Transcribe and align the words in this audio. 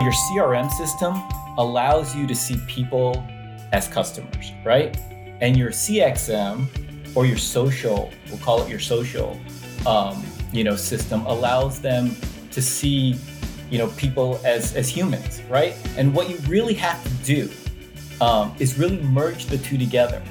Your 0.00 0.12
CRM 0.12 0.70
system 0.70 1.22
allows 1.56 2.14
you 2.14 2.26
to 2.26 2.34
see 2.34 2.58
people 2.66 3.24
as 3.72 3.88
customers, 3.88 4.52
right? 4.62 4.96
And 5.40 5.56
your 5.56 5.70
CXM 5.70 6.66
or 7.16 7.24
your 7.24 7.38
social, 7.38 8.12
we'll 8.28 8.38
call 8.38 8.62
it 8.62 8.68
your 8.68 8.78
social, 8.78 9.40
um, 9.86 10.22
you 10.52 10.64
know, 10.64 10.76
system 10.76 11.24
allows 11.24 11.80
them 11.80 12.14
to 12.50 12.60
see, 12.60 13.18
you 13.70 13.78
know, 13.78 13.88
people 13.96 14.38
as 14.44 14.76
as 14.76 14.88
humans, 14.88 15.40
right? 15.48 15.74
And 15.96 16.14
what 16.14 16.28
you 16.28 16.36
really 16.46 16.74
have 16.74 17.02
to 17.02 17.10
do 17.24 17.50
um, 18.20 18.54
is 18.58 18.78
really 18.78 19.00
merge 19.00 19.46
the 19.46 19.58
two 19.58 19.78
together. 19.78 20.22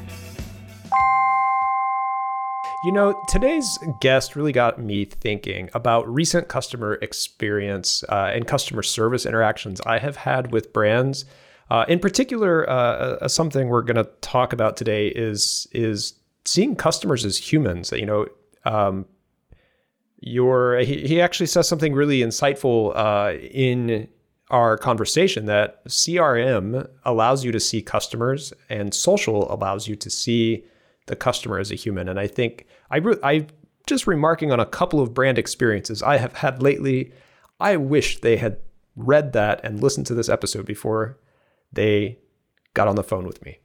You 2.85 2.91
know, 2.91 3.19
today's 3.27 3.79
guest 3.99 4.35
really 4.35 4.51
got 4.51 4.79
me 4.79 5.05
thinking 5.05 5.71
about 5.73 6.07
recent 6.07 6.49
customer 6.49 6.99
experience 7.01 8.03
uh, 8.09 8.29
and 8.31 8.45
customer 8.45 8.83
service 8.83 9.25
interactions 9.25 9.81
I 9.87 9.97
have 9.97 10.17
had 10.17 10.51
with 10.51 10.71
brands. 10.71 11.25
Uh, 11.71 11.85
in 11.87 11.97
particular, 11.97 12.69
uh, 12.69 13.17
uh 13.21 13.27
something 13.27 13.69
we're 13.69 13.81
going 13.81 13.95
to 13.95 14.07
talk 14.21 14.53
about 14.53 14.77
today 14.77 15.07
is 15.07 15.67
is 15.71 16.13
seeing 16.45 16.75
customers 16.75 17.25
as 17.25 17.39
humans. 17.39 17.91
You 17.91 18.05
know, 18.05 18.27
um, 18.65 19.07
your 20.19 20.77
he, 20.77 21.07
he 21.07 21.19
actually 21.19 21.47
says 21.47 21.67
something 21.67 21.95
really 21.95 22.19
insightful 22.19 22.95
uh, 22.95 23.35
in 23.35 24.07
our 24.51 24.77
conversation 24.77 25.47
that 25.47 25.83
CRM 25.85 26.87
allows 27.03 27.43
you 27.43 27.51
to 27.51 27.59
see 27.59 27.81
customers 27.81 28.53
and 28.69 28.93
social 28.93 29.51
allows 29.51 29.87
you 29.87 29.95
to 29.95 30.09
see 30.11 30.65
the 31.07 31.15
customer 31.15 31.59
as 31.59 31.71
a 31.71 31.75
human. 31.75 32.09
And 32.09 32.19
I 32.19 32.27
think 32.27 32.65
I 32.95 32.99
re- 32.99 33.19
I 33.21 33.47
just 33.87 34.07
remarking 34.07 34.53
on 34.53 34.61
a 34.61 34.65
couple 34.65 35.01
of 35.01 35.13
brand 35.13 35.37
experiences 35.37 36.01
I 36.01 36.15
have 36.15 36.31
had 36.37 36.63
lately. 36.63 37.11
I 37.59 37.75
wish 37.75 38.21
they 38.21 38.37
had 38.37 38.57
read 38.95 39.33
that 39.33 39.59
and 39.65 39.83
listened 39.83 40.07
to 40.07 40.13
this 40.13 40.29
episode 40.29 40.65
before 40.65 41.19
they 41.73 42.19
got 42.73 42.87
on 42.87 42.95
the 42.95 43.03
phone 43.03 43.27
with 43.27 43.43
me. 43.43 43.59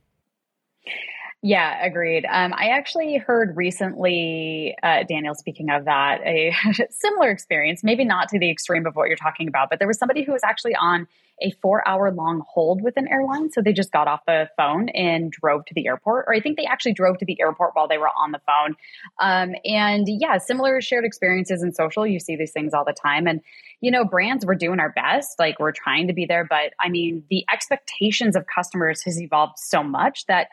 Yeah, 1.43 1.81
agreed. 1.83 2.27
Um, 2.29 2.53
I 2.55 2.71
actually 2.71 3.19
heard 3.19 3.57
recently, 3.57 4.77
uh, 4.83 5.05
Daniel, 5.05 5.37
speaking 5.37 5.71
of 5.71 5.85
that, 5.85 6.21
a 6.27 6.53
similar 6.91 7.31
experience, 7.31 7.85
maybe 7.85 8.05
not 8.05 8.29
to 8.31 8.39
the 8.41 8.51
extreme 8.51 8.85
of 8.85 8.97
what 8.97 9.07
you're 9.07 9.17
talking 9.17 9.47
about, 9.47 9.71
but 9.71 9.79
there 9.79 9.89
was 9.89 9.97
somebody 9.97 10.25
who 10.25 10.33
was 10.33 10.43
actually 10.43 10.75
on 10.75 11.07
a 11.43 11.51
four 11.63 11.87
hour 11.87 12.11
long 12.13 12.43
hold 12.49 12.83
with 12.83 12.97
an 12.97 13.09
airline. 13.09 13.51
So 13.51 13.61
they 13.63 13.73
just 13.73 13.93
got 13.93 14.09
off 14.09 14.21
the 14.27 14.49
phone 14.57 14.89
and 14.91 15.31
drove 15.31 15.65
to 15.67 15.75
the 15.75 15.87
airport, 15.87 16.25
or 16.29 16.35
I 16.35 16.41
think 16.41 16.57
they 16.57 16.65
actually 16.65 16.95
drove 16.95 17.19
to 17.19 17.25
the 17.25 17.41
airport 17.41 17.71
while 17.75 17.89
they 17.89 17.99
were 17.99 18.09
on 18.09 18.33
the 18.33 18.41
phone. 18.47 18.77
Um, 19.21 19.55
and 19.65 20.07
yeah, 20.09 20.39
similar 20.39 20.81
shared 20.81 21.05
experiences 21.05 21.63
in 21.63 21.73
social. 21.73 22.07
You 22.07 22.21
see 22.21 22.37
these 22.37 22.53
things 22.53 22.75
all 22.75 22.85
the 22.85 22.93
time. 22.93 23.27
And, 23.27 23.41
you 23.81 23.91
know, 23.91 24.05
brands, 24.05 24.45
we're 24.45 24.55
doing 24.55 24.81
our 24.81 24.93
best. 24.93 25.39
Like 25.39 25.59
we're 25.59 25.73
trying 25.73 26.09
to 26.09 26.13
be 26.13 26.27
there. 26.27 26.47
But 26.49 26.73
I 26.79 26.89
mean, 26.89 27.25
the 27.31 27.45
expectations 27.53 28.37
of 28.37 28.45
customers 28.47 29.03
has 29.03 29.21
evolved 29.21 29.59
so 29.59 29.83
much 29.83 30.27
that 30.27 30.49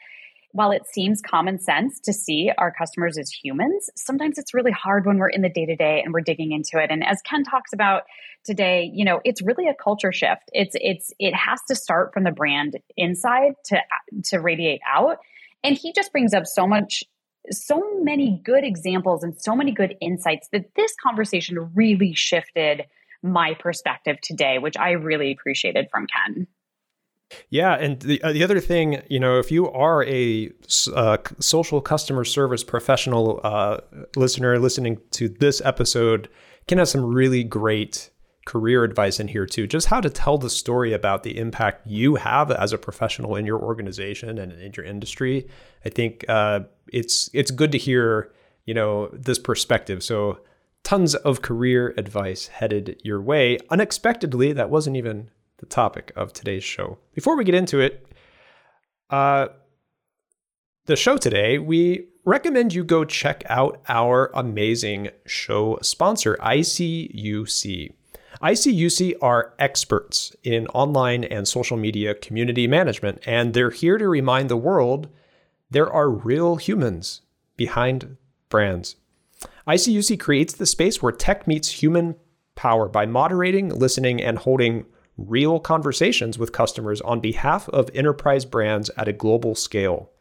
while 0.51 0.71
it 0.71 0.83
seems 0.91 1.21
common 1.21 1.59
sense 1.59 1.99
to 2.01 2.13
see 2.13 2.51
our 2.57 2.71
customers 2.71 3.17
as 3.17 3.29
humans, 3.29 3.89
sometimes 3.95 4.37
it's 4.37 4.53
really 4.53 4.71
hard 4.71 5.05
when 5.05 5.17
we're 5.17 5.29
in 5.29 5.41
the 5.41 5.49
day 5.49 5.65
to 5.65 5.75
day 5.75 6.01
and 6.03 6.13
we're 6.13 6.21
digging 6.21 6.51
into 6.51 6.83
it. 6.83 6.89
And 6.89 7.05
as 7.05 7.21
Ken 7.21 7.43
talks 7.43 7.73
about 7.73 8.03
today, 8.43 8.89
you 8.93 9.05
know, 9.05 9.19
it's 9.23 9.41
really 9.41 9.67
a 9.67 9.75
culture 9.75 10.11
shift. 10.11 10.43
It's 10.53 10.75
it's 10.79 11.13
it 11.19 11.35
has 11.35 11.59
to 11.67 11.75
start 11.75 12.13
from 12.13 12.23
the 12.23 12.31
brand 12.31 12.77
inside 12.95 13.53
to 13.65 13.81
to 14.25 14.39
radiate 14.39 14.81
out. 14.87 15.17
And 15.63 15.77
he 15.77 15.91
just 15.93 16.11
brings 16.11 16.33
up 16.33 16.45
so 16.45 16.67
much 16.67 17.03
so 17.51 17.81
many 18.01 18.41
good 18.43 18.63
examples 18.63 19.23
and 19.23 19.39
so 19.39 19.55
many 19.55 19.71
good 19.71 19.95
insights 20.01 20.49
that 20.51 20.65
this 20.75 20.93
conversation 21.01 21.71
really 21.75 22.13
shifted 22.13 22.83
my 23.23 23.53
perspective 23.59 24.17
today, 24.21 24.57
which 24.59 24.77
I 24.77 24.91
really 24.91 25.31
appreciated 25.31 25.87
from 25.91 26.07
Ken. 26.07 26.47
Yeah, 27.49 27.73
and 27.75 27.99
the 27.99 28.21
uh, 28.21 28.31
the 28.31 28.43
other 28.43 28.59
thing, 28.59 29.01
you 29.09 29.19
know, 29.19 29.37
if 29.37 29.51
you 29.51 29.69
are 29.71 30.03
a 30.05 30.51
uh, 30.95 31.17
social 31.39 31.81
customer 31.81 32.23
service 32.23 32.63
professional 32.63 33.41
uh, 33.43 33.79
listener 34.15 34.59
listening 34.59 34.99
to 35.11 35.27
this 35.27 35.61
episode, 35.65 36.29
can 36.67 36.77
have 36.77 36.89
some 36.89 37.03
really 37.03 37.43
great 37.43 38.11
career 38.45 38.85
advice 38.85 39.19
in 39.19 39.27
here 39.27 39.45
too. 39.45 39.67
Just 39.67 39.87
how 39.87 39.99
to 39.99 40.09
tell 40.09 40.37
the 40.37 40.49
story 40.49 40.93
about 40.93 41.23
the 41.23 41.37
impact 41.37 41.85
you 41.85 42.15
have 42.15 42.49
as 42.49 42.71
a 42.71 42.77
professional 42.77 43.35
in 43.35 43.45
your 43.45 43.59
organization 43.59 44.37
and 44.37 44.53
in 44.53 44.71
your 44.75 44.85
industry. 44.85 45.47
I 45.85 45.89
think 45.89 46.23
uh, 46.29 46.61
it's 46.91 47.29
it's 47.33 47.51
good 47.51 47.73
to 47.73 47.77
hear, 47.77 48.31
you 48.65 48.73
know, 48.73 49.09
this 49.11 49.37
perspective. 49.37 50.01
So 50.01 50.39
tons 50.83 51.13
of 51.13 51.41
career 51.41 51.93
advice 51.97 52.47
headed 52.47 53.01
your 53.03 53.21
way 53.21 53.59
unexpectedly. 53.69 54.53
That 54.53 54.69
wasn't 54.69 54.95
even 54.95 55.29
the 55.57 55.65
topic 55.65 56.11
of 56.15 56.33
today's 56.33 56.63
show. 56.63 56.97
Before 57.13 57.35
we 57.35 57.43
get 57.43 57.55
into 57.55 57.79
it, 57.79 58.07
uh, 59.09 59.47
the 60.85 60.95
show 60.95 61.17
today, 61.17 61.59
we 61.59 62.07
recommend 62.25 62.73
you 62.73 62.83
go 62.83 63.05
check 63.05 63.43
out 63.47 63.81
our 63.89 64.31
amazing 64.33 65.09
show 65.25 65.79
sponsor, 65.81 66.37
ICUC. 66.41 67.93
ICUC 68.41 69.13
are 69.21 69.53
experts 69.57 70.35
in 70.43 70.67
online 70.67 71.23
and 71.23 71.47
social 71.47 71.77
media 71.77 72.13
community 72.13 72.67
management, 72.67 73.21
and 73.25 73.53
they're 73.53 73.71
here 73.71 73.97
to 73.97 74.07
remind 74.07 74.49
the 74.49 74.57
world 74.57 75.09
there 75.71 75.91
are 75.91 76.09
real 76.09 76.57
humans 76.57 77.21
behind 77.55 78.17
brands. 78.49 78.95
ICUC 79.67 80.19
creates 80.19 80.53
the 80.53 80.65
space 80.65 81.01
where 81.01 81.11
tech 81.11 81.47
meets 81.47 81.81
human 81.81 82.15
power 82.55 82.87
by 82.87 83.05
moderating, 83.05 83.69
listening, 83.69 84.21
and 84.21 84.37
holding 84.37 84.85
real 85.17 85.59
conversations 85.59 86.37
with 86.37 86.51
customers 86.51 87.01
on 87.01 87.19
behalf 87.19 87.67
of 87.69 87.89
enterprise 87.93 88.45
brands 88.45 88.89
at 88.97 89.07
a 89.07 89.13
global 89.13 89.55
scale. 89.55 90.11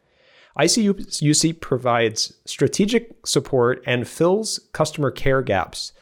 ICUC 0.57 1.61
provides 1.61 2.33
strategic 2.45 3.25
support 3.25 3.83
and 3.85 4.07
fills 4.07 4.59
customer 4.73 5.11
care 5.11 5.43
gaps 5.43 5.93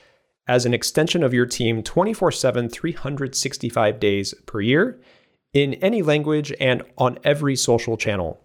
as 0.48 0.66
an 0.66 0.74
extension 0.74 1.24
of 1.24 1.34
your 1.34 1.46
team 1.46 1.84
24 1.84 2.32
7, 2.32 2.70
365 2.70 4.00
days 4.00 4.34
per 4.46 4.62
year 4.62 5.00
in 5.54 5.74
any 5.76 6.02
language 6.02 6.54
and 6.60 6.84
on 6.98 7.20
every 7.24 7.56
social 7.56 7.98
channel. 7.98 8.40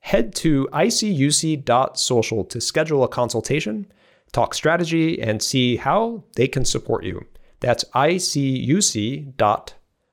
Head 0.00 0.34
to 0.36 0.68
icuc.social 0.72 2.44
to 2.44 2.60
schedule 2.60 3.02
a 3.02 3.08
consultation, 3.08 3.90
talk 4.30 4.54
strategy, 4.54 5.20
and 5.20 5.42
see 5.42 5.76
how 5.76 6.22
they 6.36 6.46
can 6.46 6.64
support 6.64 7.04
you. 7.04 7.26
That's 7.58 7.84
icuc.social 7.94 9.34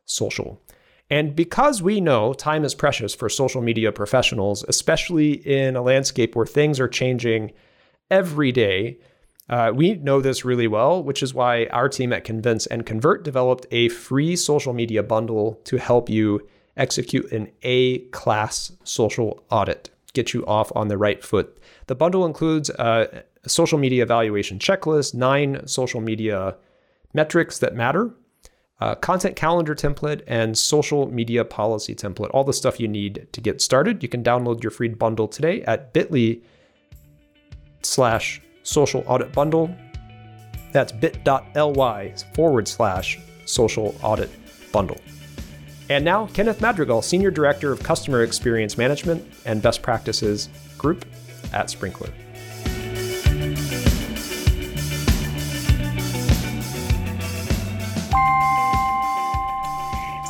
social. 0.05 0.61
And 1.09 1.35
because 1.35 1.81
we 1.81 2.01
know 2.01 2.33
time 2.33 2.63
is 2.63 2.73
precious 2.73 3.13
for 3.13 3.29
social 3.29 3.61
media 3.61 3.91
professionals, 3.91 4.63
especially 4.67 5.33
in 5.33 5.75
a 5.75 5.81
landscape 5.81 6.35
where 6.35 6.45
things 6.45 6.79
are 6.79 6.87
changing 6.87 7.51
every 8.09 8.51
day, 8.51 8.97
uh, 9.49 9.71
we 9.75 9.95
know 9.95 10.21
this 10.21 10.45
really 10.45 10.67
well, 10.67 11.03
which 11.03 11.21
is 11.21 11.33
why 11.33 11.65
our 11.67 11.89
team 11.89 12.13
at 12.13 12.23
Convince 12.23 12.65
and 12.67 12.85
Convert 12.85 13.23
developed 13.23 13.67
a 13.71 13.89
free 13.89 14.35
social 14.35 14.73
media 14.73 15.03
bundle 15.03 15.59
to 15.65 15.77
help 15.77 16.09
you 16.09 16.47
execute 16.77 17.31
an 17.31 17.51
A 17.63 17.99
class 18.09 18.71
social 18.83 19.43
audit, 19.51 19.89
get 20.13 20.33
you 20.33 20.45
off 20.45 20.71
on 20.75 20.87
the 20.87 20.97
right 20.97 21.23
foot. 21.23 21.57
The 21.87 21.95
bundle 21.95 22.25
includes 22.25 22.69
a 22.69 23.23
social 23.45 23.77
media 23.77 24.03
evaluation 24.03 24.57
checklist, 24.57 25.13
nine 25.13 25.67
social 25.67 25.99
media 25.99 26.55
metrics 27.13 27.59
that 27.59 27.75
matter, 27.75 28.15
uh, 28.83 28.95
content 28.95 29.37
calendar 29.37 29.73
template, 29.73 30.23
and 30.27 30.57
social 30.57 31.09
media 31.09 31.45
policy 31.45 31.95
template. 31.95 32.29
All 32.33 32.43
the 32.43 32.51
stuff 32.51 32.81
you 32.81 32.87
need 32.89 33.27
to 33.31 33.39
get 33.39 33.61
started. 33.61 34.03
You 34.03 34.09
can 34.09 34.21
download 34.21 34.61
your 34.61 34.71
free 34.71 34.89
bundle 34.89 35.29
today 35.29 35.61
at 35.61 35.93
bit.ly 35.93 36.41
slash 37.81 38.41
social 38.63 39.05
audit 39.07 39.31
bundle. 39.31 39.73
That's 40.73 40.91
bit.ly 40.91 42.13
forward 42.33 42.67
slash 42.67 43.19
social 43.45 43.95
audit 44.03 44.29
bundle. 44.73 44.99
And 45.89 46.03
now, 46.03 46.27
Kenneth 46.27 46.59
Madrigal, 46.59 47.01
Senior 47.01 47.31
Director 47.31 47.71
of 47.71 47.81
Customer 47.83 48.23
Experience 48.23 48.77
Management 48.77 49.25
and 49.45 49.61
Best 49.61 49.81
Practices 49.81 50.49
Group 50.77 51.05
at 51.53 51.67
Sprinklr. 51.67 52.11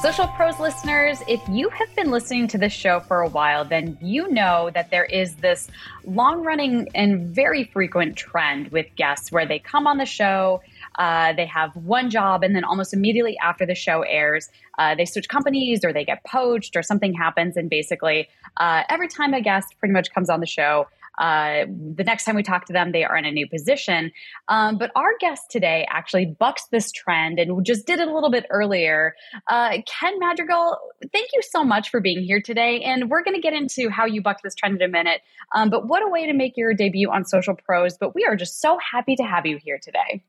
Social 0.04 0.28
Pros 0.28 0.60
listeners, 0.60 1.24
if 1.30 1.40
you 1.48 1.70
have 1.70 1.96
been 1.96 2.12
listening 2.12 2.50
to 2.50 2.58
this 2.58 2.74
show 2.74 3.00
for 3.00 3.22
a 3.22 3.30
while, 3.30 3.64
then 3.64 3.98
you 4.02 4.30
know 4.30 4.70
that 4.74 4.92
there 4.92 5.06
is 5.06 5.36
this 5.36 5.70
long 6.04 6.44
running 6.44 6.90
and 6.94 7.34
very 7.34 7.64
frequent 7.64 8.18
trend 8.18 8.68
with 8.74 8.86
guests 8.98 9.32
where 9.32 9.46
they 9.46 9.60
come 9.60 9.88
on 9.88 9.98
the 9.98 10.06
show, 10.06 10.62
uh, 10.96 11.32
they 11.32 11.46
have 11.46 11.74
one 11.78 12.10
job, 12.10 12.44
and 12.44 12.54
then 12.54 12.66
almost 12.66 12.94
immediately 12.94 13.38
after 13.38 13.66
the 13.66 13.76
show 13.76 14.02
airs, 14.02 14.50
uh, 14.78 14.94
they 14.94 15.06
switch 15.06 15.30
companies 15.30 15.86
or 15.86 15.94
they 15.94 16.04
get 16.04 16.22
poached 16.26 16.76
or 16.76 16.84
something 16.84 17.14
happens. 17.14 17.56
And 17.56 17.70
basically, 17.70 18.28
uh, 18.58 18.84
every 18.90 19.08
time 19.08 19.34
a 19.34 19.40
guest 19.40 19.74
pretty 19.80 19.94
much 19.94 20.14
comes 20.14 20.30
on 20.30 20.42
the 20.42 20.46
show, 20.46 20.86
uh, 21.18 21.66
the 21.96 22.04
next 22.04 22.24
time 22.24 22.36
we 22.36 22.44
talk 22.44 22.66
to 22.66 22.74
them, 22.74 22.92
they 22.92 23.04
are 23.04 23.16
in 23.16 23.26
a 23.26 23.32
new 23.32 23.48
position. 23.48 24.12
Um, 24.48 24.78
but 24.78 24.92
our 24.96 25.18
guest 25.20 25.44
today 25.52 25.86
actually 25.90 26.26
bucks 26.26 26.66
this 26.72 26.92
trend 26.92 27.40
and 27.40 27.66
just 27.66 27.86
did 27.86 28.00
it 28.00 28.08
a 28.08 28.14
little 28.14 28.32
bit 28.32 28.46
earlier. 28.50 29.16
Uh, 29.48 29.78
Ken 29.86 30.20
Madrigal, 30.20 30.78
thank 31.12 31.30
you 31.34 31.42
so 31.42 31.64
much 31.64 31.90
for 31.90 32.02
being 32.02 32.24
here 32.24 32.42
today. 32.42 32.82
And 32.82 33.10
we're 33.10 33.24
going 33.24 33.36
to 33.36 33.42
get 33.42 33.54
into 33.54 33.90
how 33.90 34.06
you 34.06 34.22
bucked 34.22 34.44
this 34.44 34.56
trend 34.56 34.76
in 34.76 34.82
a 34.82 34.92
minute. 34.92 35.22
Um, 35.54 35.70
but 35.70 35.88
what 35.88 36.04
a 36.04 36.10
way 36.10 36.26
to 36.26 36.34
make 36.34 36.58
your 36.58 36.74
debut 36.74 37.12
on 37.12 37.26
Social 37.26 37.56
Pros. 37.56 37.98
But 37.98 38.16
we 38.16 38.26
are 38.26 38.36
just 38.36 38.60
so 38.60 38.78
happy 38.80 39.16
to 39.16 39.24
have 39.24 39.46
you 39.46 39.60
here 39.64 39.80
today. 39.82 40.24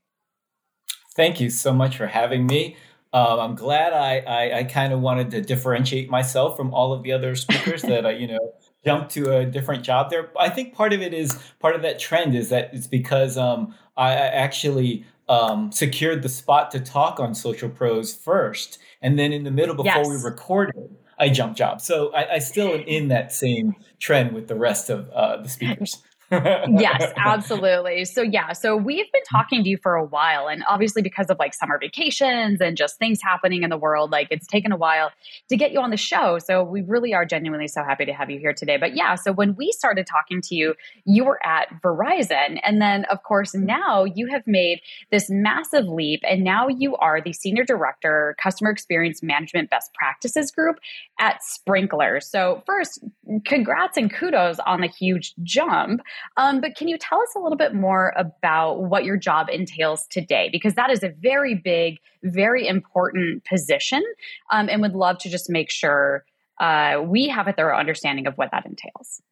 Thank 1.17 1.41
you 1.41 1.49
so 1.49 1.73
much 1.73 1.97
for 1.97 2.09
having 2.09 2.47
me. 2.47 2.77
Um, 3.13 3.39
I'm 3.39 3.55
glad 3.55 3.93
I, 3.93 4.19
I, 4.19 4.59
I 4.59 4.65
kind 4.65 4.93
of 4.93 5.01
wanted 5.01 5.31
to 5.31 5.41
differentiate 5.41 6.11
myself 6.11 6.57
from 6.57 6.75
all 6.75 6.93
of 6.93 7.05
the 7.05 7.13
other 7.13 7.37
speakers 7.37 7.83
that 7.83 8.05
I, 8.05 8.11
you 8.11 8.27
know, 8.27 8.55
jumped 8.85 9.13
to 9.13 9.37
a 9.37 9.47
different 9.47 9.83
job 9.83 10.11
there. 10.11 10.31
I 10.39 10.49
think 10.49 10.75
part 10.75 10.93
of 10.93 11.01
it 11.01 11.15
is 11.15 11.39
part 11.59 11.75
of 11.75 11.83
that 11.83 11.99
trend 11.99 12.35
is 12.35 12.51
that 12.51 12.71
it's 12.73 12.87
because 12.87 13.37
um, 13.37 13.75
I, 13.97 14.13
actually 14.13 15.05
um, 15.29 15.73
secured 15.73 16.23
the 16.23 16.29
spot 16.29 16.71
to 16.73 16.81
talk 16.81 17.19
on 17.19 17.35
Social 17.35 17.69
Pros 17.69 18.15
first, 18.15 18.79
and 19.01 19.19
then 19.19 19.33
in 19.33 19.45
the 19.45 19.51
middle 19.51 19.75
before 19.75 20.03
yes. 20.03 20.09
we 20.09 20.17
recorded, 20.17 20.97
I 21.19 21.29
jumped 21.29 21.57
jobs. 21.57 21.85
So 21.85 22.13
I, 22.13 22.35
I, 22.35 22.39
still 22.39 22.73
am 22.73 22.81
in 22.81 23.09
that 23.09 23.33
same 23.33 23.77
trend 24.01 24.33
with 24.33 24.49
the 24.49 24.57
rest 24.57 24.91
of 24.91 25.09
uh, 25.11 25.39
the 25.39 25.49
speakers 25.49 26.03
yes, 26.31 27.13
absolutely. 27.17 28.05
So 28.05 28.23
yeah, 28.23 28.53
so 28.53 28.77
we've 28.77 29.11
been 29.13 29.23
talking 29.31 29.63
to 29.63 29.69
you 29.69 29.77
for 29.77 29.95
a 29.95 30.05
while 30.05 30.49
and 30.49 30.65
obviously 30.69 31.03
because 31.03 31.29
of 31.31 31.39
like 31.39 31.55
summer 31.55 31.79
vacations 31.79 32.61
and 32.61 32.77
just 32.77 32.99
things 32.99 33.21
happening 33.23 33.63
in 33.63 33.71
the 33.71 33.77
world, 33.77 34.11
like 34.11 34.29
it's 34.31 34.47
taken 34.47 34.73
a 34.73 34.77
while 34.77 35.11
to 35.49 35.57
get 35.57 35.73
you 35.73 35.81
on 35.81 35.91
the 35.91 35.97
show. 35.97 36.39
So 36.39 36.63
we 36.63 36.83
really 36.83 37.15
are 37.15 37.25
genuinely 37.25 37.69
so 37.69 37.83
happy 37.83 38.05
to 38.05 38.13
have 38.13 38.31
you 38.31 38.39
here 38.39 38.53
today. 38.53 38.77
But 38.77 38.97
yeah, 38.97 39.15
so 39.15 39.33
when 39.33 39.55
we 39.57 39.73
started 39.73 40.07
talking 40.07 40.41
to 40.43 40.55
you, 40.55 40.75
you 41.05 41.25
were 41.25 41.45
at 41.45 41.69
Verizon 41.83 42.61
and 42.63 42.81
then 42.81 43.05
of 43.07 43.23
course 43.23 43.55
now 43.55 44.05
you 44.05 44.27
have 44.29 44.47
made 44.47 44.81
this 45.11 45.29
massive 45.31 45.87
leap 45.87 46.21
and 46.29 46.43
now 46.43 46.69
you 46.69 46.97
are 46.97 47.21
the 47.21 47.33
senior 47.33 47.65
director 47.65 48.37
customer 48.43 48.71
experience 48.71 49.23
management 49.23 49.71
best 49.71 49.93
practices 49.95 50.51
group 50.51 50.79
at 51.21 51.41
Sprinklr. 51.43 52.23
So 52.23 52.63
first, 52.67 53.05
congrats 53.45 53.97
and 53.97 54.13
kudos 54.13 54.59
on 54.61 54.81
the 54.81 54.89
huge 54.89 55.35
jump. 55.43 56.03
Um, 56.37 56.61
but 56.61 56.75
can 56.75 56.89
you 56.89 56.99
tell 56.99 57.21
us 57.21 57.35
a 57.37 57.39
little 57.39 57.59
bit 57.59 57.75
more 57.75 58.13
about 58.17 58.83
what 58.83 59.05
your 59.05 59.17
job 59.17 59.49
entails 59.49 60.07
today? 60.09 60.49
Because 60.51 60.75
that 60.75 60.91
is 60.91 61.03
a 61.03 61.11
very 61.21 61.55
big, 61.55 61.99
very 62.23 62.67
important 62.67 63.45
position, 63.45 64.03
um, 64.51 64.69
and 64.69 64.83
would 64.83 64.95
love 64.95 65.19
to 65.19 65.31
just 65.31 65.49
make 65.49 65.71
sure 65.71 66.25
uh, 66.61 67.03
we 67.05 67.29
have 67.29 67.49
a 67.49 67.53
thorough 67.53 67.79
understanding 67.79 68.27
of 68.27 68.37
what 68.37 68.51
that 68.51 68.67
entails. 68.67 69.23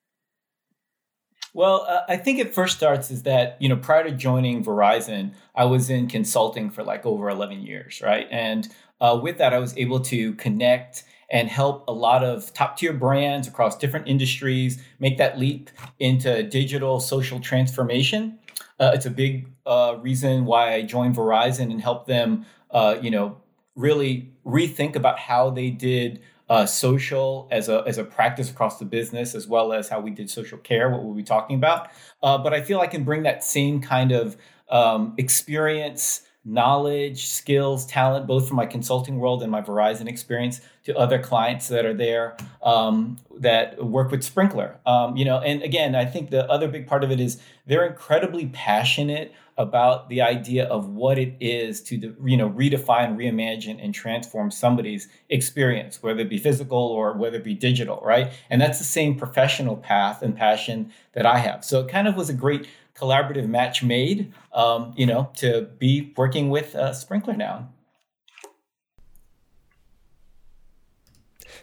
Well, 1.54 1.84
uh, 1.86 2.00
I 2.08 2.16
think 2.16 2.38
it 2.38 2.54
first 2.54 2.76
starts 2.76 3.10
is 3.10 3.24
that, 3.24 3.56
you 3.60 3.68
know, 3.68 3.76
prior 3.76 4.04
to 4.04 4.10
joining 4.10 4.64
Verizon, 4.64 5.32
I 5.54 5.66
was 5.66 5.90
in 5.90 6.08
consulting 6.08 6.70
for 6.70 6.82
like 6.82 7.04
over 7.04 7.28
11 7.28 7.62
years, 7.62 8.00
right? 8.00 8.26
And 8.30 8.68
uh, 9.00 9.18
with 9.22 9.38
that, 9.38 9.52
I 9.52 9.58
was 9.58 9.76
able 9.76 10.00
to 10.00 10.32
connect 10.34 11.04
and 11.30 11.48
help 11.48 11.84
a 11.88 11.92
lot 11.92 12.22
of 12.22 12.52
top 12.52 12.76
tier 12.76 12.92
brands 12.92 13.48
across 13.48 13.76
different 13.76 14.06
industries 14.06 14.82
make 14.98 15.18
that 15.18 15.38
leap 15.38 15.70
into 15.98 16.42
digital 16.42 17.00
social 17.00 17.40
transformation. 17.40 18.38
Uh, 18.78 18.92
it's 18.94 19.06
a 19.06 19.10
big 19.10 19.48
uh, 19.66 19.96
reason 20.00 20.44
why 20.44 20.74
I 20.74 20.82
joined 20.82 21.16
Verizon 21.16 21.70
and 21.70 21.80
helped 21.80 22.06
them, 22.06 22.46
uh, 22.70 22.96
you 23.00 23.10
know, 23.10 23.36
really 23.74 24.30
rethink 24.44 24.96
about 24.96 25.18
how 25.18 25.50
they 25.50 25.70
did 25.70 26.20
uh, 26.48 26.66
social 26.66 27.48
as 27.50 27.68
a 27.68 27.82
as 27.86 27.96
a 27.96 28.04
practice 28.04 28.50
across 28.50 28.78
the 28.78 28.84
business, 28.84 29.34
as 29.34 29.46
well 29.46 29.72
as 29.72 29.88
how 29.88 30.00
we 30.00 30.10
did 30.10 30.28
social 30.28 30.58
care. 30.58 30.90
What 30.90 31.02
we'll 31.04 31.14
be 31.14 31.22
talking 31.22 31.56
about, 31.56 31.88
uh, 32.22 32.36
but 32.38 32.52
I 32.52 32.60
feel 32.60 32.80
I 32.80 32.88
can 32.88 33.04
bring 33.04 33.22
that 33.22 33.42
same 33.42 33.80
kind 33.80 34.12
of 34.12 34.36
um, 34.68 35.14
experience 35.16 36.22
knowledge, 36.44 37.26
skills, 37.26 37.86
talent, 37.86 38.26
both 38.26 38.48
from 38.48 38.56
my 38.56 38.66
consulting 38.66 39.18
world 39.18 39.42
and 39.42 39.50
my 39.50 39.62
Verizon 39.62 40.08
experience 40.08 40.60
to 40.84 40.96
other 40.96 41.18
clients 41.18 41.68
that 41.68 41.84
are 41.84 41.94
there 41.94 42.36
um, 42.62 43.18
that 43.38 43.84
work 43.84 44.10
with 44.10 44.22
Sprinklr. 44.22 44.76
Um, 44.84 45.16
you 45.16 45.24
know, 45.24 45.38
and 45.38 45.62
again, 45.62 45.94
I 45.94 46.04
think 46.04 46.30
the 46.30 46.48
other 46.50 46.66
big 46.66 46.86
part 46.86 47.04
of 47.04 47.10
it 47.10 47.20
is 47.20 47.40
they're 47.66 47.86
incredibly 47.86 48.46
passionate 48.46 49.32
about 49.58 50.08
the 50.08 50.22
idea 50.22 50.64
of 50.64 50.88
what 50.88 51.18
it 51.18 51.36
is 51.38 51.82
to 51.82 52.16
you 52.24 52.36
know 52.36 52.50
redefine, 52.50 53.16
reimagine, 53.16 53.82
and 53.82 53.94
transform 53.94 54.50
somebody's 54.50 55.08
experience, 55.28 56.02
whether 56.02 56.20
it 56.20 56.30
be 56.30 56.38
physical 56.38 56.78
or 56.78 57.12
whether 57.12 57.36
it 57.36 57.44
be 57.44 57.54
digital, 57.54 58.00
right? 58.02 58.32
And 58.48 58.60
that's 58.60 58.78
the 58.78 58.84
same 58.84 59.16
professional 59.16 59.76
path 59.76 60.22
and 60.22 60.36
passion 60.36 60.90
that 61.12 61.26
I 61.26 61.38
have. 61.38 61.64
So 61.64 61.80
it 61.80 61.88
kind 61.88 62.08
of 62.08 62.16
was 62.16 62.30
a 62.30 62.34
great 62.34 62.66
collaborative 62.94 63.48
match 63.48 63.82
made, 63.82 64.32
um, 64.52 64.92
you 64.96 65.06
know, 65.06 65.30
to 65.36 65.68
be 65.78 66.12
working 66.16 66.50
with 66.50 66.74
uh, 66.74 66.90
Sprinklr 66.90 67.36
now. 67.36 67.68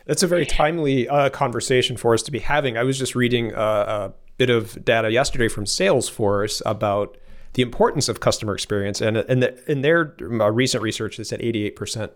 That's 0.05 0.23
a 0.23 0.27
very 0.27 0.45
timely 0.45 1.07
uh, 1.07 1.29
conversation 1.29 1.95
for 1.97 2.13
us 2.13 2.23
to 2.23 2.31
be 2.31 2.39
having. 2.39 2.77
I 2.77 2.83
was 2.83 2.97
just 2.97 3.15
reading 3.15 3.53
uh, 3.53 4.09
a 4.11 4.13
bit 4.37 4.49
of 4.49 4.83
data 4.83 5.11
yesterday 5.11 5.47
from 5.47 5.65
Salesforce 5.65 6.61
about 6.65 7.17
the 7.53 7.61
importance 7.61 8.09
of 8.09 8.19
customer 8.19 8.53
experience, 8.53 9.01
and 9.01 9.17
in, 9.17 9.39
the, 9.39 9.71
in 9.71 9.81
their 9.81 10.15
uh, 10.21 10.51
recent 10.51 10.81
research, 10.81 11.17
they 11.17 11.23
said 11.23 11.41
88 11.41 11.75
percent 11.75 12.11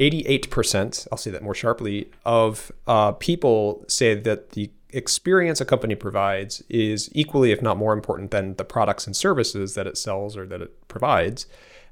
88%, 0.00 1.08
I'll 1.10 1.18
say 1.18 1.30
that 1.30 1.42
more 1.42 1.54
sharply, 1.54 2.10
of 2.24 2.70
uh, 2.86 3.12
people 3.12 3.84
say 3.88 4.14
that 4.14 4.50
the 4.50 4.70
experience 4.90 5.60
a 5.60 5.64
company 5.64 5.94
provides 5.94 6.62
is 6.68 7.10
equally, 7.12 7.52
if 7.52 7.60
not 7.60 7.76
more 7.76 7.92
important 7.92 8.30
than 8.30 8.54
the 8.54 8.64
products 8.64 9.06
and 9.06 9.14
services 9.14 9.74
that 9.74 9.86
it 9.86 9.98
sells 9.98 10.36
or 10.36 10.46
that 10.46 10.62
it 10.62 10.88
provides. 10.88 11.46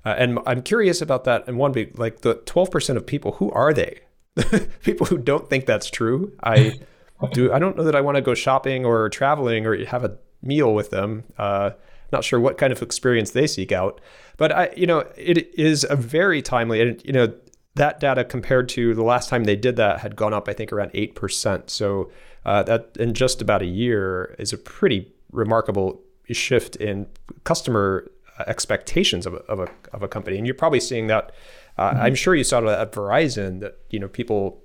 Uh, 0.04 0.14
and 0.19 0.38
I'm 0.46 0.62
curious 0.62 1.02
about 1.02 1.25
that. 1.25 1.46
And 1.48 1.58
one, 1.58 1.72
big, 1.72 1.98
like 1.98 2.20
the 2.20 2.37
12% 2.37 2.96
of 2.96 3.06
people, 3.06 3.32
who 3.32 3.50
are 3.50 3.75
they? 3.75 4.00
people 4.82 5.06
who 5.06 5.19
don't 5.19 5.48
think 5.50 5.66
that's 5.66 5.90
true. 5.90 6.32
I 6.43 6.78
do. 7.32 7.52
I 7.52 7.58
don't 7.58 7.76
know 7.76 7.84
that 7.84 7.96
I 7.96 8.00
want 8.00 8.16
to 8.16 8.22
go 8.22 8.34
shopping 8.34 8.84
or 8.84 9.08
traveling 9.08 9.66
or 9.66 9.84
have 9.87 10.04
a 10.04 10.16
meal 10.43 10.75
with 10.75 10.90
them. 10.90 11.25
Uh, 11.38 11.70
not 12.12 12.22
sure 12.25 12.38
what 12.38 12.58
kind 12.58 12.72
of 12.72 12.82
experience 12.82 13.32
they 13.32 13.46
seek 13.46 13.72
out, 13.72 14.00
but 14.37 14.52
I, 14.52 14.70
you 14.76 14.87
know, 14.87 15.00
it 15.16 15.52
is 15.58 15.84
a 15.88 15.96
very 15.96 16.40
timely 16.40 16.81
and 16.81 17.02
you 17.04 17.12
know 17.12 17.32
that 17.75 18.00
data 18.00 18.25
compared 18.25 18.69
to 18.70 18.94
the 18.94 19.02
last 19.02 19.28
time 19.28 19.44
they 19.44 19.56
did 19.56 19.76
that 19.76 20.00
had 20.00 20.16
gone 20.16 20.32
up, 20.32 20.48
I 20.48 20.52
think, 20.52 20.72
around 20.72 20.90
eight 20.94 21.14
percent. 21.14 21.70
So 21.70 22.10
uh, 22.46 22.62
that 22.62 22.96
in 22.98 23.12
just 23.12 23.43
about 23.43 23.60
a 23.60 23.66
year 23.66 24.37
is 24.38 24.52
a 24.52 24.56
pretty 24.56 25.12
remarkable 25.32 26.00
shift 26.31 26.76
in 26.76 27.06
customer 27.43 28.08
uh, 28.38 28.44
expectations 28.46 29.26
of 29.26 29.34
a, 29.34 29.38
of 29.48 29.58
a, 29.58 29.69
of 29.93 30.04
a 30.04 30.08
company. 30.08 30.38
And 30.38 30.46
you're 30.46 30.54
probably 30.54 30.78
seeing 30.78 31.08
that. 31.08 31.32
Uh, 31.76 31.90
mm-hmm. 31.90 32.02
I'm 32.02 32.14
sure 32.14 32.37
you 32.37 32.44
saw 32.44 32.60
that 32.60 32.78
at 32.78 32.93
Verizon 32.93 33.60
that 33.60 33.78
you 33.90 33.98
know 33.98 34.06
people, 34.06 34.62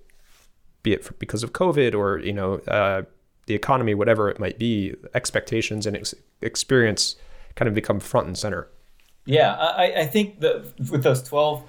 be 0.84 0.94
it 0.94 1.20
because 1.20 1.42
of 1.42 1.54
COVID 1.54 1.96
or 1.96 2.20
you 2.20 2.32
know 2.32 2.56
uh, 2.68 3.02
the 3.48 3.56
economy, 3.56 3.96
whatever 3.96 4.30
it 4.30 4.40
might 4.40 4.60
be, 4.60 4.94
expectations 5.16 5.88
and 5.88 5.98
ex- 5.98 6.14
experience 6.42 7.16
kind 7.56 7.68
of 7.68 7.74
become 7.74 8.00
front 8.00 8.28
and 8.28 8.38
center. 8.38 8.68
Yeah, 9.26 9.56
I, 9.56 10.02
I 10.02 10.06
think 10.06 10.40
that 10.42 10.72
with 10.92 11.02
those 11.02 11.24
12 11.24 11.66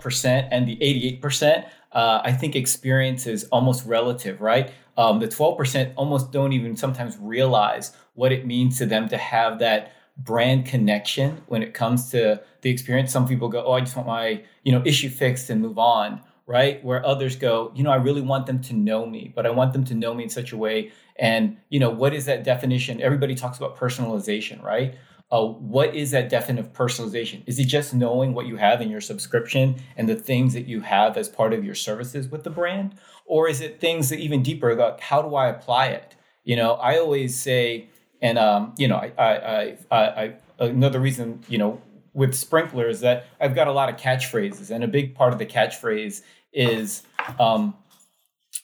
percent 0.00 0.48
and 0.50 0.66
the 0.66 0.76
88%, 0.76 1.68
uh, 1.92 2.20
I 2.24 2.32
think 2.32 2.56
experience 2.56 3.26
is 3.26 3.44
almost 3.52 3.84
relative, 3.84 4.40
right? 4.40 4.72
Um, 4.96 5.20
the 5.20 5.28
12% 5.28 5.92
almost 5.96 6.32
don't 6.32 6.52
even 6.52 6.76
sometimes 6.76 7.16
realize 7.18 7.92
what 8.14 8.32
it 8.32 8.46
means 8.46 8.78
to 8.78 8.86
them 8.86 9.08
to 9.08 9.16
have 9.16 9.58
that 9.58 9.92
brand 10.16 10.64
connection 10.64 11.42
when 11.48 11.62
it 11.62 11.74
comes 11.74 12.10
to 12.10 12.40
the 12.62 12.70
experience. 12.70 13.12
Some 13.12 13.28
people 13.28 13.48
go 13.48 13.64
oh 13.64 13.72
i 13.72 13.80
just 13.80 13.96
want 13.96 14.08
my 14.08 14.42
you 14.62 14.72
know 14.72 14.82
issue 14.86 15.10
fixed 15.10 15.50
and 15.50 15.60
move 15.60 15.78
on 15.78 16.20
right? 16.48 16.82
Where 16.84 17.04
others 17.04 17.34
go 17.36 17.72
you 17.74 17.82
know 17.82 17.90
i 17.90 17.96
really 17.96 18.22
want 18.22 18.46
them 18.46 18.60
to 18.62 18.72
know 18.72 19.04
me 19.04 19.32
but 19.34 19.46
i 19.46 19.50
want 19.50 19.72
them 19.72 19.84
to 19.84 19.94
know 19.94 20.14
me 20.14 20.24
in 20.24 20.30
such 20.30 20.52
a 20.52 20.56
way. 20.56 20.92
And 21.18 21.56
you 21.68 21.80
know 21.80 21.90
what 21.90 22.14
is 22.14 22.24
that 22.26 22.44
definition? 22.44 23.02
Everybody 23.02 23.34
talks 23.34 23.58
about 23.58 23.76
personalization 23.76 24.62
right 24.62 24.94
uh, 25.30 25.44
what 25.44 25.94
is 25.94 26.12
that 26.12 26.28
definition 26.28 26.64
of 26.64 26.72
personalization? 26.72 27.42
Is 27.46 27.58
it 27.58 27.64
just 27.64 27.92
knowing 27.92 28.32
what 28.32 28.46
you 28.46 28.56
have 28.56 28.80
in 28.80 28.90
your 28.90 29.00
subscription 29.00 29.76
and 29.96 30.08
the 30.08 30.14
things 30.14 30.54
that 30.54 30.66
you 30.66 30.80
have 30.82 31.16
as 31.16 31.28
part 31.28 31.52
of 31.52 31.64
your 31.64 31.74
services 31.74 32.28
with 32.28 32.44
the 32.44 32.50
brand? 32.50 32.94
Or 33.24 33.48
is 33.48 33.60
it 33.60 33.80
things 33.80 34.08
that 34.10 34.20
even 34.20 34.42
deeper 34.42 34.74
like 34.74 35.00
how 35.00 35.22
do 35.22 35.34
i 35.34 35.48
apply 35.48 35.88
it? 35.88 36.14
You 36.44 36.54
know 36.54 36.74
i 36.74 36.98
always 36.98 37.34
say 37.34 37.88
and 38.22 38.38
um, 38.38 38.74
you 38.78 38.88
know 38.88 38.96
I, 38.96 39.12
I, 39.18 39.76
I, 39.90 39.98
I 39.98 40.34
another 40.58 41.00
reason 41.00 41.40
you 41.48 41.58
know 41.58 41.80
with 42.14 42.32
Sprinklr 42.32 42.88
is 42.88 43.00
that 43.00 43.26
i've 43.40 43.54
got 43.54 43.68
a 43.68 43.72
lot 43.72 43.88
of 43.88 43.96
catchphrases 43.96 44.70
and 44.70 44.82
a 44.82 44.88
big 44.88 45.14
part 45.14 45.32
of 45.32 45.38
the 45.38 45.46
catchphrase 45.46 46.22
is 46.52 47.02
um, 47.38 47.74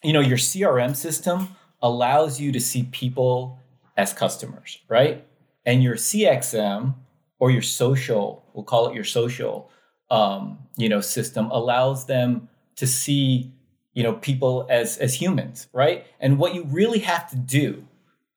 you 0.02 0.12
know 0.12 0.20
your 0.20 0.38
crm 0.38 0.96
system 0.96 1.48
allows 1.82 2.40
you 2.40 2.52
to 2.52 2.60
see 2.60 2.84
people 2.84 3.58
as 3.96 4.12
customers 4.12 4.78
right 4.88 5.26
and 5.64 5.82
your 5.82 5.94
cxm 5.94 6.94
or 7.38 7.50
your 7.50 7.62
social 7.62 8.44
we'll 8.54 8.64
call 8.64 8.88
it 8.88 8.94
your 8.94 9.04
social 9.04 9.70
um, 10.10 10.58
you 10.76 10.88
know 10.88 11.00
system 11.00 11.50
allows 11.50 12.06
them 12.06 12.48
to 12.76 12.86
see 12.86 13.52
you 13.94 14.02
know 14.02 14.14
people 14.14 14.66
as 14.68 14.98
as 14.98 15.14
humans 15.14 15.68
right 15.72 16.06
and 16.20 16.38
what 16.38 16.54
you 16.54 16.64
really 16.64 17.00
have 17.00 17.28
to 17.30 17.36
do 17.36 17.86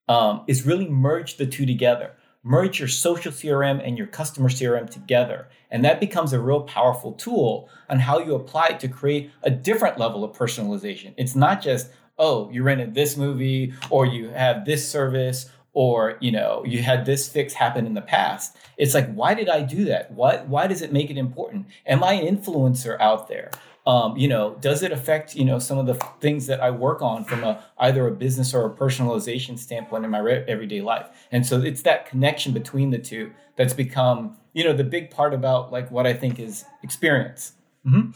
um, 0.08 0.44
is 0.48 0.66
really 0.66 0.88
merge 0.88 1.38
the 1.38 1.46
two 1.46 1.66
together 1.66 2.12
merge 2.46 2.78
your 2.80 2.88
social 2.88 3.32
CRM 3.32 3.86
and 3.86 3.98
your 3.98 4.06
customer 4.06 4.48
CRM 4.48 4.88
together. 4.88 5.50
And 5.72 5.84
that 5.84 6.00
becomes 6.00 6.32
a 6.32 6.40
real 6.40 6.62
powerful 6.62 7.14
tool 7.14 7.68
on 7.90 8.00
how 8.00 8.20
you 8.20 8.36
apply 8.36 8.68
it 8.68 8.80
to 8.82 8.88
create 8.88 9.32
a 9.42 9.50
different 9.50 9.98
level 9.98 10.24
of 10.24 10.38
personalization. 10.38 11.16
It's 11.18 11.36
not 11.36 11.60
just, 11.60 11.90
oh, 12.20 12.52
you 12.52 12.62
rented 12.62 12.94
this 12.94 13.18
movie 13.18 13.74
or 13.90 14.06
you 14.06 14.30
have 14.30 14.64
this 14.64 14.88
service 14.88 15.50
or 15.76 16.18
you 16.22 16.32
know 16.32 16.64
you 16.66 16.82
had 16.82 17.06
this 17.06 17.30
fix 17.30 17.54
happen 17.54 17.86
in 17.86 17.94
the 17.94 18.02
past. 18.02 18.56
It's 18.78 18.96
like 18.96 19.14
why 19.14 19.36
did 19.36 19.50
i 19.50 19.62
do 19.62 19.86
that? 19.86 20.12
Why 20.12 20.38
why 20.38 20.66
does 20.66 20.82
it 20.82 20.92
make 20.92 21.12
it 21.12 21.18
important? 21.18 21.68
Am 21.86 22.04
i 22.04 22.14
an 22.14 22.36
influencer 22.36 23.00
out 23.00 23.28
there? 23.28 23.52
Um, 23.86 24.18
you 24.18 24.28
know 24.28 24.58
does 24.62 24.82
it 24.82 24.92
affect 24.92 25.36
you 25.36 25.46
know 25.46 25.60
some 25.60 25.78
of 25.78 25.86
the 25.86 25.94
things 26.20 26.48
that 26.48 26.60
i 26.60 26.72
work 26.72 27.04
on 27.04 27.24
from 27.24 27.44
a 27.44 27.64
either 27.78 28.08
a 28.08 28.12
business 28.12 28.52
or 28.52 28.66
a 28.66 28.72
personalization 28.72 29.60
standpoint 29.60 30.06
in 30.06 30.10
my 30.10 30.20
re- 30.20 30.46
everyday 30.48 30.82
life? 30.82 31.08
And 31.32 31.46
so 31.46 31.62
it's 31.62 31.84
that 31.84 32.08
connection 32.08 32.52
between 32.52 32.90
the 32.90 32.98
two 32.98 33.32
that's 33.58 33.74
become 33.74 34.38
you 34.54 34.64
know 34.64 34.74
the 34.74 34.84
big 34.84 35.12
part 35.12 35.34
about 35.34 35.72
like 35.72 35.92
what 35.92 36.08
i 36.08 36.14
think 36.14 36.40
is 36.40 36.66
experience. 36.82 37.52
Mm-hmm. 37.86 38.12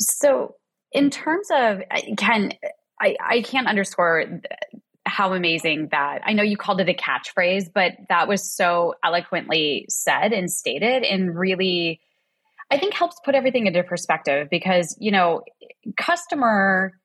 so 0.00 0.56
in 0.92 1.10
terms 1.10 1.48
of 1.52 1.82
can 2.16 2.52
I, 3.02 3.16
I 3.20 3.42
can't 3.42 3.66
underscore 3.66 4.40
how 5.04 5.34
amazing 5.34 5.88
that 5.90 6.20
I 6.24 6.32
know 6.32 6.44
you 6.44 6.56
called 6.56 6.80
it 6.80 6.88
a 6.88 6.94
catchphrase, 6.94 7.70
but 7.74 7.92
that 8.08 8.28
was 8.28 8.48
so 8.48 8.94
eloquently 9.04 9.86
said 9.88 10.32
and 10.32 10.50
stated 10.50 11.02
and 11.02 11.36
really 11.36 12.00
I 12.70 12.78
think 12.78 12.94
helps 12.94 13.16
put 13.22 13.34
everything 13.34 13.66
into 13.66 13.82
perspective 13.82 14.48
because, 14.50 14.96
you 14.98 15.10
know, 15.10 15.42
customer 15.98 16.98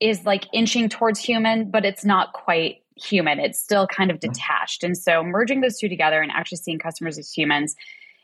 is 0.00 0.24
like 0.24 0.46
inching 0.52 0.88
towards 0.88 1.20
human, 1.20 1.70
but 1.70 1.84
it's 1.84 2.04
not 2.04 2.32
quite 2.32 2.78
human. 2.96 3.38
It's 3.38 3.60
still 3.60 3.86
kind 3.86 4.10
of 4.10 4.18
mm-hmm. 4.18 4.32
detached. 4.32 4.82
And 4.82 4.98
so 4.98 5.22
merging 5.22 5.60
those 5.60 5.78
two 5.78 5.88
together 5.88 6.20
and 6.20 6.32
actually 6.32 6.58
seeing 6.58 6.80
customers 6.80 7.16
as 7.16 7.30
humans 7.30 7.76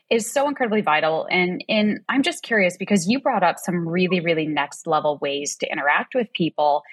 is 0.09 0.31
so 0.31 0.47
incredibly 0.47 0.81
vital. 0.81 1.27
And 1.29 1.63
and 1.67 1.99
I'm 2.09 2.23
just 2.23 2.43
curious 2.43 2.77
because 2.77 3.07
you 3.07 3.19
brought 3.19 3.43
up 3.43 3.57
some 3.59 3.87
really, 3.87 4.19
really 4.19 4.47
next 4.47 4.87
level 4.87 5.17
ways 5.21 5.55
to 5.57 5.71
interact 5.71 6.15
with 6.15 6.31
people. 6.33 6.83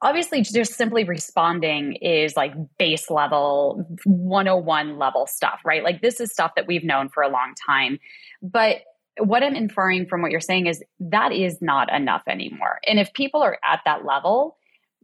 Obviously 0.00 0.42
just 0.42 0.74
simply 0.74 1.02
responding 1.04 1.94
is 1.96 2.36
like 2.36 2.52
base 2.78 3.10
level 3.10 3.84
101 4.04 4.96
level 4.96 5.26
stuff 5.26 5.60
right? 5.64 5.82
Like 5.82 6.02
this 6.02 6.20
is 6.20 6.32
stuff 6.32 6.52
that 6.56 6.66
we've 6.66 6.84
known 6.84 7.08
for 7.08 7.22
a 7.22 7.28
long 7.28 7.54
time. 7.66 7.98
But 8.42 8.78
what 9.20 9.42
i'm 9.42 9.56
inferring 9.56 10.06
from 10.06 10.22
what 10.22 10.30
you're 10.30 10.40
saying 10.40 10.66
is 10.66 10.80
that 11.00 11.32
is 11.32 11.60
not 11.60 11.92
enough 11.92 12.22
anymore. 12.28 12.78
And 12.86 13.00
if 13.00 13.12
people 13.14 13.42
are 13.42 13.58
at 13.68 13.80
that 13.84 14.04
level 14.04 14.56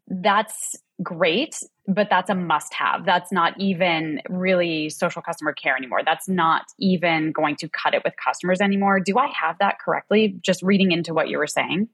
that's 0.06 0.76
great 1.02 1.56
but 1.88 2.08
that's 2.08 2.30
a 2.30 2.34
must 2.34 2.72
have 2.72 3.04
that's 3.04 3.32
not 3.32 3.58
even 3.58 4.20
really 4.28 4.88
social 4.88 5.20
customer 5.20 5.52
care 5.52 5.76
anymore 5.76 6.02
that's 6.04 6.28
not 6.28 6.66
even 6.78 7.32
going 7.32 7.56
to 7.56 7.68
cut 7.68 7.94
it 7.94 8.02
with 8.04 8.14
customers 8.22 8.60
anymore 8.60 9.00
do 9.00 9.18
i 9.18 9.26
have 9.26 9.56
that 9.58 9.78
correctly 9.84 10.36
just 10.40 10.62
reading 10.62 10.92
into 10.92 11.12
what 11.12 11.28
you 11.28 11.36
were 11.36 11.46
saying 11.46 11.88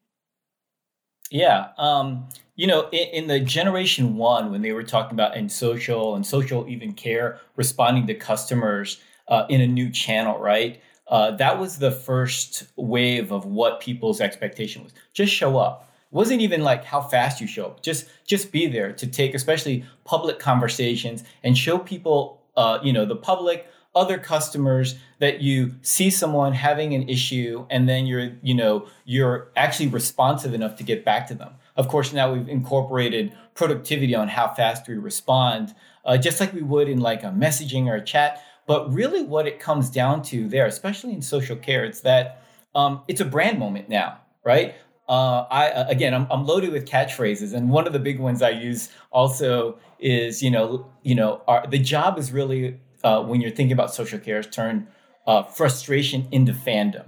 yeah. 1.30 1.68
Um, 1.78 2.28
you 2.56 2.66
know, 2.66 2.88
in, 2.90 3.08
in, 3.08 3.26
the 3.28 3.40
generation 3.40 4.16
one, 4.16 4.50
when 4.50 4.62
they 4.62 4.72
were 4.72 4.82
talking 4.82 5.14
about 5.14 5.36
in 5.36 5.48
social 5.48 6.16
and 6.16 6.26
social 6.26 6.68
even 6.68 6.92
care, 6.92 7.40
responding 7.56 8.06
to 8.08 8.14
customers 8.14 9.00
uh, 9.28 9.46
in 9.48 9.60
a 9.60 9.66
new 9.66 9.90
channel, 9.90 10.38
right? 10.38 10.82
Uh, 11.06 11.30
that 11.32 11.58
was 11.58 11.78
the 11.78 11.90
first 11.90 12.64
wave 12.76 13.32
of 13.32 13.44
what 13.44 13.80
people's 13.80 14.20
expectation 14.20 14.82
was. 14.82 14.92
Just 15.12 15.32
show 15.32 15.56
up. 15.56 15.89
Wasn't 16.10 16.40
even 16.40 16.62
like 16.62 16.84
how 16.84 17.00
fast 17.00 17.40
you 17.40 17.46
show 17.46 17.66
up. 17.66 17.82
Just 17.82 18.06
just 18.26 18.50
be 18.50 18.66
there 18.66 18.92
to 18.92 19.06
take, 19.06 19.34
especially 19.34 19.84
public 20.04 20.38
conversations, 20.38 21.22
and 21.44 21.56
show 21.56 21.78
people, 21.78 22.42
uh, 22.56 22.78
you 22.82 22.92
know, 22.92 23.04
the 23.04 23.16
public 23.16 23.68
other 23.94 24.18
customers 24.18 24.96
that 25.18 25.40
you 25.40 25.74
see 25.82 26.10
someone 26.10 26.52
having 26.52 26.94
an 26.94 27.08
issue 27.08 27.66
and 27.70 27.88
then 27.88 28.06
you're 28.06 28.32
you 28.42 28.54
know 28.54 28.86
you're 29.04 29.50
actually 29.56 29.88
responsive 29.88 30.54
enough 30.54 30.76
to 30.76 30.84
get 30.84 31.04
back 31.04 31.26
to 31.26 31.34
them. 31.34 31.52
Of 31.76 31.88
course 31.88 32.12
now 32.12 32.32
we've 32.32 32.48
incorporated 32.48 33.32
productivity 33.54 34.14
on 34.14 34.28
how 34.28 34.54
fast 34.54 34.86
we 34.86 34.94
respond 34.94 35.74
uh, 36.04 36.16
just 36.16 36.40
like 36.40 36.52
we 36.52 36.62
would 36.62 36.88
in 36.88 37.00
like 37.00 37.24
a 37.24 37.28
messaging 37.30 37.86
or 37.86 37.96
a 37.96 38.04
chat. 38.04 38.42
But 38.66 38.92
really 38.92 39.24
what 39.24 39.48
it 39.48 39.58
comes 39.58 39.90
down 39.90 40.22
to 40.24 40.48
there 40.48 40.66
especially 40.66 41.12
in 41.12 41.22
social 41.22 41.56
care 41.56 41.84
it's 41.84 42.00
that 42.02 42.44
um, 42.74 43.02
it's 43.08 43.20
a 43.20 43.24
brand 43.24 43.58
moment 43.58 43.88
now 43.88 44.18
right 44.44 44.76
uh, 45.10 45.44
I 45.50 45.70
uh, 45.70 45.88
again, 45.88 46.14
I'm, 46.14 46.28
I'm 46.30 46.46
loaded 46.46 46.70
with 46.70 46.86
catchphrases, 46.86 47.52
and 47.52 47.68
one 47.68 47.88
of 47.88 47.92
the 47.92 47.98
big 47.98 48.20
ones 48.20 48.42
I 48.42 48.50
use 48.50 48.90
also 49.10 49.76
is, 49.98 50.40
you 50.40 50.52
know, 50.52 50.86
you 51.02 51.16
know, 51.16 51.42
our, 51.48 51.66
the 51.66 51.80
job 51.80 52.16
is 52.16 52.30
really 52.30 52.78
uh, 53.02 53.20
when 53.24 53.40
you're 53.40 53.50
thinking 53.50 53.72
about 53.72 53.92
social 53.92 54.20
care 54.20 54.38
is 54.38 54.46
turn 54.46 54.86
uh, 55.26 55.42
frustration 55.42 56.28
into 56.30 56.52
fandom. 56.52 57.06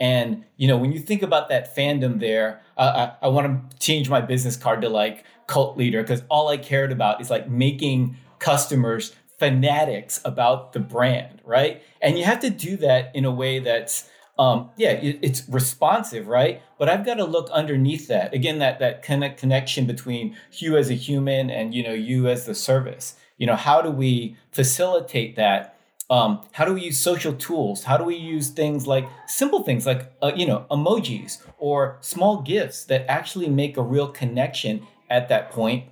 And 0.00 0.44
you 0.56 0.66
know, 0.66 0.76
when 0.76 0.90
you 0.90 0.98
think 0.98 1.22
about 1.22 1.48
that 1.50 1.74
fandom 1.74 2.18
there, 2.18 2.62
I, 2.76 3.12
I 3.22 3.28
want 3.28 3.70
to 3.70 3.78
change 3.78 4.10
my 4.10 4.20
business 4.20 4.56
card 4.56 4.80
to 4.80 4.88
like 4.88 5.24
cult 5.46 5.78
leader 5.78 6.02
because 6.02 6.24
all 6.28 6.48
I 6.48 6.56
cared 6.56 6.90
about 6.90 7.20
is 7.20 7.30
like 7.30 7.48
making 7.48 8.16
customers 8.40 9.14
fanatics 9.38 10.20
about 10.24 10.72
the 10.72 10.80
brand, 10.80 11.40
right? 11.44 11.80
And 12.02 12.18
you 12.18 12.24
have 12.24 12.40
to 12.40 12.50
do 12.50 12.76
that 12.78 13.14
in 13.14 13.24
a 13.24 13.30
way 13.30 13.60
that's 13.60 14.10
um, 14.38 14.70
yeah, 14.76 14.90
it, 14.90 15.18
it's 15.22 15.48
responsive, 15.48 16.28
right? 16.28 16.60
But 16.78 16.88
I've 16.88 17.06
got 17.06 17.14
to 17.14 17.24
look 17.24 17.48
underneath 17.50 18.08
that 18.08 18.34
again. 18.34 18.58
That 18.58 18.78
that 18.80 19.02
connect 19.02 19.40
connection 19.40 19.86
between 19.86 20.36
you 20.52 20.76
as 20.76 20.90
a 20.90 20.94
human 20.94 21.50
and 21.50 21.74
you 21.74 21.82
know 21.82 21.94
you 21.94 22.28
as 22.28 22.46
the 22.46 22.54
service 22.54 23.16
you 23.38 23.46
know 23.46 23.56
how 23.56 23.82
do 23.82 23.90
we 23.90 24.36
facilitate 24.50 25.36
that 25.36 25.74
um, 26.08 26.42
how 26.52 26.64
do 26.64 26.72
we 26.72 26.82
use 26.82 26.98
social 26.98 27.32
tools 27.32 27.84
how 27.84 27.96
do 27.96 28.04
we 28.04 28.16
use 28.16 28.50
things 28.50 28.86
like 28.86 29.08
simple 29.26 29.62
things 29.62 29.86
like 29.86 30.12
uh, 30.22 30.32
you 30.34 30.46
know 30.46 30.66
emojis 30.70 31.42
or 31.58 31.98
small 32.00 32.42
gifts 32.42 32.84
that 32.84 33.04
actually 33.08 33.48
make 33.48 33.76
a 33.76 33.82
real 33.82 34.08
connection 34.08 34.86
at 35.10 35.28
that 35.28 35.50
point 35.50 35.84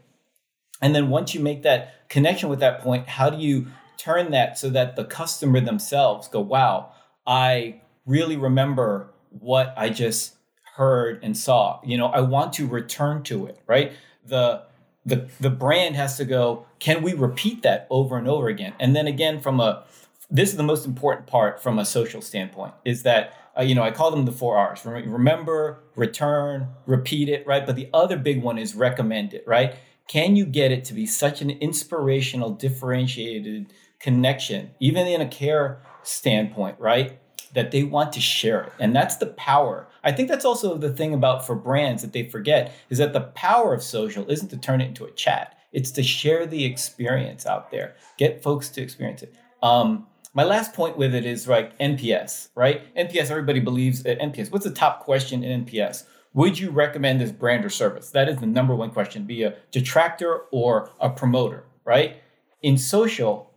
and 0.81 0.95
then 0.95 1.09
once 1.09 1.35
you 1.35 1.41
make 1.41 1.63
that 1.63 2.09
connection 2.09 2.49
with 2.49 2.61
that 2.61 2.81
point 2.81 3.09
how 3.09 3.29
do 3.29 3.39
you 3.39 3.67
turn 3.97 4.31
that 4.31 4.59
so 4.59 4.71
that 4.71 4.97
the 4.97 5.05
customer 5.05 5.61
themselves 5.61 6.29
go 6.29 6.41
wow 6.41 6.93
i 7.27 7.81
really 8.07 8.37
remember 8.37 9.11
what 9.31 9.75
i 9.77 9.89
just 9.89 10.35
heard 10.77 11.23
and 11.23 11.37
saw. 11.37 11.81
You 11.85 11.97
know 11.97 12.07
i 12.07 12.21
want 12.21 12.53
to 12.55 12.67
return 12.67 13.23
to 13.25 13.47
it 13.47 13.59
right? 13.67 13.93
The 14.27 14.63
the 15.07 15.29
the 15.41 15.51
brand 15.51 15.97
has 15.97 16.17
to 16.17 16.25
go 16.25 16.67
can 16.79 17.03
we 17.03 17.15
repeat 17.15 17.63
that 17.63 17.87
over 17.91 18.17
and 18.17 18.29
over 18.29 18.49
again? 18.49 18.75
And 18.81 18.95
then 18.97 19.07
again 19.07 19.41
from 19.41 19.61
a 19.61 19.85
this 20.31 20.51
is 20.51 20.57
the 20.57 20.63
most 20.63 20.87
important 20.87 21.27
part 21.27 21.63
from 21.63 21.79
a 21.79 21.85
social 21.85 22.21
standpoint 22.21 22.75
is 22.85 23.03
that 23.05 23.35
uh, 23.57 23.63
you 23.63 23.75
know 23.75 23.83
i 23.83 23.91
call 23.91 24.11
them 24.11 24.25
the 24.25 24.33
four 24.33 24.57
r's 24.57 24.85
remember 24.85 25.81
return 25.95 26.69
repeat 26.87 27.29
it 27.29 27.47
right? 27.47 27.65
But 27.65 27.77
the 27.77 27.89
other 27.95 28.17
big 28.17 28.43
one 28.43 28.59
is 28.59 28.75
recommend 28.75 29.35
it 29.35 29.45
right? 29.47 29.75
Can 30.07 30.37
you 30.37 30.45
get 30.45 30.71
it 30.71 30.85
to 30.87 30.95
be 30.95 31.07
such 31.07 31.41
an 31.41 31.51
inspirational 31.51 32.51
differentiated 32.51 33.73
connection 34.01 34.71
even 34.81 35.07
in 35.07 35.21
a 35.21 35.29
care 35.29 35.81
standpoint 36.03 36.79
right 36.79 37.21
that 37.55 37.71
they 37.71 37.83
want 37.83 38.13
to 38.13 38.21
share 38.21 38.65
it. 38.65 38.73
And 38.79 38.95
that's 38.95 39.17
the 39.17 39.27
power. 39.27 39.87
I 40.03 40.13
think 40.13 40.29
that's 40.29 40.45
also 40.45 40.77
the 40.77 40.93
thing 40.93 41.15
about 41.15 41.47
for 41.47 41.55
brands 41.55 42.03
that 42.03 42.13
they 42.13 42.29
forget 42.29 42.75
is 42.91 42.99
that 42.99 43.13
the 43.13 43.21
power 43.21 43.73
of 43.73 43.83
social 43.83 44.29
isn't 44.31 44.49
to 44.49 44.57
turn 44.57 44.81
it 44.81 44.89
into 44.89 45.05
a 45.05 45.11
chat. 45.13 45.59
It's 45.73 45.91
to 45.93 46.03
share 46.03 46.47
the 46.47 46.65
experience 46.65 47.47
out 47.47 47.71
there, 47.71 47.97
get 48.19 48.43
folks 48.43 48.69
to 48.71 48.83
experience 48.83 49.23
it. 49.23 49.35
Um, 49.63 50.07
my 50.35 50.45
last 50.45 50.73
point 50.73 50.97
with 50.97 51.15
it 51.15 51.25
is 51.25 51.49
like 51.49 51.79
NPS, 51.79 52.49
right? 52.55 52.95
NPS, 52.97 53.31
everybody 53.31 53.61
believes 53.61 54.05
at 54.05 54.19
NPS. 54.19 54.51
What's 54.51 54.65
the 54.65 54.73
top 54.73 55.01
question 55.01 55.43
in 55.43 55.65
NPS? 55.65 56.05
Would 56.35 56.59
you 56.59 56.71
recommend 56.71 57.21
this 57.21 57.31
brand 57.31 57.65
or 57.65 57.71
service? 57.71 58.11
That 58.11 58.29
is 58.29 58.39
the 58.39 58.47
number 58.47 58.75
one 58.75 58.91
question, 58.91 59.25
be 59.25 59.45
a 59.45 59.57
detractor 59.71 60.43
or 60.51 60.91
a 60.99 61.09
promoter, 61.09 61.65
right? 61.85 62.17
In 62.63 62.77
social, 62.77 63.53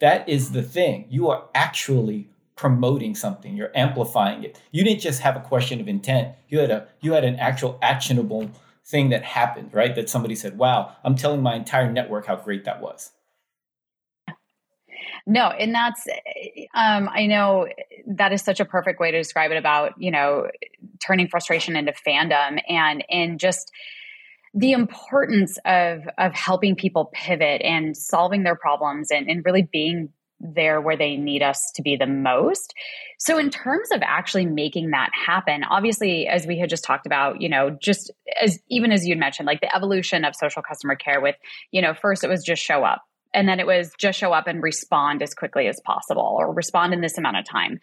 that 0.00 0.28
is 0.28 0.52
the 0.52 0.62
thing. 0.62 1.06
You 1.08 1.30
are 1.30 1.48
actually 1.54 2.28
promoting 2.60 3.14
something 3.14 3.56
you're 3.56 3.74
amplifying 3.74 4.44
it. 4.44 4.60
You 4.70 4.84
didn't 4.84 5.00
just 5.00 5.22
have 5.22 5.34
a 5.34 5.40
question 5.40 5.80
of 5.80 5.88
intent. 5.88 6.34
You 6.50 6.58
had 6.58 6.70
a 6.70 6.88
you 7.00 7.14
had 7.14 7.24
an 7.24 7.36
actual 7.36 7.78
actionable 7.80 8.50
thing 8.84 9.08
that 9.08 9.24
happened 9.24 9.70
right? 9.72 9.94
That 9.94 10.10
somebody 10.10 10.34
said 10.34 10.58
wow 10.58 10.94
i'm 11.02 11.14
telling 11.14 11.40
my 11.42 11.54
entire 11.54 11.90
network 11.90 12.26
how 12.26 12.36
great 12.36 12.66
that 12.66 12.82
was. 12.82 13.12
No 15.26 15.46
and 15.46 15.74
that's 15.74 16.06
um, 16.74 17.08
i 17.14 17.24
know 17.24 17.66
that 18.06 18.34
is 18.34 18.42
such 18.42 18.60
a 18.60 18.66
perfect 18.66 19.00
way 19.00 19.10
to 19.10 19.16
describe 19.16 19.52
it 19.52 19.56
about 19.56 19.94
you 19.96 20.10
know 20.10 20.46
turning 21.02 21.28
frustration 21.28 21.76
into 21.76 21.92
fandom 22.06 22.60
and 22.68 23.02
and 23.08 23.40
just 23.40 23.72
the 24.52 24.72
importance 24.72 25.56
of 25.64 26.00
of 26.18 26.34
helping 26.34 26.76
people 26.76 27.10
pivot 27.14 27.62
and 27.62 27.96
solving 27.96 28.42
their 28.42 28.56
problems 28.56 29.10
and, 29.10 29.30
and 29.30 29.46
really 29.46 29.66
being 29.72 30.10
there 30.40 30.80
where 30.80 30.96
they 30.96 31.16
need 31.16 31.42
us 31.42 31.70
to 31.74 31.82
be 31.82 31.96
the 31.96 32.06
most. 32.06 32.74
So, 33.18 33.38
in 33.38 33.50
terms 33.50 33.90
of 33.92 34.00
actually 34.02 34.46
making 34.46 34.90
that 34.90 35.10
happen, 35.14 35.62
obviously, 35.64 36.26
as 36.26 36.46
we 36.46 36.58
had 36.58 36.70
just 36.70 36.84
talked 36.84 37.06
about, 37.06 37.40
you 37.40 37.48
know, 37.48 37.70
just 37.70 38.10
as 38.42 38.58
even 38.68 38.92
as 38.92 39.06
you'd 39.06 39.18
mentioned, 39.18 39.46
like 39.46 39.60
the 39.60 39.74
evolution 39.74 40.24
of 40.24 40.34
social 40.34 40.62
customer 40.62 40.96
care 40.96 41.20
with, 41.20 41.36
you 41.70 41.82
know, 41.82 41.94
first 41.94 42.24
it 42.24 42.28
was 42.28 42.42
just 42.42 42.62
show 42.62 42.84
up. 42.84 43.02
And 43.32 43.48
then 43.48 43.60
it 43.60 43.66
was 43.66 43.92
just 43.96 44.18
show 44.18 44.32
up 44.32 44.48
and 44.48 44.60
respond 44.60 45.22
as 45.22 45.34
quickly 45.34 45.68
as 45.68 45.80
possible 45.84 46.36
or 46.38 46.52
respond 46.52 46.92
in 46.92 47.00
this 47.00 47.16
amount 47.16 47.36
of 47.36 47.44
time. 47.44 47.78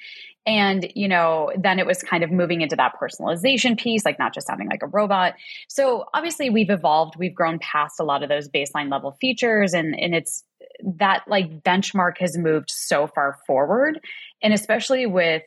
And, 0.45 0.91
you 0.93 1.07
know, 1.07 1.51
then 1.57 1.79
it 1.79 1.85
was 1.85 2.01
kind 2.03 2.23
of 2.23 2.31
moving 2.31 2.61
into 2.61 2.75
that 2.75 2.93
personalization 3.01 3.79
piece, 3.79 4.03
like 4.03 4.19
not 4.19 4.33
just 4.33 4.47
sounding 4.47 4.67
like 4.67 4.83
a 4.83 4.87
robot. 4.87 5.35
So 5.69 6.05
obviously 6.13 6.49
we've 6.49 6.69
evolved, 6.69 7.15
we've 7.17 7.35
grown 7.35 7.59
past 7.59 7.99
a 7.99 8.03
lot 8.03 8.23
of 8.23 8.29
those 8.29 8.49
baseline 8.49 8.91
level 8.91 9.17
features 9.21 9.73
and, 9.73 9.97
and 9.97 10.13
it's 10.13 10.43
that 10.83 11.23
like 11.27 11.63
benchmark 11.63 12.17
has 12.19 12.37
moved 12.37 12.69
so 12.69 13.07
far 13.07 13.37
forward. 13.45 13.99
And 14.41 14.53
especially 14.53 15.05
with 15.05 15.43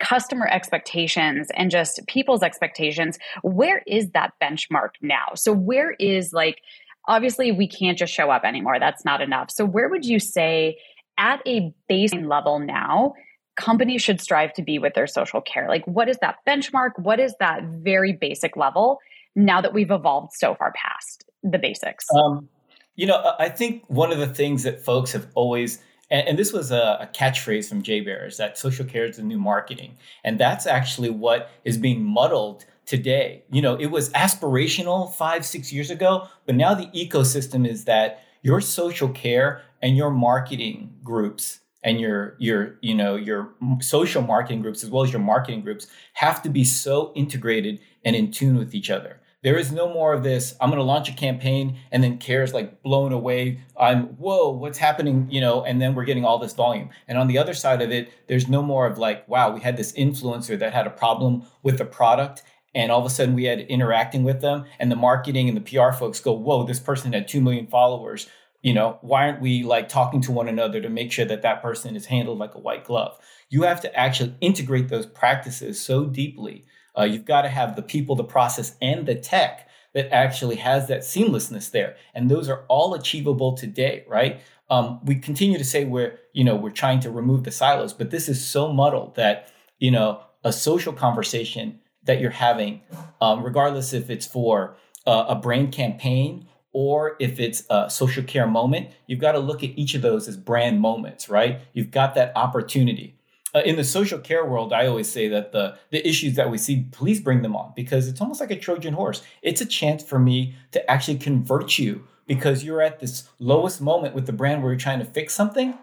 customer 0.00 0.46
expectations 0.46 1.48
and 1.54 1.70
just 1.70 2.00
people's 2.08 2.42
expectations, 2.42 3.18
where 3.42 3.82
is 3.86 4.10
that 4.10 4.32
benchmark 4.42 4.90
now? 5.00 5.26
So 5.34 5.52
where 5.52 5.92
is 5.92 6.32
like, 6.32 6.60
obviously 7.06 7.52
we 7.52 7.68
can't 7.68 7.98
just 7.98 8.12
show 8.12 8.30
up 8.30 8.44
anymore. 8.44 8.78
That's 8.80 9.04
not 9.04 9.20
enough. 9.20 9.50
So 9.50 9.64
where 9.64 9.88
would 9.88 10.04
you 10.04 10.18
say 10.18 10.78
at 11.18 11.40
a 11.46 11.72
baseline 11.90 12.28
level 12.28 12.58
now, 12.58 13.14
companies 13.56 14.02
should 14.02 14.20
strive 14.20 14.52
to 14.54 14.62
be 14.62 14.78
with 14.78 14.94
their 14.94 15.06
social 15.06 15.40
care? 15.40 15.68
Like 15.68 15.84
what 15.86 16.08
is 16.08 16.18
that 16.22 16.36
benchmark? 16.46 16.98
What 16.98 17.20
is 17.20 17.34
that 17.40 17.62
very 17.64 18.12
basic 18.12 18.56
level 18.56 18.98
now 19.36 19.60
that 19.60 19.72
we've 19.72 19.90
evolved 19.90 20.32
so 20.34 20.54
far 20.54 20.72
past 20.72 21.24
the 21.42 21.58
basics? 21.58 22.04
Um, 22.16 22.48
you 22.96 23.06
know, 23.06 23.34
I 23.38 23.48
think 23.48 23.84
one 23.88 24.12
of 24.12 24.18
the 24.18 24.26
things 24.28 24.62
that 24.62 24.84
folks 24.84 25.12
have 25.12 25.26
always 25.34 25.80
and, 26.10 26.38
this 26.38 26.52
was 26.52 26.70
a, 26.70 26.98
a, 27.00 27.10
catchphrase 27.14 27.68
from 27.68 27.82
Jay 27.82 28.00
Baer 28.00 28.26
is 28.26 28.36
that 28.36 28.58
social 28.58 28.84
care 28.84 29.06
is 29.06 29.16
the 29.16 29.22
new 29.22 29.38
marketing. 29.38 29.96
And 30.22 30.38
that's 30.38 30.66
actually 30.66 31.10
what 31.10 31.50
is 31.64 31.78
being 31.78 32.04
muddled 32.04 32.66
today. 32.86 33.42
You 33.50 33.62
know, 33.62 33.74
it 33.74 33.86
was 33.86 34.10
aspirational 34.10 35.12
five, 35.14 35.44
six 35.46 35.72
years 35.72 35.90
ago, 35.90 36.28
but 36.46 36.54
now 36.54 36.74
the 36.74 36.86
ecosystem 36.88 37.66
is 37.66 37.86
that 37.86 38.22
your 38.42 38.60
social 38.60 39.08
care 39.08 39.62
and 39.82 39.96
your 39.96 40.10
marketing 40.10 40.94
groups 41.02 41.60
and 41.82 42.00
your 42.00 42.34
your 42.38 42.76
you 42.80 42.94
know 42.94 43.14
your 43.14 43.50
social 43.80 44.22
marketing 44.22 44.62
groups 44.62 44.82
as 44.82 44.90
well 44.90 45.02
as 45.02 45.12
your 45.12 45.20
marketing 45.20 45.60
groups 45.60 45.86
have 46.14 46.42
to 46.42 46.48
be 46.48 46.64
so 46.64 47.12
integrated 47.14 47.78
and 48.04 48.16
in 48.16 48.30
tune 48.30 48.56
with 48.56 48.74
each 48.74 48.90
other 48.90 49.20
there 49.44 49.58
is 49.58 49.70
no 49.70 49.92
more 49.92 50.14
of 50.14 50.22
this. 50.22 50.56
I'm 50.58 50.70
going 50.70 50.80
to 50.80 50.84
launch 50.84 51.10
a 51.10 51.12
campaign 51.12 51.78
and 51.92 52.02
then 52.02 52.16
cares 52.16 52.54
like 52.54 52.82
blown 52.82 53.12
away. 53.12 53.60
I'm 53.78 54.06
whoa, 54.16 54.48
what's 54.48 54.78
happening? 54.78 55.28
You 55.30 55.42
know, 55.42 55.62
and 55.62 55.80
then 55.80 55.94
we're 55.94 56.06
getting 56.06 56.24
all 56.24 56.38
this 56.38 56.54
volume. 56.54 56.88
And 57.06 57.18
on 57.18 57.28
the 57.28 57.36
other 57.36 57.52
side 57.52 57.82
of 57.82 57.92
it, 57.92 58.10
there's 58.26 58.48
no 58.48 58.62
more 58.62 58.86
of 58.86 58.96
like, 58.96 59.28
wow, 59.28 59.52
we 59.52 59.60
had 59.60 59.76
this 59.76 59.92
influencer 59.92 60.58
that 60.58 60.72
had 60.72 60.86
a 60.86 60.90
problem 60.90 61.44
with 61.62 61.76
the 61.76 61.84
product. 61.84 62.42
And 62.74 62.90
all 62.90 63.00
of 63.00 63.06
a 63.06 63.10
sudden 63.10 63.34
we 63.34 63.44
had 63.44 63.60
interacting 63.60 64.24
with 64.24 64.40
them 64.40 64.64
and 64.80 64.90
the 64.90 64.96
marketing 64.96 65.48
and 65.48 65.56
the 65.56 65.60
PR 65.60 65.92
folks 65.92 66.20
go, 66.20 66.32
whoa, 66.32 66.64
this 66.64 66.80
person 66.80 67.12
had 67.12 67.28
2 67.28 67.42
million 67.42 67.66
followers. 67.66 68.26
You 68.62 68.72
know, 68.72 68.98
why 69.02 69.28
aren't 69.28 69.42
we 69.42 69.62
like 69.62 69.90
talking 69.90 70.22
to 70.22 70.32
one 70.32 70.48
another 70.48 70.80
to 70.80 70.88
make 70.88 71.12
sure 71.12 71.26
that 71.26 71.42
that 71.42 71.60
person 71.60 71.96
is 71.96 72.06
handled 72.06 72.38
like 72.38 72.54
a 72.54 72.60
white 72.60 72.84
glove? 72.84 73.18
You 73.50 73.64
have 73.64 73.82
to 73.82 73.94
actually 73.94 74.34
integrate 74.40 74.88
those 74.88 75.04
practices 75.04 75.78
so 75.78 76.06
deeply 76.06 76.64
uh, 76.98 77.04
you've 77.04 77.24
got 77.24 77.42
to 77.42 77.48
have 77.48 77.76
the 77.76 77.82
people, 77.82 78.16
the 78.16 78.24
process, 78.24 78.76
and 78.80 79.06
the 79.06 79.14
tech 79.14 79.68
that 79.94 80.12
actually 80.12 80.56
has 80.56 80.88
that 80.88 81.00
seamlessness 81.00 81.70
there. 81.70 81.96
And 82.14 82.30
those 82.30 82.48
are 82.48 82.64
all 82.68 82.94
achievable 82.94 83.56
today, 83.56 84.04
right? 84.08 84.40
Um, 84.70 85.00
we 85.04 85.16
continue 85.16 85.58
to 85.58 85.64
say 85.64 85.84
we're, 85.84 86.18
you 86.32 86.44
know, 86.44 86.56
we're 86.56 86.70
trying 86.70 87.00
to 87.00 87.10
remove 87.10 87.44
the 87.44 87.52
silos, 87.52 87.92
but 87.92 88.10
this 88.10 88.28
is 88.28 88.44
so 88.44 88.72
muddled 88.72 89.14
that, 89.16 89.52
you 89.78 89.90
know, 89.90 90.20
a 90.42 90.52
social 90.52 90.92
conversation 90.92 91.80
that 92.04 92.20
you're 92.20 92.30
having, 92.30 92.82
um, 93.20 93.42
regardless 93.42 93.92
if 93.92 94.10
it's 94.10 94.26
for 94.26 94.76
uh, 95.06 95.26
a 95.28 95.34
brand 95.34 95.72
campaign 95.72 96.46
or 96.72 97.16
if 97.20 97.38
it's 97.38 97.62
a 97.70 97.88
social 97.88 98.24
care 98.24 98.46
moment, 98.46 98.88
you've 99.06 99.20
got 99.20 99.32
to 99.32 99.38
look 99.38 99.62
at 99.62 99.70
each 99.78 99.94
of 99.94 100.02
those 100.02 100.26
as 100.26 100.36
brand 100.36 100.80
moments, 100.80 101.28
right? 101.28 101.60
You've 101.72 101.90
got 101.90 102.14
that 102.16 102.32
opportunity 102.36 103.16
uh, 103.54 103.62
in 103.64 103.76
the 103.76 103.84
social 103.84 104.18
care 104.18 104.44
world, 104.44 104.72
I 104.72 104.86
always 104.86 105.08
say 105.08 105.28
that 105.28 105.52
the 105.52 105.78
the 105.90 106.06
issues 106.06 106.34
that 106.34 106.50
we 106.50 106.58
see, 106.58 106.86
please 106.90 107.20
bring 107.20 107.42
them 107.42 107.54
on 107.54 107.72
because 107.76 108.08
it's 108.08 108.20
almost 108.20 108.40
like 108.40 108.50
a 108.50 108.58
Trojan 108.58 108.94
horse. 108.94 109.22
It's 109.42 109.60
a 109.60 109.66
chance 109.66 110.02
for 110.02 110.18
me 110.18 110.56
to 110.72 110.90
actually 110.90 111.18
convert 111.18 111.78
you 111.78 112.04
because 112.26 112.64
you're 112.64 112.82
at 112.82 113.00
this 113.00 113.28
lowest 113.38 113.80
moment 113.80 114.14
with 114.14 114.26
the 114.26 114.32
brand 114.32 114.62
where 114.62 114.72
you're 114.72 114.78
trying 114.78 114.98
to 114.98 115.04
fix 115.04 115.34
something, 115.34 115.78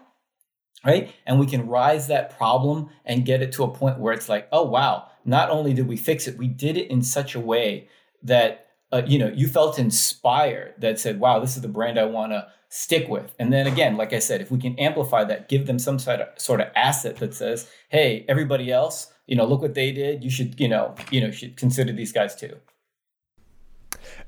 right? 0.84 1.12
And 1.24 1.40
we 1.40 1.46
can 1.46 1.68
rise 1.68 2.08
that 2.08 2.36
problem 2.36 2.90
and 3.04 3.24
get 3.24 3.42
it 3.42 3.52
to 3.52 3.64
a 3.64 3.68
point 3.68 3.98
where 3.98 4.12
it's 4.12 4.28
like, 4.28 4.48
oh 4.52 4.64
wow, 4.64 5.08
not 5.24 5.50
only 5.50 5.72
did 5.72 5.88
we 5.88 5.96
fix 5.96 6.26
it, 6.26 6.36
we 6.36 6.48
did 6.48 6.76
it 6.76 6.90
in 6.90 7.02
such 7.02 7.34
a 7.34 7.40
way 7.40 7.88
that 8.22 8.66
uh, 8.92 9.02
you 9.06 9.18
know 9.18 9.28
you 9.28 9.48
felt 9.48 9.78
inspired. 9.78 10.74
That 10.78 11.00
said, 11.00 11.18
wow, 11.18 11.38
this 11.38 11.56
is 11.56 11.62
the 11.62 11.68
brand 11.68 11.98
I 11.98 12.04
want 12.04 12.32
to 12.32 12.48
stick 12.74 13.06
with. 13.06 13.34
And 13.38 13.52
then 13.52 13.66
again, 13.66 13.98
like 13.98 14.14
I 14.14 14.18
said, 14.18 14.40
if 14.40 14.50
we 14.50 14.58
can 14.58 14.78
amplify 14.78 15.24
that, 15.24 15.50
give 15.50 15.66
them 15.66 15.78
some 15.78 15.98
sort 15.98 16.20
of, 16.20 16.28
sort 16.40 16.62
of 16.62 16.68
asset 16.74 17.16
that 17.18 17.34
says, 17.34 17.70
"Hey, 17.90 18.24
everybody 18.30 18.72
else, 18.72 19.12
you 19.26 19.36
know, 19.36 19.44
look 19.44 19.60
what 19.60 19.74
they 19.74 19.92
did. 19.92 20.24
You 20.24 20.30
should, 20.30 20.58
you 20.58 20.68
know, 20.68 20.94
you 21.10 21.20
know, 21.20 21.30
should 21.30 21.58
consider 21.58 21.92
these 21.92 22.12
guys 22.12 22.34
too." 22.34 22.56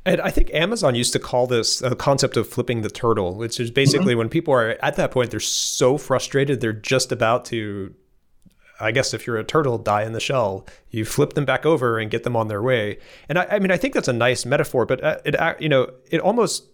And 0.05 0.21
I 0.21 0.31
think 0.31 0.51
Amazon 0.53 0.95
used 0.95 1.15
to 1.15 1.19
call 1.19 1.47
this 1.47 1.81
a 1.81 1.97
concept 1.97 2.37
of 2.37 2.47
flipping 2.47 2.83
the 2.83 2.91
turtle, 2.91 3.35
which 3.35 3.59
is 3.59 3.71
basically 3.71 4.13
mm-hmm. 4.13 4.19
when 4.19 4.29
people 4.29 4.53
are 4.53 4.77
at 4.83 4.97
that 4.97 5.11
point, 5.11 5.31
they're 5.31 5.41
so 5.41 5.97
frustrated, 5.97 6.61
they're 6.61 6.75
just 6.75 7.13
about 7.13 7.47
to, 7.47 7.95
I 8.79 8.93
guess, 8.93 9.15
if 9.15 9.27
you're 9.27 9.39
a 9.39 9.45
turtle, 9.45 9.79
die 9.79 10.03
in 10.03 10.13
the 10.13 10.21
shell. 10.21 10.67
You 10.91 11.07
flip 11.07 11.33
them 11.33 11.47
back 11.47 11.65
over 11.65 11.99
and 11.99 12.11
get 12.11 12.25
them 12.25 12.37
on 12.37 12.49
their 12.49 12.63
way. 12.63 12.99
And 13.31 13.39
I, 13.39 13.47
I 13.53 13.59
mean, 13.59 13.71
I 13.71 13.79
think 13.79 13.95
that's 13.95 14.07
a 14.07 14.13
nice 14.13 14.45
metaphor, 14.45 14.85
but 14.85 15.03
uh, 15.03 15.19
it, 15.25 15.35
you 15.63 15.71
know, 15.71 15.91
it 16.11 16.21
almost 16.21 16.69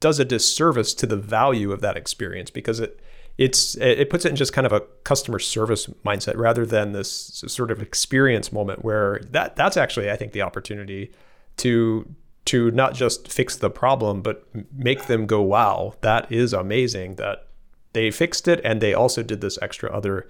does 0.00 0.18
a 0.18 0.24
disservice 0.24 0.94
to 0.94 1.06
the 1.06 1.16
value 1.16 1.72
of 1.72 1.80
that 1.80 1.96
experience 1.96 2.50
because 2.50 2.80
it 2.80 3.00
it's 3.36 3.76
it 3.76 4.10
puts 4.10 4.24
it 4.24 4.30
in 4.30 4.36
just 4.36 4.52
kind 4.52 4.66
of 4.66 4.72
a 4.72 4.80
customer 5.04 5.38
service 5.38 5.86
mindset 6.04 6.36
rather 6.36 6.66
than 6.66 6.92
this 6.92 7.42
sort 7.46 7.70
of 7.70 7.80
experience 7.80 8.52
moment 8.52 8.84
where 8.84 9.20
that 9.30 9.54
that's 9.56 9.76
actually 9.76 10.10
I 10.10 10.16
think 10.16 10.32
the 10.32 10.42
opportunity 10.42 11.12
to 11.58 12.12
to 12.46 12.70
not 12.72 12.94
just 12.94 13.30
fix 13.30 13.56
the 13.56 13.70
problem 13.70 14.22
but 14.22 14.46
make 14.72 15.06
them 15.06 15.26
go 15.26 15.40
wow 15.40 15.94
that 16.00 16.30
is 16.32 16.52
amazing 16.52 17.14
that 17.16 17.48
they 17.92 18.10
fixed 18.10 18.48
it 18.48 18.60
and 18.64 18.80
they 18.80 18.94
also 18.94 19.22
did 19.22 19.40
this 19.40 19.58
extra 19.62 19.90
other 19.90 20.28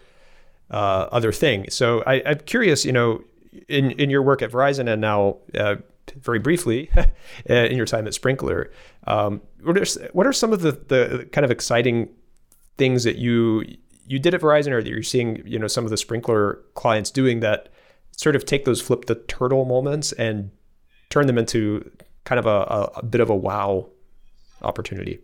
uh, 0.70 1.09
other 1.11 1.33
thing. 1.33 1.68
So 1.70 2.02
I, 2.07 2.16
am 2.16 2.38
curious 2.40 2.85
you 2.85 2.92
know 2.92 3.22
in 3.68 3.90
in 3.92 4.11
your 4.11 4.22
work 4.22 4.42
at 4.42 4.50
Verizon 4.50 4.90
and 4.90 5.00
now 5.00 5.38
uh, 5.54 5.76
very 6.12 6.38
briefly 6.38 6.90
in 7.47 7.77
your 7.77 7.87
time 7.87 8.07
at 8.07 8.12
Sprinklr. 8.12 8.71
Um, 9.07 9.40
what, 9.62 9.79
are, 9.79 10.09
what 10.12 10.27
are 10.27 10.33
some 10.33 10.53
of 10.53 10.61
the, 10.62 10.73
the 10.73 11.29
kind 11.33 11.44
of 11.44 11.51
exciting 11.51 12.09
things 12.77 13.05
that 13.05 13.16
you 13.16 13.64
you 14.07 14.18
did 14.18 14.33
at 14.33 14.40
Verizon 14.40 14.73
or 14.73 14.83
that 14.83 14.88
you're 14.88 15.03
seeing 15.03 15.42
you 15.44 15.59
know 15.59 15.66
some 15.66 15.85
of 15.85 15.90
the 15.90 15.97
Sprinklr 15.97 16.61
clients 16.75 17.11
doing 17.11 17.40
that 17.40 17.68
sort 18.12 18.35
of 18.35 18.44
take 18.44 18.64
those 18.64 18.81
flip 18.81 19.05
the 19.05 19.14
turtle 19.14 19.64
moments 19.64 20.12
and 20.12 20.51
turn 21.11 21.27
them 21.27 21.38
into 21.38 21.90
kind 22.25 22.38
of 22.38 22.47
a, 22.47 22.49
a, 22.49 22.83
a 22.97 23.05
bit 23.05 23.21
of 23.21 23.31
a 23.31 23.37
wow 23.37 23.88
opportunity? 24.62 25.21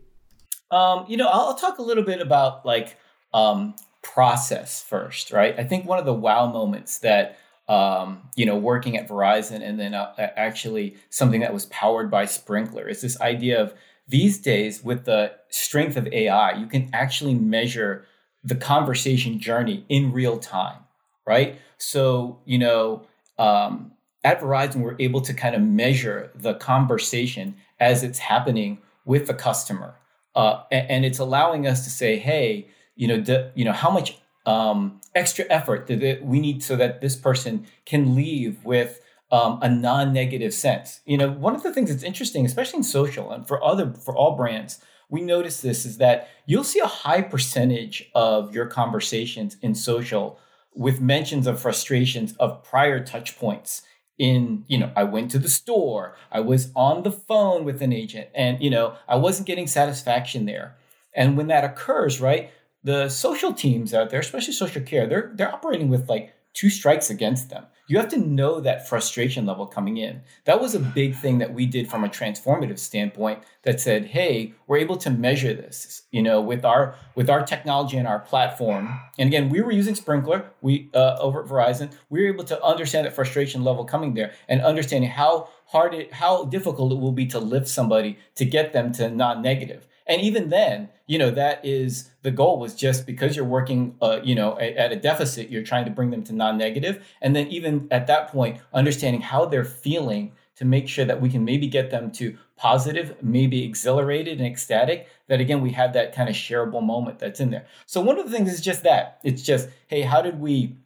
Um, 0.70 1.05
you 1.09 1.16
know, 1.16 1.29
I'll 1.29 1.55
talk 1.55 1.79
a 1.79 1.83
little 1.83 2.05
bit 2.05 2.20
about 2.20 2.64
like 2.64 2.97
um, 3.33 3.75
process 4.03 4.83
first, 4.83 5.33
right? 5.33 5.59
I 5.59 5.64
think 5.64 5.87
one 5.87 5.99
of 5.99 6.07
the 6.07 6.14
wow 6.14 6.51
moments 6.51 6.99
that 6.99 7.38
um, 7.68 8.29
you 8.37 8.44
know, 8.44 8.57
working 8.57 8.96
at 8.96 9.09
Verizon 9.09 9.62
and 9.62 9.81
then 9.81 9.94
uh, 9.94 10.12
actually 10.18 10.96
something 11.11 11.40
that 11.40 11.55
was 11.55 11.66
powered 11.66 12.11
by 12.11 12.24
Sprinklr. 12.24 12.88
It's 12.88 13.00
this 13.00 13.20
idea 13.20 13.61
of 13.61 13.74
these 14.09 14.38
days 14.38 14.85
with 14.85 15.05
the 15.05 15.33
strength 15.48 15.96
of 15.96 16.07
AI, 16.09 16.53
you 16.53 16.66
can 16.66 16.90
actually 16.92 17.35
measure 17.35 18.05
the 18.42 18.55
conversation 18.55 19.38
journey 19.38 19.85
in 19.88 20.12
real 20.12 20.38
time, 20.38 20.81
right? 21.27 21.59
So, 21.79 22.40
you 22.44 22.59
know, 22.59 23.07
um, 23.38 23.92
at 24.22 24.40
Verizon, 24.40 24.77
we're 24.83 24.96
able 24.98 25.22
to 25.22 25.33
kind 25.33 25.55
of 25.55 25.62
measure 25.62 26.31
the 26.35 26.55
conversation 26.55 27.57
as 27.81 28.03
it's 28.03 28.18
happening 28.18 28.79
with 29.07 29.27
the 29.27 29.35
customer. 29.35 29.94
Uh, 30.35 30.62
and, 30.70 30.90
and, 30.90 31.05
it's 31.05 31.18
allowing 31.18 31.66
us 31.66 31.85
to 31.85 31.90
say, 31.90 32.16
hey, 32.16 32.66
you 32.96 33.07
know, 33.07 33.20
the, 33.20 33.53
you 33.55 33.64
know, 33.64 33.72
how 33.72 33.90
much 33.90 34.18
um, 34.46 35.00
extra 35.14 35.44
effort 35.48 35.87
that 35.87 36.20
we 36.22 36.40
need 36.40 36.62
so 36.62 36.76
that 36.76 37.00
this 37.00 37.16
person 37.16 37.66
can 37.87 38.14
leave 38.14 38.64
with 38.64 39.00
um, 39.33 39.59
a 39.62 39.68
non-negative 39.68 40.52
sense. 40.52 41.00
You 41.07 41.18
know, 41.18 41.30
one 41.30 41.54
of 41.54 41.62
the 41.62 41.72
things 41.72 41.90
that's 41.90 42.02
interesting, 42.02 42.44
especially 42.44 42.78
in 42.78 42.85
social 42.85 43.30
and 43.30 43.46
for 43.46 43.62
other 43.64 43.92
for 43.92 44.14
all 44.14 44.37
brands, 44.37 44.80
we 45.09 45.20
notice 45.22 45.61
this 45.61 45.85
is 45.85 45.98
that 45.98 46.28
you'll 46.46 46.64
see 46.64 46.80
a 46.80 46.87
high 46.87 47.22
percentage 47.22 48.11
of 48.14 48.54
your 48.54 48.66
conversations 48.66 49.57
in 49.62 49.74
social 49.74 50.38
with 50.74 51.00
mentions 51.00 51.46
of 51.46 51.61
frustrations 51.61 52.35
of 52.37 52.62
prior 52.64 53.04
touch 53.04 53.38
points 53.38 53.83
in 54.18 54.64
you 54.68 54.78
know 54.78 54.92
i 54.94 55.02
went 55.02 55.30
to 55.30 55.38
the 55.38 55.48
store 55.48 56.14
i 56.30 56.38
was 56.38 56.70
on 56.76 57.02
the 57.02 57.11
phone 57.11 57.64
with 57.64 57.83
an 57.83 57.92
agent 57.92 58.28
and 58.35 58.62
you 58.62 58.70
know 58.70 58.94
i 59.09 59.16
wasn't 59.16 59.46
getting 59.46 59.66
satisfaction 59.66 60.46
there 60.46 60.76
and 61.14 61.37
when 61.37 61.48
that 61.48 61.64
occurs 61.64 62.20
right 62.20 62.50
the 62.85 63.09
social 63.09 63.53
teams 63.53 63.94
out 63.94 64.11
there, 64.11 64.20
especially 64.20 64.53
social 64.53 64.83
care, 64.83 65.07
they're 65.07 65.33
they're 65.35 65.53
operating 65.53 65.88
with 65.88 66.09
like 66.09 66.35
two 66.53 66.70
strikes 66.70 67.11
against 67.11 67.51
them. 67.51 67.64
You 67.87 67.99
have 67.99 68.09
to 68.11 68.16
know 68.16 68.61
that 68.61 68.88
frustration 68.88 69.44
level 69.44 69.66
coming 69.66 69.99
in. 69.99 70.23
That 70.44 70.61
was 70.61 70.75
a 70.75 70.81
big 70.81 71.14
thing 71.16 71.38
that 71.38 71.53
we 71.53 71.66
did 71.66 71.90
from 71.90 72.03
a 72.03 72.09
transformative 72.09 72.79
standpoint 72.79 73.42
that 73.62 73.81
said, 73.81 74.07
"Hey, 74.07 74.55
we're 74.66 74.79
able 74.79 74.97
to 74.99 75.11
measure 75.11 75.53
this, 75.53 76.03
you 76.11 76.23
know, 76.23 76.40
with 76.40 76.64
our 76.64 76.94
with 77.14 77.29
our 77.29 77.44
technology 77.44 77.97
and 77.97 78.07
our 78.07 78.20
platform." 78.20 79.01
And 79.18 79.29
again, 79.29 79.49
we 79.49 79.61
were 79.61 79.73
using 79.73 79.94
Sprinklr, 79.94 80.44
we 80.62 80.90
uh, 80.94 81.16
over 81.18 81.42
at 81.42 81.49
Verizon. 81.49 81.90
We 82.09 82.23
were 82.23 82.29
able 82.29 82.44
to 82.44 82.62
understand 82.62 83.07
that 83.07 83.14
frustration 83.14 83.64
level 83.64 83.85
coming 83.85 84.14
there 84.14 84.33
and 84.49 84.61
understanding 84.61 85.11
how 85.11 85.49
hard 85.66 85.94
it 85.94 86.12
how 86.12 86.44
difficult 86.44 86.92
it 86.92 86.99
will 86.99 87.12
be 87.12 87.27
to 87.27 87.38
lift 87.38 87.68
somebody 87.68 88.18
to 88.37 88.44
get 88.44 88.73
them 88.73 88.92
to 88.92 89.11
non-negative. 89.11 89.87
And 90.07 90.21
even 90.21 90.51
then, 90.51 90.90
you 91.07 91.19
know, 91.19 91.31
that 91.31 91.64
is 91.64 92.11
the 92.23 92.31
goal 92.31 92.59
was 92.59 92.75
just 92.75 93.07
because 93.07 93.37
you're 93.37 93.45
working, 93.45 93.97
uh, 94.03 94.21
you 94.23 94.35
know, 94.35 94.59
at, 94.59 94.77
at 94.77 94.93
a 94.93 94.97
deficit, 94.97 95.51
you're 95.51 95.62
trying 95.62 95.87
to 95.87 95.90
bring 95.90 96.11
them 96.11 96.23
to 96.25 96.35
non-negative. 96.35 97.05
And 97.23 97.35
then 97.35 97.47
even 97.49 97.88
at 97.90 98.07
that 98.07 98.29
point, 98.29 98.61
understanding 98.73 99.23
how 99.23 99.47
they're 99.47 99.64
feeling 99.64 100.33
to 100.57 100.64
make 100.64 100.88
sure 100.88 101.05
that 101.05 101.21
we 101.21 101.29
can 101.29 101.45
maybe 101.45 101.67
get 101.67 101.90
them 101.90 102.12
to 102.12 102.37
positive, 102.57 103.17
maybe 103.23 103.64
exhilarated 103.64 104.38
and 104.38 104.47
ecstatic, 104.47 105.09
that 105.27 105.40
again, 105.40 105.61
we 105.61 105.71
have 105.73 105.93
that 105.95 106.14
kind 106.14 106.29
of 106.29 106.35
shareable 106.35 106.83
moment 106.83 107.19
that's 107.19 107.40
in 107.40 107.51
there. 107.51 107.67
So 107.87 108.01
one 108.01 108.19
of 108.19 108.27
the 108.27 108.37
things 108.37 108.53
is 108.53 108.61
just 108.61 108.83
that. 108.85 109.21
It's 109.25 109.43
just, 109.43 109.69
hey, 109.88 110.03
how 110.03 110.23
did 110.23 110.38
we, 110.38 110.77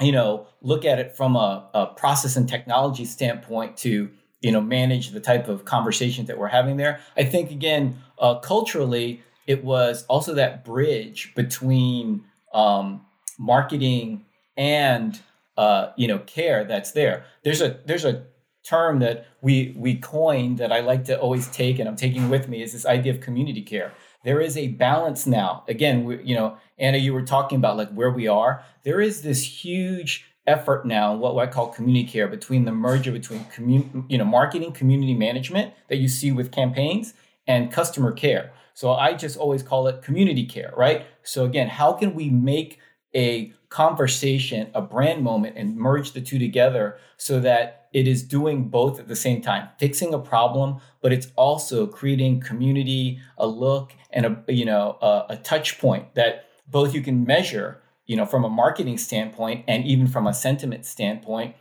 you 0.00 0.12
know, 0.12 0.46
look 0.60 0.84
at 0.84 0.98
it 0.98 1.16
from 1.16 1.36
a, 1.36 1.68
a 1.72 1.86
process 1.86 2.36
and 2.36 2.48
technology 2.48 3.04
standpoint 3.04 3.76
to, 3.78 4.10
you 4.42 4.52
know, 4.52 4.60
manage 4.60 5.10
the 5.10 5.20
type 5.20 5.48
of 5.48 5.64
conversations 5.64 6.28
that 6.28 6.36
we're 6.36 6.48
having 6.48 6.76
there? 6.76 7.00
I 7.16 7.24
think 7.24 7.50
again, 7.50 7.98
uh, 8.18 8.36
culturally, 8.40 9.22
it 9.46 9.64
was 9.64 10.04
also 10.06 10.34
that 10.34 10.64
bridge 10.64 11.32
between 11.34 12.24
um, 12.52 13.00
marketing 13.38 14.24
and 14.56 15.20
uh, 15.56 15.92
you 15.96 16.08
know 16.08 16.18
care 16.20 16.64
that's 16.64 16.92
there. 16.92 17.24
There's 17.44 17.60
a 17.60 17.80
there's 17.86 18.04
a 18.04 18.24
term 18.64 19.00
that 19.00 19.26
we 19.40 19.74
we 19.76 19.96
coined 19.96 20.58
that 20.58 20.72
I 20.72 20.80
like 20.80 21.04
to 21.06 21.18
always 21.18 21.48
take 21.48 21.78
and 21.78 21.88
I'm 21.88 21.96
taking 21.96 22.28
with 22.28 22.48
me 22.48 22.62
is 22.62 22.72
this 22.72 22.86
idea 22.86 23.12
of 23.12 23.20
community 23.20 23.62
care. 23.62 23.92
There 24.24 24.40
is 24.40 24.56
a 24.56 24.68
balance 24.68 25.26
now. 25.26 25.64
Again, 25.66 26.04
we, 26.04 26.22
you 26.22 26.36
know, 26.36 26.56
Anna, 26.78 26.98
you 26.98 27.12
were 27.12 27.22
talking 27.22 27.56
about 27.56 27.76
like 27.76 27.92
where 27.92 28.10
we 28.10 28.28
are. 28.28 28.64
There 28.84 29.00
is 29.00 29.22
this 29.22 29.42
huge 29.64 30.31
effort 30.46 30.86
now, 30.86 31.14
what 31.14 31.36
I 31.36 31.50
call 31.50 31.68
community 31.68 32.06
care, 32.06 32.28
between 32.28 32.64
the 32.64 32.72
merger 32.72 33.12
between 33.12 33.44
commun- 33.46 34.06
you 34.08 34.18
know 34.18 34.24
marketing, 34.24 34.72
community 34.72 35.14
management 35.14 35.74
that 35.88 35.96
you 35.96 36.08
see 36.08 36.32
with 36.32 36.50
campaigns, 36.50 37.14
and 37.46 37.70
customer 37.72 38.12
care. 38.12 38.52
So 38.74 38.92
I 38.92 39.14
just 39.14 39.36
always 39.36 39.62
call 39.62 39.86
it 39.88 40.02
community 40.02 40.46
care, 40.46 40.72
right? 40.76 41.06
So 41.22 41.44
again, 41.44 41.68
how 41.68 41.92
can 41.92 42.14
we 42.14 42.30
make 42.30 42.78
a 43.14 43.52
conversation, 43.68 44.70
a 44.74 44.82
brand 44.82 45.22
moment, 45.22 45.56
and 45.56 45.76
merge 45.76 46.12
the 46.12 46.20
two 46.20 46.38
together 46.38 46.98
so 47.16 47.40
that 47.40 47.88
it 47.92 48.08
is 48.08 48.22
doing 48.22 48.68
both 48.68 48.98
at 48.98 49.08
the 49.08 49.16
same 49.16 49.42
time, 49.42 49.68
fixing 49.78 50.14
a 50.14 50.18
problem, 50.18 50.80
but 51.02 51.12
it's 51.12 51.28
also 51.36 51.86
creating 51.86 52.40
community, 52.40 53.20
a 53.36 53.46
look, 53.46 53.92
and 54.10 54.26
a 54.26 54.44
you 54.48 54.64
know 54.64 54.98
a, 55.02 55.24
a 55.30 55.36
touch 55.36 55.78
point 55.78 56.14
that 56.14 56.46
both 56.66 56.94
you 56.94 57.02
can 57.02 57.24
measure, 57.24 57.81
you 58.06 58.16
know, 58.16 58.26
from 58.26 58.44
a 58.44 58.48
marketing 58.48 58.98
standpoint 58.98 59.64
and 59.68 59.84
even 59.84 60.06
from 60.06 60.26
a 60.26 60.34
sentiment 60.34 60.86
standpoint. 60.86 61.54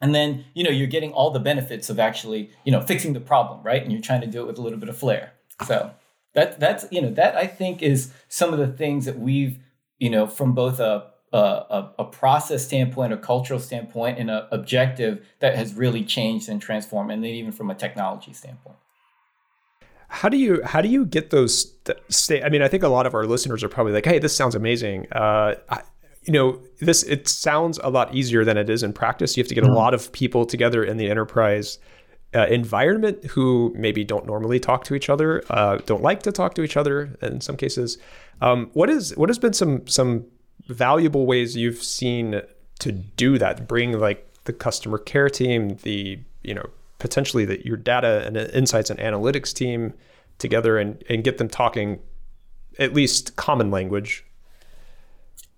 And 0.00 0.14
then 0.14 0.46
you 0.54 0.64
know 0.64 0.70
you're 0.70 0.86
getting 0.86 1.12
all 1.12 1.30
the 1.30 1.40
benefits 1.40 1.90
of 1.90 1.98
actually 1.98 2.50
you 2.64 2.72
know 2.72 2.80
fixing 2.80 3.12
the 3.12 3.20
problem, 3.20 3.62
right? 3.62 3.82
And 3.82 3.92
you're 3.92 4.00
trying 4.00 4.22
to 4.22 4.26
do 4.26 4.40
it 4.42 4.46
with 4.46 4.58
a 4.58 4.62
little 4.62 4.78
bit 4.78 4.88
of 4.88 4.96
flair. 4.96 5.32
So 5.66 5.90
that 6.34 6.58
that's 6.58 6.86
you 6.90 7.02
know 7.02 7.10
that 7.10 7.36
I 7.36 7.46
think 7.46 7.82
is 7.82 8.12
some 8.28 8.52
of 8.52 8.58
the 8.58 8.68
things 8.68 9.04
that 9.04 9.18
we've 9.18 9.58
you 9.98 10.08
know 10.08 10.26
from 10.26 10.54
both 10.54 10.80
a 10.80 11.10
a, 11.32 11.90
a 11.98 12.04
process 12.04 12.64
standpoint, 12.64 13.12
a 13.12 13.16
cultural 13.16 13.60
standpoint, 13.60 14.18
and 14.18 14.30
an 14.30 14.42
objective 14.50 15.24
that 15.38 15.54
has 15.54 15.74
really 15.74 16.04
changed 16.04 16.48
and 16.48 16.60
transformed, 16.60 17.12
and 17.12 17.22
then 17.22 17.30
even 17.30 17.52
from 17.52 17.70
a 17.70 17.74
technology 17.74 18.32
standpoint. 18.32 18.76
How 20.10 20.28
do 20.28 20.36
you 20.36 20.60
how 20.64 20.80
do 20.80 20.88
you 20.88 21.06
get 21.06 21.30
those 21.30 21.74
stay? 22.08 22.42
I 22.42 22.48
mean, 22.48 22.62
I 22.62 22.68
think 22.68 22.82
a 22.82 22.88
lot 22.88 23.06
of 23.06 23.14
our 23.14 23.26
listeners 23.26 23.62
are 23.62 23.68
probably 23.68 23.92
like, 23.92 24.04
"Hey, 24.04 24.18
this 24.18 24.36
sounds 24.36 24.54
amazing." 24.54 25.06
Uh, 25.12 25.54
I, 25.68 25.82
you 26.24 26.32
know, 26.32 26.60
this 26.80 27.02
it 27.04 27.28
sounds 27.28 27.78
a 27.82 27.90
lot 27.90 28.14
easier 28.14 28.44
than 28.44 28.56
it 28.56 28.68
is 28.68 28.82
in 28.82 28.92
practice. 28.92 29.36
You 29.36 29.42
have 29.42 29.48
to 29.48 29.54
get 29.54 29.64
mm-hmm. 29.64 29.72
a 29.72 29.76
lot 29.76 29.94
of 29.94 30.12
people 30.12 30.44
together 30.44 30.84
in 30.84 30.96
the 30.96 31.08
enterprise 31.08 31.78
uh, 32.34 32.46
environment 32.46 33.24
who 33.24 33.74
maybe 33.76 34.04
don't 34.04 34.26
normally 34.26 34.60
talk 34.60 34.84
to 34.84 34.94
each 34.94 35.08
other, 35.08 35.42
uh, 35.50 35.78
don't 35.86 36.02
like 36.02 36.22
to 36.22 36.32
talk 36.32 36.54
to 36.54 36.62
each 36.62 36.76
other 36.76 37.16
in 37.22 37.40
some 37.40 37.56
cases. 37.56 37.98
Um, 38.40 38.70
what 38.72 38.90
is 38.90 39.16
what 39.16 39.28
has 39.28 39.38
been 39.38 39.52
some 39.52 39.86
some 39.86 40.26
valuable 40.68 41.26
ways 41.26 41.56
you've 41.56 41.82
seen 41.82 42.42
to 42.80 42.92
do 42.92 43.38
that? 43.38 43.66
Bring 43.66 43.98
like 43.98 44.26
the 44.44 44.52
customer 44.52 44.98
care 44.98 45.28
team, 45.28 45.76
the 45.82 46.18
you 46.42 46.54
know 46.54 46.66
potentially 47.00 47.44
that 47.46 47.66
your 47.66 47.76
data 47.76 48.24
and 48.24 48.36
insights 48.36 48.90
and 48.90 49.00
analytics 49.00 49.52
team 49.52 49.94
together 50.38 50.78
and 50.78 51.02
and 51.08 51.24
get 51.24 51.38
them 51.38 51.48
talking 51.48 51.98
at 52.78 52.94
least 52.94 53.34
common 53.36 53.70
language. 53.70 54.24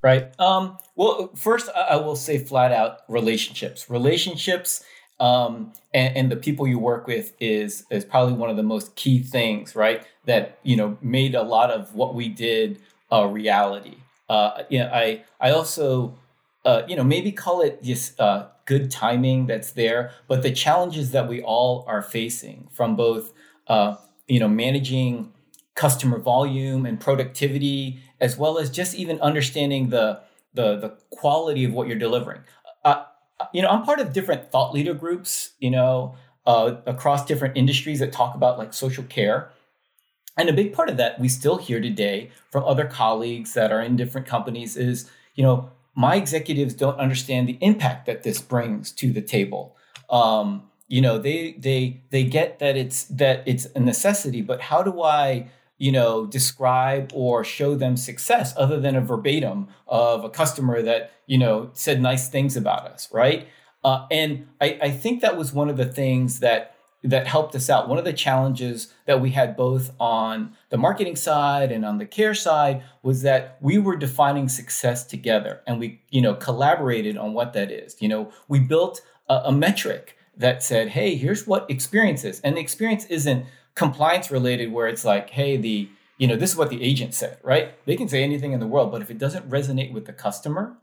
Right. 0.01 0.33
Um, 0.41 0.79
well, 0.97 1.31
first 1.37 1.69
I 1.77 1.97
will 1.97 2.17
say 2.17 2.39
flat 2.39 2.73
out 2.73 3.01
relationships. 3.09 3.89
Relationships 3.89 4.83
um, 5.21 5.73
and, 5.95 6.17
and, 6.17 6.33
the 6.33 6.37
people 6.37 6.67
you 6.67 6.81
work 6.81 7.07
with 7.07 7.33
is 7.39 7.85
is 7.91 8.05
probably 8.05 8.33
one 8.33 8.51
of 8.51 8.57
the 8.57 8.65
most 8.65 8.97
key 8.97 9.23
things, 9.23 9.77
right? 9.77 10.05
That 10.25 10.59
you 10.65 10.75
know 10.75 10.99
made 11.01 11.37
a 11.37 11.43
lot 11.43 11.71
of 11.71 11.95
what 11.95 12.15
we 12.15 12.29
did 12.29 12.81
a 13.13 13.29
reality. 13.29 13.99
Uh, 14.29 14.65
you 14.69 14.81
know, 14.81 14.91
I 14.93 15.23
I 15.41 15.51
also 15.51 16.19
uh, 16.65 16.83
you 16.89 16.97
know 16.97 17.05
maybe 17.05 17.33
call 17.33 17.61
it 17.61 17.83
just 17.83 18.19
uh, 18.21 18.47
good 18.65 18.91
timing 18.91 19.47
that's 19.47 19.73
there, 19.73 20.13
but 20.29 20.43
the 20.43 20.53
challenges 20.53 21.11
that 21.13 21.29
we 21.29 21.43
all 21.43 21.85
are 21.87 22.03
facing 22.03 22.69
from 22.73 22.97
both 22.97 23.33
uh, 23.69 23.97
you 24.29 24.41
know 24.41 24.49
managing 24.49 25.33
customer 25.75 26.19
volume 26.19 26.85
and 26.87 27.01
productivity, 27.01 28.01
as 28.21 28.37
well 28.37 28.59
as 28.59 28.71
just 28.71 28.95
even 28.95 29.21
understanding 29.21 29.89
the 29.91 30.21
the 30.55 30.77
the 30.77 30.97
quality 31.11 31.65
of 31.65 31.73
what 31.73 31.89
you're 31.89 31.99
delivering. 31.99 32.41
Uh, 32.85 33.05
you 33.53 33.63
know, 33.63 33.69
I'm 33.69 33.83
part 33.83 34.01
of 34.01 34.13
different 34.13 34.51
thought 34.51 34.73
leader 34.73 34.95
groups, 34.95 35.53
you 35.59 35.71
know, 35.71 36.15
uh, 36.47 36.77
across 36.87 37.25
different 37.25 37.57
industries 37.57 37.99
that 38.01 38.13
talk 38.13 38.35
about 38.35 38.59
like 38.59 38.75
social 38.75 39.05
care. 39.05 39.51
And 40.37 40.49
a 40.49 40.53
big 40.53 40.73
part 40.73 40.89
of 40.89 40.97
that 40.97 41.19
we 41.19 41.29
still 41.29 41.59
hear 41.59 41.81
today 41.81 42.31
from 42.51 42.65
other 42.65 42.87
colleagues 42.87 43.55
that 43.55 43.71
are 43.71 43.81
in 43.81 43.97
different 43.97 44.27
companies 44.27 44.77
is, 44.77 45.11
you 45.35 45.43
know, 45.43 45.71
my 45.95 46.17
executives 46.17 46.75
don't 46.75 46.99
understand 46.99 47.49
the 47.49 47.59
impact 47.61 48.07
that 48.07 48.23
this 48.23 48.41
brings 48.41 48.93
to 48.93 49.13
the 49.13 49.23
table. 49.23 49.77
Um, 50.09 50.65
you 50.89 51.01
know, 51.01 51.19
they 51.19 51.53
they 51.59 52.03
they 52.11 52.25
get 52.25 52.59
that 52.59 52.77
it's 52.77 53.05
that 53.05 53.43
it's 53.47 53.67
a 53.75 53.81
necessity, 53.81 54.43
but 54.43 54.61
how 54.61 54.83
do 54.83 55.03
I 55.03 55.49
you 55.83 55.91
know, 55.91 56.27
describe 56.27 57.11
or 57.13 57.43
show 57.43 57.75
them 57.75 57.97
success 57.97 58.55
other 58.57 58.79
than 58.79 58.95
a 58.95 59.01
verbatim 59.01 59.67
of 59.89 60.23
a 60.23 60.31
customer 60.31 60.81
that, 60.81 61.11
you 61.27 61.37
know, 61.37 61.71
said 61.73 62.01
nice 62.01 62.29
things 62.29 62.57
about 62.57 62.87
us, 62.87 63.09
right? 63.13 63.49
Uh, 63.83 64.07
and 64.09 64.47
I, 64.61 64.79
I 64.81 64.91
think 64.93 65.23
that 65.23 65.37
was 65.37 65.53
one 65.53 65.69
of 65.69 65.77
the 65.77 65.85
things 65.85 66.39
that 66.39 66.72
that 67.05 67.27
helped 67.27 67.55
us 67.55 67.69
out. 67.69 67.89
One 67.89 67.99
of 67.99 68.05
the 68.05 68.13
challenges 68.13 68.93
that 69.07 69.21
we 69.21 69.31
had 69.31 69.57
both 69.57 69.91
on 69.99 70.57
the 70.71 70.79
marketing 70.79 71.17
side 71.17 71.73
and 71.73 71.85
on 71.85 71.99
the 71.99 72.07
care 72.07 72.35
side 72.35 72.83
was 73.03 73.23
that 73.23 73.59
we 73.61 73.79
were 73.79 73.97
defining 73.97 74.49
success 74.49 75.05
together 75.05 75.63
and 75.67 75.81
we, 75.81 76.01
you 76.11 76.23
know, 76.23 76.35
collaborated 76.35 77.17
on 77.17 77.33
what 77.33 77.53
that 77.55 77.71
is. 77.71 77.97
You 78.01 78.09
know, 78.09 78.33
we 78.47 78.61
built 78.61 79.03
a, 79.29 79.43
a 79.47 79.53
metric 79.53 80.17
that 80.37 80.63
said, 80.63 80.91
hey, 80.91 81.17
here's 81.17 81.47
what 81.47 81.69
experience 81.71 82.25
is. 82.25 82.41
And 82.41 82.57
the 82.57 82.61
experience 82.61 83.05
isn't 83.07 83.47
compliance 83.75 84.31
related 84.31 84.73
where 84.73 84.87
it's 84.87 85.05
like, 85.05 85.31
hey, 85.31 85.57
the 85.57 85.89
you 86.19 86.29
know, 86.29 86.37
this 86.37 86.51
is 86.51 86.57
what 86.57 86.71
the 86.71 86.83
agent 86.85 87.15
said, 87.15 87.39
right? 87.43 87.75
They 87.85 87.97
can 87.97 88.07
say 88.07 88.23
anything 88.23 88.53
in 88.53 88.61
the 88.61 88.67
world, 88.67 88.93
but 88.93 89.03
if 89.03 89.11
it 89.11 89.19
doesn't 89.19 89.51
resonate 89.51 89.93
with 89.93 90.05
the 90.05 90.13
customer, 90.13 90.77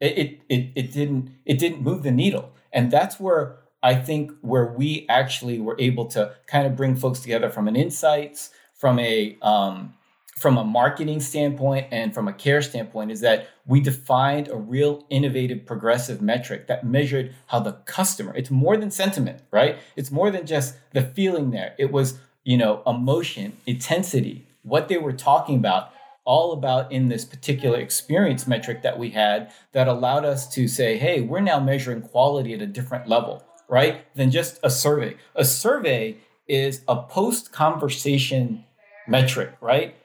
it 0.00 0.16
it 0.16 0.40
it, 0.48 0.72
it 0.74 0.92
didn't 0.92 1.30
it 1.44 1.58
didn't 1.58 1.82
move 1.82 2.02
the 2.02 2.10
needle. 2.10 2.54
And 2.72 2.90
that's 2.90 3.20
where 3.20 3.58
I 3.82 3.94
think 3.94 4.32
where 4.40 4.66
we 4.66 5.06
actually 5.08 5.58
were 5.58 5.76
able 5.78 6.06
to 6.06 6.34
kind 6.46 6.66
of 6.66 6.76
bring 6.76 6.96
folks 6.96 7.20
together 7.20 7.50
from 7.50 7.68
an 7.68 7.76
insights, 7.76 8.50
from 8.74 8.98
a 8.98 9.36
um, 9.42 9.94
from 10.42 10.58
a 10.58 10.64
marketing 10.64 11.20
standpoint 11.20 11.86
and 11.92 12.12
from 12.12 12.26
a 12.26 12.32
care 12.32 12.60
standpoint 12.60 13.12
is 13.12 13.20
that 13.20 13.46
we 13.64 13.80
defined 13.80 14.48
a 14.48 14.56
real 14.56 15.06
innovative 15.08 15.64
progressive 15.64 16.20
metric 16.20 16.66
that 16.66 16.84
measured 16.84 17.32
how 17.46 17.60
the 17.60 17.72
customer 17.84 18.34
it's 18.34 18.50
more 18.50 18.76
than 18.76 18.90
sentiment 18.90 19.40
right? 19.52 19.78
It's 19.94 20.10
more 20.10 20.32
than 20.32 20.46
just 20.46 20.74
the 20.92 21.02
feeling 21.02 21.52
there. 21.52 21.74
It 21.78 21.92
was 21.92 22.18
you 22.44 22.56
know 22.56 22.82
emotion 22.86 23.56
intensity 23.66 24.46
what 24.62 24.88
they 24.88 24.98
were 24.98 25.12
talking 25.12 25.56
about 25.56 25.92
all 26.24 26.52
about 26.52 26.90
in 26.92 27.08
this 27.08 27.24
particular 27.24 27.78
experience 27.78 28.46
metric 28.46 28.82
that 28.82 28.98
we 28.98 29.10
had 29.10 29.52
that 29.72 29.88
allowed 29.88 30.24
us 30.24 30.52
to 30.54 30.66
say 30.66 30.98
hey 30.98 31.20
we're 31.20 31.40
now 31.40 31.60
measuring 31.60 32.02
quality 32.02 32.52
at 32.52 32.62
a 32.62 32.66
different 32.66 33.08
level 33.08 33.44
right 33.72 34.14
than 34.14 34.30
just 34.30 34.60
a 34.62 34.70
survey 34.70 35.16
a 35.34 35.44
survey 35.44 36.16
is 36.46 36.82
a 36.86 37.02
post 37.02 37.52
conversation 37.52 38.64
metric 39.08 39.50
right 39.60 39.96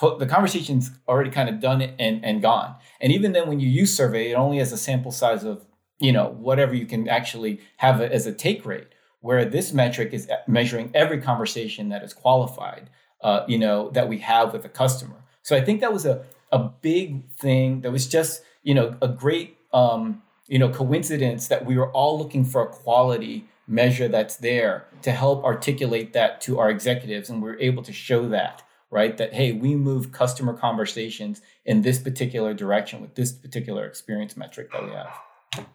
the 0.00 0.26
conversation's 0.26 0.90
already 1.08 1.30
kind 1.30 1.48
of 1.48 1.60
done 1.60 1.80
and, 1.82 2.24
and 2.24 2.42
gone. 2.42 2.74
And 3.00 3.12
even 3.12 3.32
then, 3.32 3.48
when 3.48 3.60
you 3.60 3.68
use 3.68 3.94
survey, 3.94 4.32
it 4.32 4.34
only 4.34 4.58
has 4.58 4.72
a 4.72 4.76
sample 4.76 5.12
size 5.12 5.44
of 5.44 5.64
you 6.00 6.12
know 6.12 6.28
whatever 6.28 6.74
you 6.74 6.86
can 6.86 7.08
actually 7.08 7.60
have 7.78 8.00
as 8.00 8.26
a 8.26 8.32
take 8.32 8.64
rate. 8.66 8.88
Where 9.20 9.44
this 9.46 9.72
metric 9.72 10.12
is 10.12 10.28
measuring 10.46 10.90
every 10.94 11.20
conversation 11.20 11.88
that 11.88 12.02
is 12.02 12.12
qualified, 12.12 12.90
uh, 13.22 13.44
you 13.48 13.56
know, 13.56 13.88
that 13.90 14.06
we 14.06 14.18
have 14.18 14.52
with 14.52 14.66
a 14.66 14.68
customer. 14.68 15.24
So 15.42 15.56
I 15.56 15.62
think 15.62 15.80
that 15.80 15.92
was 15.92 16.04
a 16.04 16.24
a 16.52 16.58
big 16.58 17.30
thing. 17.32 17.82
That 17.82 17.92
was 17.92 18.06
just 18.06 18.42
you 18.62 18.74
know 18.74 18.96
a 19.00 19.08
great 19.08 19.56
um, 19.72 20.22
you 20.46 20.58
know 20.58 20.68
coincidence 20.68 21.48
that 21.48 21.64
we 21.64 21.76
were 21.76 21.90
all 21.92 22.18
looking 22.18 22.44
for 22.44 22.62
a 22.62 22.66
quality 22.66 23.48
measure 23.66 24.08
that's 24.08 24.36
there 24.36 24.86
to 25.02 25.10
help 25.10 25.42
articulate 25.44 26.12
that 26.12 26.40
to 26.42 26.58
our 26.58 26.70
executives, 26.70 27.30
and 27.30 27.42
we 27.42 27.50
we're 27.50 27.58
able 27.60 27.82
to 27.82 27.92
show 27.92 28.28
that 28.28 28.62
right? 28.94 29.16
That, 29.16 29.34
hey, 29.34 29.50
we 29.50 29.74
move 29.74 30.12
customer 30.12 30.54
conversations 30.54 31.42
in 31.64 31.82
this 31.82 31.98
particular 31.98 32.54
direction 32.54 33.00
with 33.00 33.16
this 33.16 33.32
particular 33.32 33.84
experience 33.86 34.36
metric 34.36 34.70
that 34.70 34.84
we 34.84 34.90
have. 34.92 35.66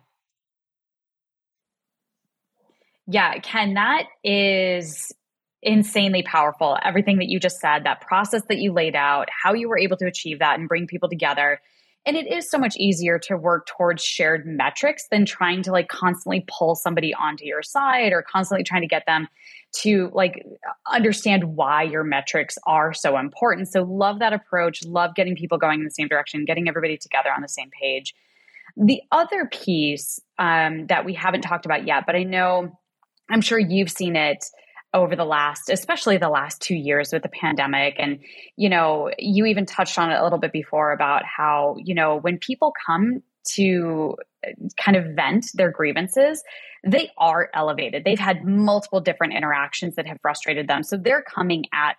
Yeah, 3.08 3.38
Ken, 3.40 3.74
that 3.74 4.04
is 4.24 5.12
insanely 5.62 6.24
powerful. 6.24 6.78
Everything 6.82 7.18
that 7.18 7.28
you 7.28 7.42
just 7.42 7.60
said, 7.60 7.84
that 7.84 8.00
process 8.00 8.44
that 8.48 8.60
you 8.60 8.72
laid 8.72 8.96
out, 8.96 9.28
how 9.44 9.54
you 9.54 9.68
were 9.68 9.78
able 9.78 9.98
to 9.98 10.06
achieve 10.06 10.40
that 10.40 10.58
and 10.58 10.70
bring 10.70 10.88
people 10.88 11.10
together. 11.10 11.60
And 12.06 12.16
it 12.16 12.32
is 12.32 12.50
so 12.50 12.58
much 12.58 12.76
easier 12.78 13.20
to 13.20 13.38
work 13.38 13.68
towards 13.68 14.04
shared 14.04 14.46
metrics 14.46 15.04
than 15.12 15.26
trying 15.26 15.62
to 15.64 15.72
like 15.72 15.90
constantly 15.90 16.46
pull 16.48 16.76
somebody 16.76 17.14
onto 17.14 17.46
your 17.46 17.62
side 17.62 18.14
or 18.14 18.24
constantly 18.24 18.64
trying 18.64 18.82
to 18.82 18.88
get 18.88 19.04
them 19.06 19.28
to 19.82 20.10
like 20.14 20.44
understand 20.92 21.56
why 21.56 21.84
your 21.84 22.04
metrics 22.04 22.58
are 22.66 22.94
so 22.94 23.18
important. 23.18 23.68
So 23.68 23.84
love 23.84 24.20
that 24.20 24.34
approach, 24.34 24.84
love 24.86 25.14
getting 25.14 25.36
people 25.36 25.58
going 25.58 25.80
in 25.80 25.86
the 25.86 25.92
same 25.92 26.08
direction, 26.08 26.46
getting 26.46 26.68
everybody 26.68 26.98
together 26.98 27.30
on 27.36 27.42
the 27.42 27.50
same 27.50 27.70
page. 27.80 28.16
The 28.78 29.02
other 29.12 29.46
piece 29.52 30.20
um, 30.40 30.88
that 30.88 31.06
we 31.06 31.14
haven't 31.14 31.42
talked 31.42 31.66
about 31.66 31.86
yet, 31.86 32.06
but 32.06 32.16
I 32.16 32.24
know 32.24 32.80
I'm 33.30 33.42
sure 33.42 33.60
you've 33.60 33.92
seen 33.92 34.16
it 34.16 34.46
over 34.94 35.16
the 35.16 35.26
last 35.26 35.70
especially 35.70 36.18
the 36.18 36.30
last 36.30 36.62
2 36.62 36.76
years 36.76 37.12
with 37.14 37.22
the 37.22 37.30
pandemic 37.30 37.96
and 38.00 38.20
you 38.56 38.70
know 38.70 39.12
you 39.20 39.46
even 39.46 39.66
touched 39.66 40.00
on 40.00 40.12
it 40.12 40.20
a 40.20 40.24
little 40.24 40.40
bit 40.40 40.52
before 40.52 40.92
about 40.92 41.24
how 41.26 41.76
you 41.78 41.94
know 41.94 42.18
when 42.18 42.38
people 42.38 42.74
come 42.86 43.22
to 43.56 44.16
kind 44.78 44.96
of 44.98 45.16
vent 45.16 45.48
their 45.54 45.72
grievances, 45.72 46.44
they 46.86 47.12
are 47.18 47.50
elevated. 47.54 48.04
They've 48.04 48.20
had 48.20 48.46
multiple 48.46 49.02
different 49.02 49.34
interactions 49.34 49.96
that 49.96 50.08
have 50.08 50.20
frustrated 50.22 50.68
them. 50.68 50.84
So 50.84 50.98
they're 50.98 51.24
coming 51.24 51.66
at 51.74 51.98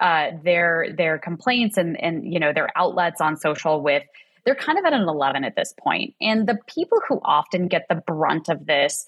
uh, 0.00 0.36
their 0.42 0.88
their 0.96 1.18
complaints 1.18 1.76
and 1.76 2.00
and 2.02 2.32
you 2.32 2.40
know 2.40 2.52
their 2.52 2.68
outlets 2.76 3.20
on 3.20 3.36
social 3.36 3.80
with 3.80 4.02
they're 4.46 4.54
kind 4.54 4.78
of 4.78 4.84
at 4.84 4.92
an 4.92 5.02
11 5.02 5.44
at 5.44 5.56
this 5.56 5.74
point. 5.78 6.14
And 6.20 6.48
the 6.48 6.56
people 6.68 7.00
who 7.06 7.20
often 7.24 7.66
get 7.66 7.86
the 7.88 7.96
brunt 7.96 8.48
of 8.48 8.64
this 8.64 9.04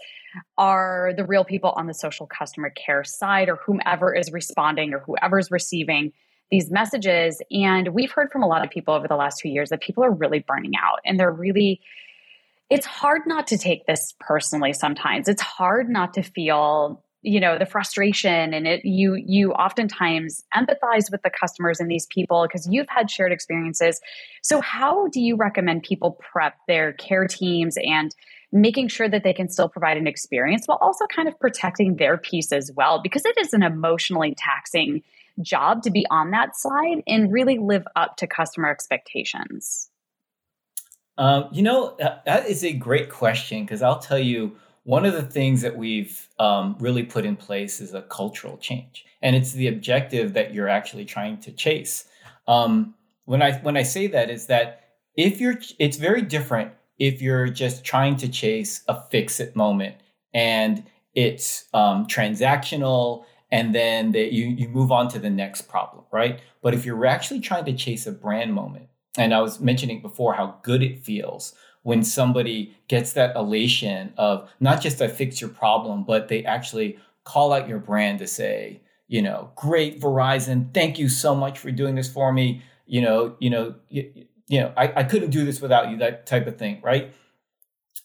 are 0.58 1.12
the 1.16 1.24
real 1.24 1.44
people 1.44 1.72
on 1.76 1.86
the 1.86 1.94
social 1.94 2.26
customer 2.26 2.70
care 2.70 3.04
side 3.04 3.48
or 3.48 3.56
whomever 3.56 4.12
is 4.12 4.32
responding 4.32 4.92
or 4.92 4.98
whoever's 4.98 5.50
receiving 5.50 6.12
these 6.50 6.70
messages. 6.70 7.40
And 7.52 7.88
we've 7.94 8.10
heard 8.10 8.30
from 8.32 8.42
a 8.42 8.48
lot 8.48 8.64
of 8.64 8.70
people 8.70 8.94
over 8.94 9.06
the 9.06 9.16
last 9.16 9.38
two 9.38 9.48
years 9.48 9.70
that 9.70 9.80
people 9.80 10.04
are 10.04 10.12
really 10.12 10.40
burning 10.40 10.72
out 10.76 10.98
and 11.04 11.18
they're 11.20 11.30
really, 11.30 11.80
it's 12.68 12.86
hard 12.86 13.22
not 13.26 13.46
to 13.46 13.58
take 13.58 13.86
this 13.86 14.14
personally 14.18 14.72
sometimes. 14.72 15.28
It's 15.28 15.42
hard 15.42 15.88
not 15.88 16.14
to 16.14 16.22
feel 16.22 17.04
you 17.22 17.40
know 17.40 17.58
the 17.58 17.66
frustration 17.66 18.54
and 18.54 18.66
it 18.66 18.84
you 18.84 19.14
you 19.14 19.52
oftentimes 19.52 20.44
empathize 20.54 21.10
with 21.10 21.22
the 21.22 21.30
customers 21.30 21.80
and 21.80 21.90
these 21.90 22.06
people 22.06 22.46
because 22.46 22.68
you've 22.70 22.88
had 22.88 23.10
shared 23.10 23.32
experiences 23.32 24.00
so 24.42 24.60
how 24.60 25.08
do 25.08 25.20
you 25.20 25.34
recommend 25.34 25.82
people 25.82 26.12
prep 26.20 26.54
their 26.68 26.92
care 26.92 27.26
teams 27.26 27.76
and 27.82 28.14
making 28.52 28.88
sure 28.88 29.08
that 29.08 29.24
they 29.24 29.32
can 29.32 29.48
still 29.48 29.68
provide 29.68 29.96
an 29.96 30.06
experience 30.06 30.66
while 30.66 30.78
also 30.80 31.06
kind 31.06 31.28
of 31.28 31.38
protecting 31.40 31.96
their 31.96 32.16
peace 32.16 32.52
as 32.52 32.70
well 32.76 33.00
because 33.02 33.24
it 33.24 33.36
is 33.38 33.52
an 33.52 33.62
emotionally 33.62 34.34
taxing 34.38 35.02
job 35.42 35.82
to 35.82 35.90
be 35.90 36.06
on 36.10 36.30
that 36.30 36.56
side 36.56 37.02
and 37.06 37.32
really 37.32 37.58
live 37.58 37.84
up 37.96 38.16
to 38.16 38.26
customer 38.26 38.70
expectations? 38.70 39.90
Um, 41.16 41.48
you 41.52 41.62
know, 41.62 41.96
that 41.98 42.46
is 42.48 42.64
a 42.64 42.72
great 42.72 43.10
question 43.10 43.64
because 43.64 43.82
I'll 43.82 43.98
tell 43.98 44.18
you 44.18 44.56
one 44.88 45.04
of 45.04 45.12
the 45.12 45.22
things 45.22 45.60
that 45.60 45.76
we've 45.76 46.28
um, 46.38 46.74
really 46.80 47.02
put 47.02 47.26
in 47.26 47.36
place 47.36 47.78
is 47.78 47.92
a 47.92 48.00
cultural 48.00 48.56
change, 48.56 49.04
and 49.20 49.36
it's 49.36 49.52
the 49.52 49.68
objective 49.68 50.32
that 50.32 50.54
you're 50.54 50.70
actually 50.70 51.04
trying 51.04 51.36
to 51.40 51.52
chase. 51.52 52.08
Um, 52.46 52.94
when 53.26 53.42
I 53.42 53.58
when 53.58 53.76
I 53.76 53.82
say 53.82 54.06
that 54.06 54.30
is 54.30 54.46
that 54.46 54.84
if 55.14 55.42
you're, 55.42 55.58
it's 55.78 55.98
very 55.98 56.22
different 56.22 56.72
if 56.98 57.20
you're 57.20 57.48
just 57.48 57.84
trying 57.84 58.16
to 58.16 58.28
chase 58.28 58.82
a 58.88 58.98
fix 59.10 59.40
it 59.40 59.54
moment 59.54 59.96
and 60.32 60.84
it's 61.14 61.66
um, 61.74 62.06
transactional 62.06 63.24
and 63.52 63.74
then 63.74 64.14
you 64.14 64.46
you 64.46 64.70
move 64.70 64.90
on 64.90 65.08
to 65.08 65.18
the 65.18 65.28
next 65.28 65.68
problem, 65.68 66.04
right? 66.10 66.40
But 66.62 66.72
if 66.72 66.86
you're 66.86 67.04
actually 67.04 67.40
trying 67.40 67.66
to 67.66 67.74
chase 67.74 68.06
a 68.06 68.12
brand 68.12 68.54
moment, 68.54 68.88
and 69.18 69.34
I 69.34 69.42
was 69.42 69.60
mentioning 69.60 70.00
before 70.00 70.32
how 70.32 70.60
good 70.62 70.82
it 70.82 71.04
feels 71.04 71.54
when 71.82 72.02
somebody 72.02 72.76
gets 72.88 73.12
that 73.14 73.34
elation 73.36 74.12
of 74.16 74.50
not 74.60 74.80
just 74.80 75.00
I 75.00 75.08
fix 75.08 75.40
your 75.40 75.50
problem, 75.50 76.04
but 76.04 76.28
they 76.28 76.44
actually 76.44 76.98
call 77.24 77.52
out 77.52 77.68
your 77.68 77.78
brand 77.78 78.18
to 78.18 78.26
say, 78.26 78.80
you 79.06 79.22
know, 79.22 79.50
great 79.56 80.00
Verizon, 80.00 80.72
thank 80.74 80.98
you 80.98 81.08
so 81.08 81.34
much 81.34 81.58
for 81.58 81.70
doing 81.70 81.94
this 81.94 82.10
for 82.10 82.32
me. 82.32 82.62
You 82.86 83.02
know, 83.02 83.36
you 83.38 83.50
know, 83.50 83.74
you, 83.88 84.26
you 84.48 84.60
know, 84.60 84.72
I, 84.76 84.92
I 84.96 85.04
couldn't 85.04 85.30
do 85.30 85.44
this 85.44 85.60
without 85.60 85.90
you, 85.90 85.98
that 85.98 86.26
type 86.26 86.46
of 86.46 86.58
thing, 86.58 86.80
right? 86.82 87.14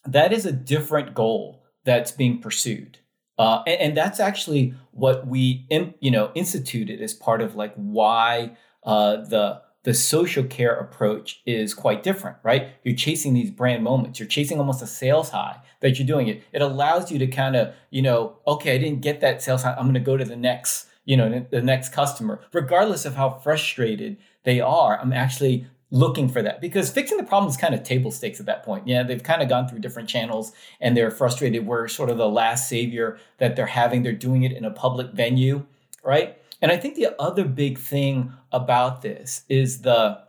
That 0.05 0.33
is 0.33 0.45
a 0.45 0.51
different 0.51 1.13
goal 1.13 1.63
that's 1.85 2.11
being 2.11 2.39
pursued. 2.39 2.99
Uh, 3.37 3.63
and, 3.65 3.81
and, 3.81 3.97
that's 3.97 4.19
actually 4.19 4.75
what 4.91 5.25
we, 5.25 5.65
in, 5.69 5.95
you 5.99 6.11
know, 6.11 6.31
instituted 6.35 7.01
as 7.01 7.15
part 7.15 7.41
of 7.41 7.55
like 7.55 7.73
why 7.73 8.55
uh, 8.83 9.17
the 9.17 9.59
the 9.83 9.93
social 9.93 10.43
care 10.43 10.73
approach 10.75 11.41
is 11.45 11.73
quite 11.73 12.03
different, 12.03 12.37
right? 12.43 12.69
You're 12.83 12.95
chasing 12.95 13.33
these 13.33 13.51
brand 13.51 13.83
moments. 13.83 14.19
You're 14.19 14.27
chasing 14.27 14.57
almost 14.57 14.81
a 14.81 14.87
sales 14.87 15.29
high 15.29 15.57
that 15.81 15.99
you're 15.99 16.07
doing 16.07 16.27
it. 16.27 16.43
It 16.53 16.61
allows 16.61 17.11
you 17.11 17.19
to 17.19 17.27
kind 17.27 17.55
of, 17.55 17.73
you 17.89 18.01
know, 18.01 18.37
okay, 18.47 18.75
I 18.75 18.77
didn't 18.77 19.01
get 19.01 19.19
that 19.21 19.41
sales 19.41 19.63
high. 19.63 19.73
I'm 19.73 19.83
going 19.83 19.93
to 19.95 19.99
go 19.99 20.15
to 20.15 20.25
the 20.25 20.37
next, 20.37 20.87
you 21.03 21.17
know, 21.17 21.45
the 21.49 21.61
next 21.61 21.89
customer, 21.89 22.39
regardless 22.53 23.05
of 23.05 23.15
how 23.15 23.29
frustrated 23.29 24.17
they 24.43 24.61
are. 24.61 24.97
I'm 24.99 25.13
actually 25.13 25.67
looking 25.91 26.27
for 26.27 26.41
that 26.41 26.59
because 26.59 26.89
fixing 26.89 27.17
the 27.17 27.23
problem 27.23 27.47
is 27.49 27.55
kind 27.55 27.75
of 27.75 27.83
table 27.83 28.09
stakes 28.09 28.39
at 28.39 28.47
that 28.47 28.63
point. 28.63 28.87
Yeah, 28.87 29.03
they've 29.03 29.21
kind 29.21 29.43
of 29.43 29.49
gone 29.49 29.67
through 29.67 29.79
different 29.79 30.09
channels 30.09 30.51
and 30.81 30.97
they're 30.97 31.11
frustrated. 31.11 31.67
We're 31.67 31.87
sort 31.87 32.09
of 32.09 32.17
the 32.17 32.27
last 32.27 32.67
savior 32.67 33.19
that 33.37 33.55
they're 33.55 33.67
having. 33.67 34.01
They're 34.01 34.13
doing 34.13 34.41
it 34.43 34.53
in 34.53 34.65
a 34.65 34.71
public 34.71 35.11
venue, 35.11 35.65
right? 36.03 36.37
And 36.63 36.71
I 36.71 36.77
think 36.77 36.95
the 36.95 37.13
other 37.21 37.43
big 37.43 37.77
thing 37.77 38.31
about 38.53 39.01
this 39.01 39.43
is 39.49 39.81
the 39.81 40.23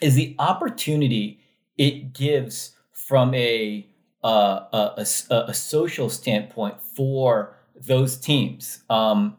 is 0.00 0.14
the 0.14 0.34
opportunity 0.38 1.40
it 1.76 2.14
gives 2.14 2.74
from 2.90 3.34
a 3.34 3.86
uh, 4.24 4.64
a, 4.72 5.06
a, 5.30 5.36
a, 5.48 5.54
social 5.54 6.08
standpoint 6.08 6.80
for 6.80 7.56
those 7.76 8.16
teams. 8.16 8.82
Um, 8.88 9.36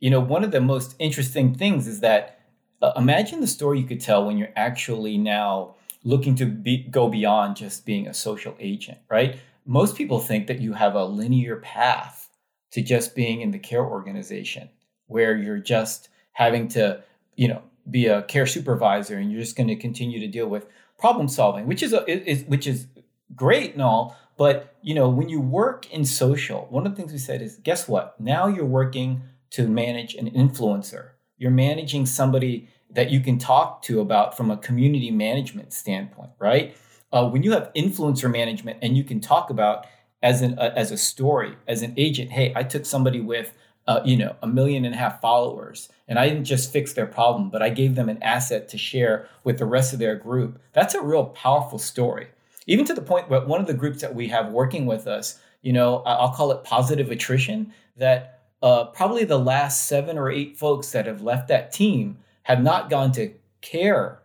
you 0.00 0.10
know, 0.10 0.20
one 0.20 0.42
of 0.42 0.50
the 0.50 0.60
most 0.60 0.96
interesting 0.98 1.54
things 1.54 1.86
is 1.86 2.00
that 2.00 2.40
uh, 2.82 2.92
imagine 2.96 3.40
the 3.40 3.46
story 3.46 3.78
you 3.80 3.86
could 3.86 4.00
tell 4.00 4.26
when 4.26 4.36
you're 4.36 4.52
actually 4.56 5.16
now 5.16 5.76
looking 6.02 6.34
to 6.34 6.44
be, 6.44 6.78
go 6.90 7.08
beyond 7.08 7.56
just 7.56 7.86
being 7.86 8.08
a 8.08 8.14
social 8.14 8.56
agent, 8.58 8.98
right? 9.08 9.36
Most 9.64 9.96
people 9.96 10.18
think 10.18 10.48
that 10.48 10.60
you 10.60 10.72
have 10.72 10.96
a 10.96 11.04
linear 11.04 11.56
path 11.56 12.28
to 12.72 12.82
just 12.82 13.14
being 13.14 13.40
in 13.40 13.52
the 13.52 13.60
care 13.60 13.84
organization 13.84 14.68
where 15.06 15.36
you're 15.36 15.58
just 15.58 16.08
having 16.32 16.68
to, 16.68 17.02
you 17.36 17.48
know, 17.48 17.62
be 17.90 18.06
a 18.06 18.22
care 18.22 18.46
supervisor 18.46 19.16
and 19.16 19.30
you're 19.30 19.40
just 19.40 19.56
going 19.56 19.68
to 19.68 19.76
continue 19.76 20.18
to 20.20 20.26
deal 20.26 20.48
with 20.48 20.66
problem 20.98 21.28
solving, 21.28 21.66
which 21.66 21.82
is, 21.82 21.92
a, 21.92 22.04
is 22.08 22.44
which 22.44 22.66
is 22.66 22.86
great 23.34 23.74
and 23.74 23.82
all. 23.82 24.16
But 24.36 24.74
you 24.82 24.94
know, 24.94 25.08
when 25.08 25.28
you 25.28 25.40
work 25.40 25.90
in 25.92 26.04
social, 26.04 26.66
one 26.70 26.86
of 26.86 26.92
the 26.92 26.96
things 26.96 27.12
we 27.12 27.18
said 27.18 27.42
is, 27.42 27.56
guess 27.56 27.88
what? 27.88 28.20
Now 28.20 28.48
you're 28.48 28.64
working 28.64 29.22
to 29.50 29.68
manage 29.68 30.14
an 30.14 30.30
influencer 30.30 31.10
you're 31.38 31.50
managing 31.50 32.06
somebody 32.06 32.68
that 32.90 33.10
you 33.10 33.20
can 33.20 33.38
talk 33.38 33.82
to 33.82 34.00
about 34.00 34.36
from 34.36 34.50
a 34.50 34.56
community 34.56 35.10
management 35.10 35.72
standpoint, 35.72 36.30
right? 36.38 36.76
Uh, 37.12 37.28
when 37.28 37.42
you 37.42 37.52
have 37.52 37.70
influencer 37.74 38.30
management 38.30 38.78
and 38.82 38.96
you 38.96 39.04
can 39.04 39.20
talk 39.20 39.50
about 39.50 39.86
as 40.22 40.42
an 40.42 40.58
uh, 40.58 40.72
as 40.74 40.90
a 40.90 40.96
story 40.96 41.56
as 41.68 41.82
an 41.82 41.94
agent, 41.96 42.30
hey, 42.32 42.52
I 42.56 42.62
took 42.62 42.86
somebody 42.86 43.20
with 43.20 43.52
uh, 43.86 44.00
you 44.04 44.16
know 44.16 44.36
a 44.42 44.46
million 44.46 44.84
and 44.84 44.94
a 44.94 44.98
half 44.98 45.20
followers, 45.20 45.88
and 46.08 46.18
I 46.18 46.28
didn't 46.28 46.44
just 46.44 46.72
fix 46.72 46.92
their 46.92 47.06
problem, 47.06 47.50
but 47.50 47.62
I 47.62 47.70
gave 47.70 47.94
them 47.94 48.08
an 48.08 48.22
asset 48.22 48.68
to 48.70 48.78
share 48.78 49.28
with 49.44 49.58
the 49.58 49.66
rest 49.66 49.92
of 49.92 49.98
their 49.98 50.16
group. 50.16 50.60
That's 50.72 50.94
a 50.94 51.02
real 51.02 51.26
powerful 51.26 51.78
story. 51.78 52.28
Even 52.66 52.84
to 52.86 52.94
the 52.94 53.02
point 53.02 53.30
where 53.30 53.44
one 53.44 53.60
of 53.60 53.66
the 53.66 53.74
groups 53.74 54.00
that 54.00 54.14
we 54.14 54.28
have 54.28 54.52
working 54.52 54.86
with 54.86 55.06
us, 55.06 55.38
you 55.62 55.72
know, 55.72 55.98
I'll 55.98 56.32
call 56.32 56.50
it 56.50 56.64
positive 56.64 57.10
attrition, 57.10 57.72
that 57.96 58.40
uh, 58.62 58.86
probably 58.86 59.24
the 59.24 59.38
last 59.38 59.86
seven 59.86 60.18
or 60.18 60.30
eight 60.30 60.58
folks 60.58 60.90
that 60.92 61.06
have 61.06 61.22
left 61.22 61.48
that 61.48 61.72
team 61.72 62.18
have 62.42 62.62
not 62.62 62.90
gone 62.90 63.12
to 63.12 63.32
care 63.60 64.20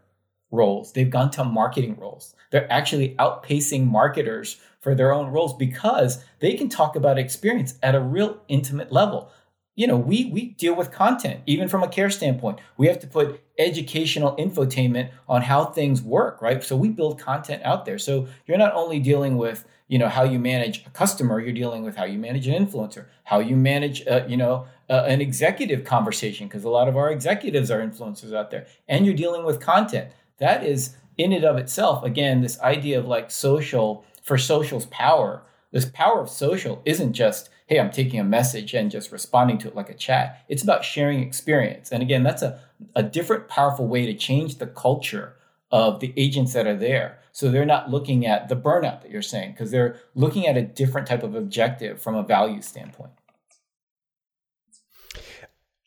roles, 0.52 0.92
they've 0.94 1.10
gone 1.10 1.32
to 1.32 1.44
marketing 1.44 1.96
roles. 1.98 2.36
They're 2.52 2.72
actually 2.72 3.16
outpacing 3.16 3.88
marketers 3.88 4.60
for 4.82 4.96
their 4.96 5.14
own 5.14 5.32
roles 5.32 5.56
because 5.56 6.24
they 6.40 6.56
can 6.56 6.70
talk 6.70 6.96
about 6.96 7.18
experience 7.18 7.76
at 7.82 7.96
a 7.96 8.02
real 8.02 8.42
intimate 8.48 8.92
level. 8.92 9.32
You 9.76 9.88
know, 9.88 9.98
we 9.98 10.26
we 10.26 10.50
deal 10.50 10.76
with 10.76 10.92
content 10.92 11.42
even 11.46 11.68
from 11.68 11.82
a 11.82 11.88
care 11.88 12.10
standpoint. 12.10 12.60
We 12.78 12.88
have 12.88 13.00
to 13.00 13.08
put 13.08 13.42
educational 13.58 14.36
infotainment 14.36 15.12
on 15.30 15.44
how 15.44 15.66
things 15.66 16.02
work, 16.02 16.42
right? 16.42 16.64
So 16.64 16.76
we 16.76 16.90
build 16.90 17.20
content 17.20 17.64
out 17.64 17.86
there. 17.86 17.98
So 17.98 18.28
you're 18.46 18.58
not 18.58 18.74
only 18.74 19.00
dealing 19.00 19.38
with 19.38 19.66
you 19.92 20.00
know 20.00 20.08
how 20.08 20.24
you 20.24 20.40
manage 20.40 20.86
a 20.88 20.90
customer 20.92 21.42
you're 21.42 21.52
dealing 21.52 21.84
with 21.84 21.98
how 21.98 22.06
you 22.06 22.18
manage 22.18 22.48
an 22.48 22.66
influencer 22.66 23.08
how 23.26 23.40
you 23.40 23.58
manage 23.58 24.08
uh, 24.08 24.26
you 24.26 24.38
know 24.38 24.66
uh, 24.90 25.04
an 25.06 25.20
executive 25.20 25.84
conversation 25.84 26.48
because 26.48 26.64
a 26.64 26.70
lot 26.70 26.88
of 26.88 26.96
our 26.96 27.12
executives 27.12 27.70
are 27.70 27.82
influencers 27.82 28.34
out 28.34 28.50
there 28.52 28.66
and 28.88 29.06
you're 29.06 29.14
dealing 29.14 29.44
with 29.44 29.60
content 29.60 30.10
that 30.38 30.66
is 30.66 30.96
in 31.18 31.34
and 31.34 31.44
of 31.44 31.58
itself 31.58 32.06
again 32.06 32.40
this 32.40 32.58
idea 32.62 32.98
of 32.98 33.06
like 33.06 33.30
social 33.30 34.06
for 34.24 34.38
social's 34.38 34.86
power 34.86 35.44
this 35.74 35.86
power 35.86 36.22
of 36.22 36.30
social 36.30 36.82
isn't 36.86 37.12
just 37.12 37.50
hey 37.72 37.80
i'm 37.80 37.90
taking 37.90 38.20
a 38.20 38.24
message 38.24 38.74
and 38.74 38.92
just 38.92 39.12
responding 39.12 39.58
to 39.58 39.70
it 39.70 39.76
like 39.76 39.90
a 39.90 39.94
chat 39.94 40.44
it's 40.50 40.62
about 40.62 40.84
sharing 40.84 41.22
experience 41.22 41.92
and 41.92 42.04
again 42.04 42.22
that's 42.22 42.42
a, 42.42 42.60
a 42.96 43.02
different 43.02 43.48
powerful 43.48 43.88
way 43.88 44.06
to 44.06 44.14
change 44.14 44.58
the 44.58 44.68
culture 44.68 45.36
of 45.72 46.02
the 46.02 46.14
agents 46.18 46.52
that 46.52 46.68
are 46.68 46.76
there 46.76 47.22
so 47.32 47.50
they're 47.50 47.66
not 47.66 47.90
looking 47.90 48.26
at 48.26 48.50
the 48.50 48.56
burnout 48.56 49.02
that 49.02 49.10
you're 49.10 49.22
saying 49.22 49.52
because 49.52 49.72
they're 49.72 49.98
looking 50.16 50.48
at 50.48 50.58
a 50.58 50.62
different 50.62 51.08
type 51.08 51.24
of 51.24 51.34
objective 51.34 52.02
from 52.02 52.16
a 52.16 52.24
value 52.24 52.62
standpoint. 52.62 53.12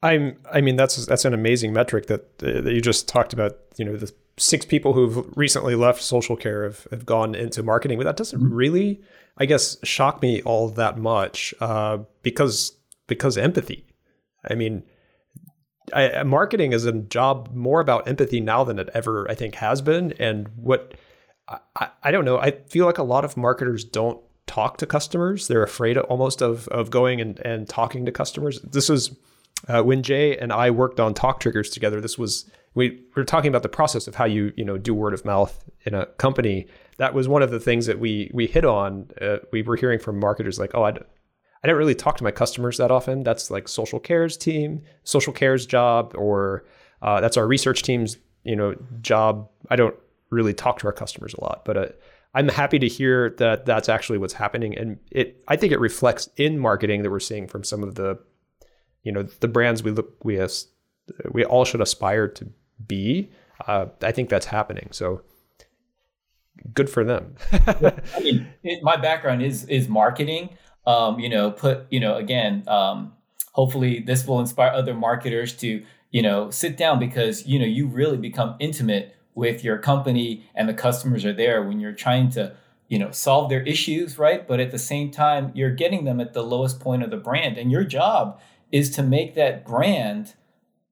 I'm. 0.02 0.38
I 0.50 0.60
mean, 0.60 0.76
that's 0.76 1.04
that's 1.06 1.24
an 1.24 1.34
amazing 1.34 1.72
metric 1.72 2.06
that 2.06 2.38
that 2.38 2.72
you 2.72 2.80
just 2.80 3.08
talked 3.08 3.32
about. 3.32 3.58
You 3.76 3.84
know, 3.84 3.96
the 3.96 4.12
six 4.36 4.64
people 4.64 4.92
who've 4.92 5.36
recently 5.36 5.74
left 5.74 6.02
social 6.02 6.36
care 6.36 6.64
have, 6.64 6.86
have 6.90 7.06
gone 7.06 7.34
into 7.34 7.62
marketing, 7.62 7.98
but 7.98 8.04
that 8.04 8.16
doesn't 8.16 8.40
mm-hmm. 8.40 8.54
really, 8.54 9.00
I 9.38 9.46
guess, 9.46 9.76
shock 9.84 10.22
me 10.22 10.42
all 10.42 10.68
that 10.70 10.98
much 10.98 11.54
uh, 11.60 11.98
because 12.22 12.76
because 13.06 13.36
empathy. 13.36 13.86
I 14.48 14.54
mean, 14.54 14.82
I, 15.92 16.22
marketing 16.22 16.72
is 16.72 16.84
a 16.84 16.92
job 16.92 17.50
more 17.54 17.80
about 17.80 18.08
empathy 18.08 18.40
now 18.40 18.64
than 18.64 18.78
it 18.78 18.88
ever 18.94 19.30
I 19.30 19.34
think 19.34 19.56
has 19.56 19.82
been, 19.82 20.12
and 20.18 20.48
what 20.56 20.94
I, 21.76 21.88
I 22.02 22.10
don't 22.10 22.24
know. 22.24 22.38
I 22.38 22.52
feel 22.68 22.86
like 22.86 22.98
a 22.98 23.02
lot 23.02 23.24
of 23.24 23.36
marketers 23.36 23.84
don't 23.84 24.20
talk 24.46 24.78
to 24.78 24.86
customers. 24.86 25.48
They're 25.48 25.62
afraid 25.62 25.96
almost 25.96 26.42
of 26.42 26.68
of 26.68 26.90
going 26.90 27.20
and, 27.20 27.38
and 27.40 27.68
talking 27.68 28.04
to 28.06 28.12
customers. 28.12 28.60
This 28.62 28.88
was 28.88 29.16
uh, 29.68 29.82
when 29.82 30.02
Jay 30.02 30.36
and 30.36 30.52
I 30.52 30.70
worked 30.70 31.00
on 31.00 31.14
Talk 31.14 31.40
Triggers 31.40 31.70
together. 31.70 32.00
This 32.00 32.18
was 32.18 32.50
we, 32.74 32.90
we 32.90 33.04
were 33.14 33.24
talking 33.24 33.48
about 33.48 33.62
the 33.62 33.68
process 33.68 34.06
of 34.06 34.14
how 34.14 34.24
you 34.24 34.52
you 34.56 34.64
know 34.64 34.76
do 34.76 34.94
word 34.94 35.14
of 35.14 35.24
mouth 35.24 35.64
in 35.84 35.94
a 35.94 36.06
company. 36.06 36.66
That 36.98 37.14
was 37.14 37.28
one 37.28 37.42
of 37.42 37.50
the 37.50 37.60
things 37.60 37.86
that 37.86 37.98
we 37.98 38.30
we 38.34 38.46
hit 38.46 38.64
on. 38.64 39.10
Uh, 39.20 39.38
we 39.52 39.62
were 39.62 39.76
hearing 39.76 39.98
from 39.98 40.18
marketers 40.18 40.58
like, 40.58 40.72
oh, 40.74 40.84
I, 40.84 40.90
I 40.90 41.66
don't 41.66 41.76
really 41.76 41.94
talk 41.94 42.16
to 42.18 42.24
my 42.24 42.30
customers 42.30 42.78
that 42.78 42.90
often. 42.90 43.22
That's 43.22 43.50
like 43.50 43.68
social 43.68 44.00
care's 44.00 44.36
team, 44.36 44.82
social 45.04 45.32
care's 45.32 45.66
job, 45.66 46.14
or 46.16 46.64
uh, 47.02 47.20
that's 47.20 47.36
our 47.36 47.46
research 47.46 47.82
team's 47.82 48.18
you 48.42 48.56
know 48.56 48.74
job. 49.00 49.48
I 49.70 49.76
don't 49.76 49.96
really 50.30 50.54
talk 50.54 50.80
to 50.80 50.86
our 50.86 50.92
customers 50.92 51.34
a 51.34 51.40
lot. 51.40 51.64
But 51.64 51.76
uh, 51.76 51.86
I'm 52.34 52.48
happy 52.48 52.80
to 52.80 52.88
hear 52.88 53.30
that 53.38 53.66
that's 53.66 53.88
actually 53.88 54.18
what's 54.18 54.34
happening, 54.34 54.76
and 54.76 54.98
it 55.12 55.42
I 55.46 55.56
think 55.56 55.72
it 55.72 55.78
reflects 55.78 56.28
in 56.36 56.58
marketing 56.58 57.02
that 57.04 57.10
we're 57.10 57.20
seeing 57.20 57.46
from 57.46 57.62
some 57.62 57.84
of 57.84 57.94
the, 57.94 58.18
you 59.04 59.12
know, 59.12 59.22
the 59.22 59.48
brands 59.48 59.84
we 59.84 59.92
look 59.92 60.24
we 60.24 60.38
as 60.40 60.66
we 61.30 61.44
all 61.44 61.64
should 61.64 61.80
aspire 61.80 62.26
to 62.28 62.50
be. 62.86 63.30
Uh, 63.66 63.86
I 64.02 64.12
think 64.12 64.28
that's 64.28 64.46
happening. 64.46 64.88
So 64.92 65.22
good 66.72 66.88
for 66.88 67.04
them. 67.04 67.34
I 67.52 68.20
mean, 68.20 68.46
it, 68.62 68.82
my 68.82 68.96
background 68.96 69.42
is 69.42 69.64
is 69.66 69.88
marketing. 69.88 70.50
Um, 70.86 71.18
you 71.18 71.28
know, 71.28 71.50
put 71.50 71.86
you 71.90 72.00
know 72.00 72.16
again. 72.16 72.64
Um, 72.66 73.12
hopefully, 73.52 74.00
this 74.00 74.26
will 74.26 74.40
inspire 74.40 74.70
other 74.70 74.94
marketers 74.94 75.54
to 75.58 75.84
you 76.10 76.22
know 76.22 76.50
sit 76.50 76.76
down 76.76 76.98
because 76.98 77.46
you 77.46 77.58
know 77.58 77.66
you 77.66 77.86
really 77.86 78.16
become 78.16 78.56
intimate 78.60 79.16
with 79.34 79.64
your 79.64 79.78
company 79.78 80.48
and 80.54 80.68
the 80.68 80.74
customers 80.74 81.24
are 81.24 81.32
there 81.32 81.62
when 81.64 81.80
you're 81.80 81.92
trying 81.92 82.30
to 82.30 82.54
you 82.88 82.98
know 82.98 83.10
solve 83.10 83.50
their 83.50 83.62
issues 83.62 84.16
right 84.16 84.46
but 84.46 84.60
at 84.60 84.70
the 84.70 84.78
same 84.78 85.10
time 85.10 85.50
you're 85.54 85.74
getting 85.74 86.04
them 86.04 86.20
at 86.20 86.32
the 86.32 86.42
lowest 86.42 86.78
point 86.78 87.02
of 87.02 87.10
the 87.10 87.16
brand 87.16 87.58
and 87.58 87.72
your 87.72 87.82
job 87.82 88.38
is 88.70 88.90
to 88.90 89.02
make 89.02 89.34
that 89.34 89.66
brand 89.66 90.34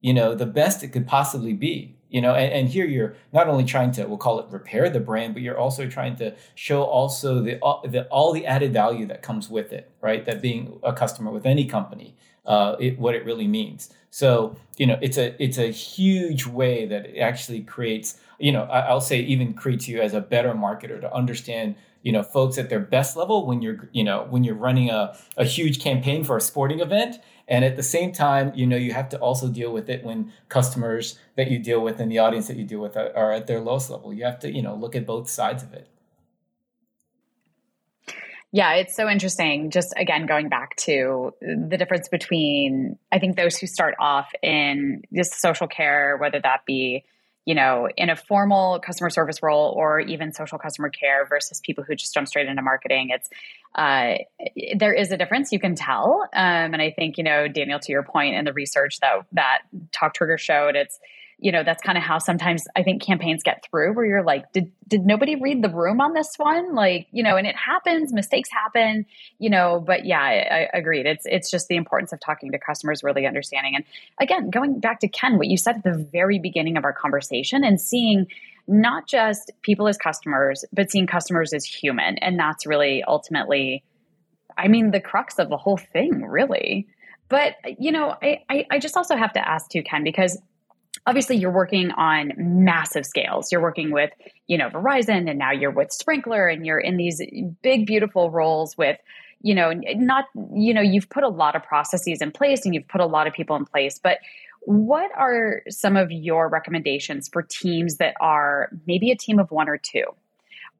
you 0.03 0.13
know 0.13 0.35
the 0.35 0.45
best 0.45 0.83
it 0.83 0.89
could 0.89 1.07
possibly 1.07 1.53
be 1.53 1.95
you 2.09 2.21
know 2.21 2.35
and, 2.35 2.53
and 2.53 2.69
here 2.69 2.85
you're 2.85 3.15
not 3.31 3.47
only 3.47 3.63
trying 3.63 3.91
to 3.91 4.05
we'll 4.05 4.17
call 4.17 4.39
it 4.39 4.45
repair 4.51 4.87
the 4.89 4.99
brand 4.99 5.33
but 5.33 5.41
you're 5.41 5.57
also 5.57 5.89
trying 5.89 6.15
to 6.15 6.31
show 6.53 6.83
also 6.83 7.41
the, 7.41 7.57
the 7.89 8.05
all 8.11 8.31
the 8.31 8.45
added 8.45 8.71
value 8.71 9.07
that 9.07 9.23
comes 9.23 9.49
with 9.49 9.73
it 9.73 9.89
right 10.01 10.25
that 10.25 10.41
being 10.41 10.79
a 10.83 10.93
customer 10.93 11.31
with 11.31 11.47
any 11.47 11.65
company 11.65 12.15
uh, 12.45 12.75
it, 12.77 12.99
what 12.99 13.15
it 13.15 13.25
really 13.25 13.47
means 13.47 13.89
so 14.11 14.55
you 14.77 14.85
know 14.85 14.99
it's 15.01 15.17
a 15.17 15.41
it's 15.41 15.57
a 15.57 15.71
huge 15.71 16.45
way 16.45 16.85
that 16.85 17.05
it 17.05 17.19
actually 17.19 17.61
creates 17.61 18.19
you 18.43 18.51
know, 18.51 18.63
I, 18.63 18.93
will 18.93 18.99
say 18.99 19.19
even 19.19 19.53
creates 19.53 19.87
you 19.87 20.01
as 20.01 20.13
a 20.13 20.19
better 20.19 20.53
marketer 20.53 20.99
to 20.99 21.13
understand, 21.13 21.75
you 22.01 22.11
know, 22.11 22.23
folks 22.23 22.57
at 22.57 22.69
their 22.69 22.81
best 22.81 23.15
level 23.15 23.45
when 23.45 23.61
you're, 23.61 23.89
you 23.93 24.03
know, 24.03 24.27
when 24.29 24.43
you're 24.43 24.53
running 24.55 24.89
a, 24.89 25.17
a 25.37 25.45
huge 25.45 25.81
campaign 25.81 26.25
for 26.25 26.35
a 26.35 26.41
sporting 26.41 26.81
event. 26.81 27.17
And 27.47 27.65
at 27.65 27.75
the 27.75 27.83
same 27.83 28.11
time, 28.11 28.53
you 28.55 28.65
know, 28.65 28.77
you 28.77 28.93
have 28.93 29.09
to 29.09 29.19
also 29.19 29.49
deal 29.49 29.73
with 29.73 29.89
it 29.89 30.03
when 30.03 30.31
customers 30.47 31.19
that 31.35 31.51
you 31.51 31.59
deal 31.59 31.81
with 31.81 31.99
and 31.99 32.11
the 32.11 32.19
audience 32.19 32.47
that 32.47 32.57
you 32.57 32.63
deal 32.63 32.79
with 32.79 32.95
are, 32.95 33.15
are 33.15 33.31
at 33.33 33.47
their 33.47 33.59
lowest 33.59 33.89
level. 33.89 34.13
You 34.13 34.23
have 34.23 34.39
to, 34.39 34.53
you 34.53 34.61
know, 34.61 34.75
look 34.75 34.95
at 34.95 35.05
both 35.05 35.29
sides 35.29 35.61
of 35.61 35.73
it. 35.73 35.87
Yeah, 38.55 38.73
it's 38.75 38.95
so 38.95 39.09
interesting. 39.09 39.71
Just 39.71 39.93
again, 39.97 40.27
going 40.27 40.47
back 40.47 40.75
to 40.77 41.33
the 41.41 41.75
difference 41.75 42.07
between, 42.07 42.99
I 43.11 43.17
think, 43.17 43.35
those 43.35 43.57
who 43.57 43.65
start 43.65 43.95
off 43.99 44.31
in 44.43 45.01
just 45.11 45.41
social 45.41 45.67
care, 45.67 46.17
whether 46.17 46.39
that 46.39 46.61
be 46.67 47.03
you 47.45 47.55
know, 47.55 47.89
in 47.97 48.09
a 48.09 48.15
formal 48.15 48.79
customer 48.79 49.09
service 49.09 49.43
role 49.43 49.73
or 49.75 49.99
even 49.99 50.31
social 50.31 50.57
customer 50.57 50.89
care 50.89 51.25
versus 51.25 51.59
people 51.59 51.83
who 51.83 51.95
just 51.95 52.13
jump 52.13 52.27
straight 52.27 52.47
into 52.47 52.61
marketing. 52.61 53.09
It's 53.09 53.29
uh, 53.75 54.23
there 54.77 54.93
is 54.93 55.11
a 55.11 55.17
difference 55.17 55.51
you 55.51 55.59
can 55.59 55.75
tell, 55.75 56.27
um, 56.33 56.73
and 56.73 56.81
I 56.81 56.91
think 56.91 57.17
you 57.17 57.23
know, 57.23 57.47
Daniel, 57.47 57.79
to 57.79 57.91
your 57.91 58.03
point 58.03 58.35
in 58.35 58.45
the 58.45 58.53
research 58.53 58.99
that 59.01 59.25
that 59.33 59.59
Talk 59.91 60.13
Trigger 60.13 60.37
showed, 60.37 60.75
it's 60.75 60.99
you 61.43 61.51
know 61.51 61.61
that's 61.61 61.83
kind 61.83 61.97
of 61.97 62.03
how 62.03 62.17
sometimes 62.17 62.63
i 62.77 62.81
think 62.81 63.01
campaigns 63.01 63.43
get 63.43 63.65
through 63.69 63.93
where 63.93 64.05
you're 64.05 64.23
like 64.23 64.49
did 64.53 64.71
did 64.87 65.05
nobody 65.05 65.35
read 65.35 65.63
the 65.63 65.69
room 65.69 65.99
on 65.99 66.13
this 66.13 66.35
one? 66.37 66.75
Like 66.75 67.07
you 67.11 67.23
know 67.23 67.35
and 67.35 67.47
it 67.47 67.55
happens 67.55 68.13
mistakes 68.13 68.49
happen 68.51 69.05
you 69.39 69.49
know 69.49 69.83
but 69.85 70.05
yeah 70.05 70.21
I, 70.21 70.67
I 70.73 70.77
agreed. 70.77 71.05
It's 71.05 71.25
it's 71.25 71.49
just 71.49 71.67
the 71.67 71.75
importance 71.75 72.13
of 72.13 72.19
talking 72.19 72.51
to 72.51 72.59
customers 72.59 73.03
really 73.03 73.25
understanding. 73.25 73.75
And 73.75 73.83
again 74.19 74.49
going 74.49 74.79
back 74.79 74.99
to 75.01 75.07
ken 75.07 75.37
what 75.37 75.47
you 75.47 75.57
said 75.57 75.77
at 75.77 75.83
the 75.83 76.07
very 76.11 76.39
beginning 76.39 76.77
of 76.77 76.85
our 76.85 76.93
conversation 76.93 77.63
and 77.63 77.81
seeing 77.81 78.27
not 78.67 79.07
just 79.07 79.51
people 79.63 79.87
as 79.87 79.97
customers 79.97 80.63
but 80.71 80.91
seeing 80.91 81.07
customers 81.07 81.53
as 81.53 81.65
human. 81.65 82.17
And 82.19 82.39
that's 82.39 82.65
really 82.65 83.03
ultimately 83.03 83.83
i 84.57 84.67
mean 84.67 84.91
the 84.91 85.01
crux 85.01 85.39
of 85.39 85.49
the 85.49 85.57
whole 85.57 85.77
thing 85.77 86.21
really. 86.21 86.87
But 87.29 87.55
you 87.79 87.91
know 87.91 88.15
I, 88.21 88.43
I, 88.49 88.65
I 88.71 88.79
just 88.79 88.95
also 88.95 89.15
have 89.15 89.33
to 89.33 89.47
ask 89.47 89.69
too 89.69 89.81
ken 89.81 90.03
because 90.03 90.39
obviously 91.05 91.35
you're 91.37 91.51
working 91.51 91.91
on 91.91 92.33
massive 92.37 93.05
scales. 93.05 93.51
You're 93.51 93.61
working 93.61 93.91
with, 93.91 94.11
you 94.47 94.57
know, 94.57 94.69
Verizon 94.69 95.29
and 95.29 95.37
now 95.37 95.51
you're 95.51 95.71
with 95.71 95.89
Sprinklr 95.89 96.51
and 96.51 96.65
you're 96.65 96.79
in 96.79 96.97
these 96.97 97.21
big, 97.61 97.85
beautiful 97.85 98.29
roles 98.29 98.77
with, 98.77 98.97
you 99.41 99.53
know, 99.53 99.73
not, 99.95 100.25
you 100.53 100.73
know, 100.73 100.81
you've 100.81 101.09
put 101.09 101.23
a 101.23 101.29
lot 101.29 101.55
of 101.55 101.63
processes 101.63 102.21
in 102.21 102.31
place 102.31 102.65
and 102.65 102.73
you've 102.73 102.87
put 102.87 103.01
a 103.01 103.05
lot 103.05 103.27
of 103.27 103.33
people 103.33 103.55
in 103.55 103.65
place, 103.65 103.99
but 104.01 104.19
what 104.65 105.11
are 105.17 105.61
some 105.69 105.97
of 105.97 106.09
your 106.09 106.47
recommendations 106.47 107.27
for 107.27 107.41
teams 107.41 107.97
that 107.97 108.15
are 108.21 108.69
maybe 108.87 109.11
a 109.11 109.15
team 109.15 109.39
of 109.39 109.51
one 109.51 109.67
or 109.67 109.77
two? 109.77 110.05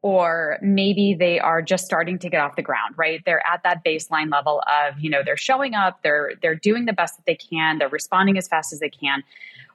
or 0.03 0.59
maybe 0.61 1.15
they 1.17 1.39
are 1.39 1.61
just 1.61 1.85
starting 1.85 2.19
to 2.19 2.29
get 2.29 2.39
off 2.39 2.55
the 2.55 2.61
ground 2.61 2.93
right 2.97 3.23
they're 3.25 3.41
at 3.47 3.63
that 3.63 3.83
baseline 3.83 4.31
level 4.31 4.61
of 4.67 4.99
you 4.99 5.09
know 5.09 5.21
they're 5.25 5.37
showing 5.37 5.73
up 5.73 6.03
they're 6.03 6.33
they're 6.41 6.55
doing 6.55 6.85
the 6.85 6.93
best 6.93 7.15
that 7.15 7.25
they 7.25 7.35
can 7.35 7.79
they're 7.79 7.89
responding 7.89 8.37
as 8.37 8.47
fast 8.47 8.71
as 8.71 8.79
they 8.79 8.89
can 8.89 9.23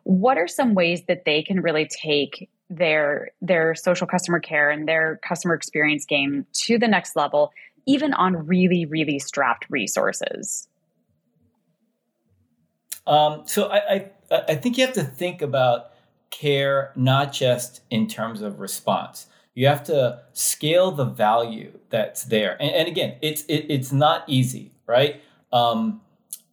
what 0.09 0.38
are 0.38 0.48
some 0.48 0.72
ways 0.72 1.02
that 1.06 1.26
they 1.26 1.42
can 1.42 1.61
really 1.61 1.86
take 1.86 2.48
their 2.70 3.28
their 3.42 3.74
social 3.74 4.06
customer 4.06 4.40
care 4.40 4.70
and 4.70 4.88
their 4.88 5.20
customer 5.22 5.52
experience 5.52 6.06
game 6.06 6.46
to 6.54 6.78
the 6.78 6.88
next 6.88 7.14
level 7.14 7.50
even 7.86 8.14
on 8.14 8.46
really 8.46 8.86
really 8.86 9.18
strapped 9.18 9.66
resources? 9.68 10.66
Um, 13.06 13.42
so 13.44 13.68
I, 13.68 13.78
I 14.30 14.40
i 14.48 14.54
think 14.54 14.78
you 14.78 14.86
have 14.86 14.94
to 14.94 15.04
think 15.04 15.42
about 15.42 15.90
care 16.30 16.92
not 16.96 17.34
just 17.34 17.82
in 17.90 18.06
terms 18.06 18.40
of 18.40 18.61
response. 18.61 19.26
You 19.54 19.66
have 19.66 19.84
to 19.84 20.20
scale 20.32 20.90
the 20.90 21.04
value 21.04 21.78
that's 21.90 22.24
there. 22.24 22.56
And, 22.62 22.70
and 22.70 22.88
again 22.88 23.16
it's 23.20 23.42
it, 23.42 23.66
it's 23.68 23.92
not 23.92 24.24
easy 24.26 24.72
right? 24.86 25.20
Um, 25.52 26.00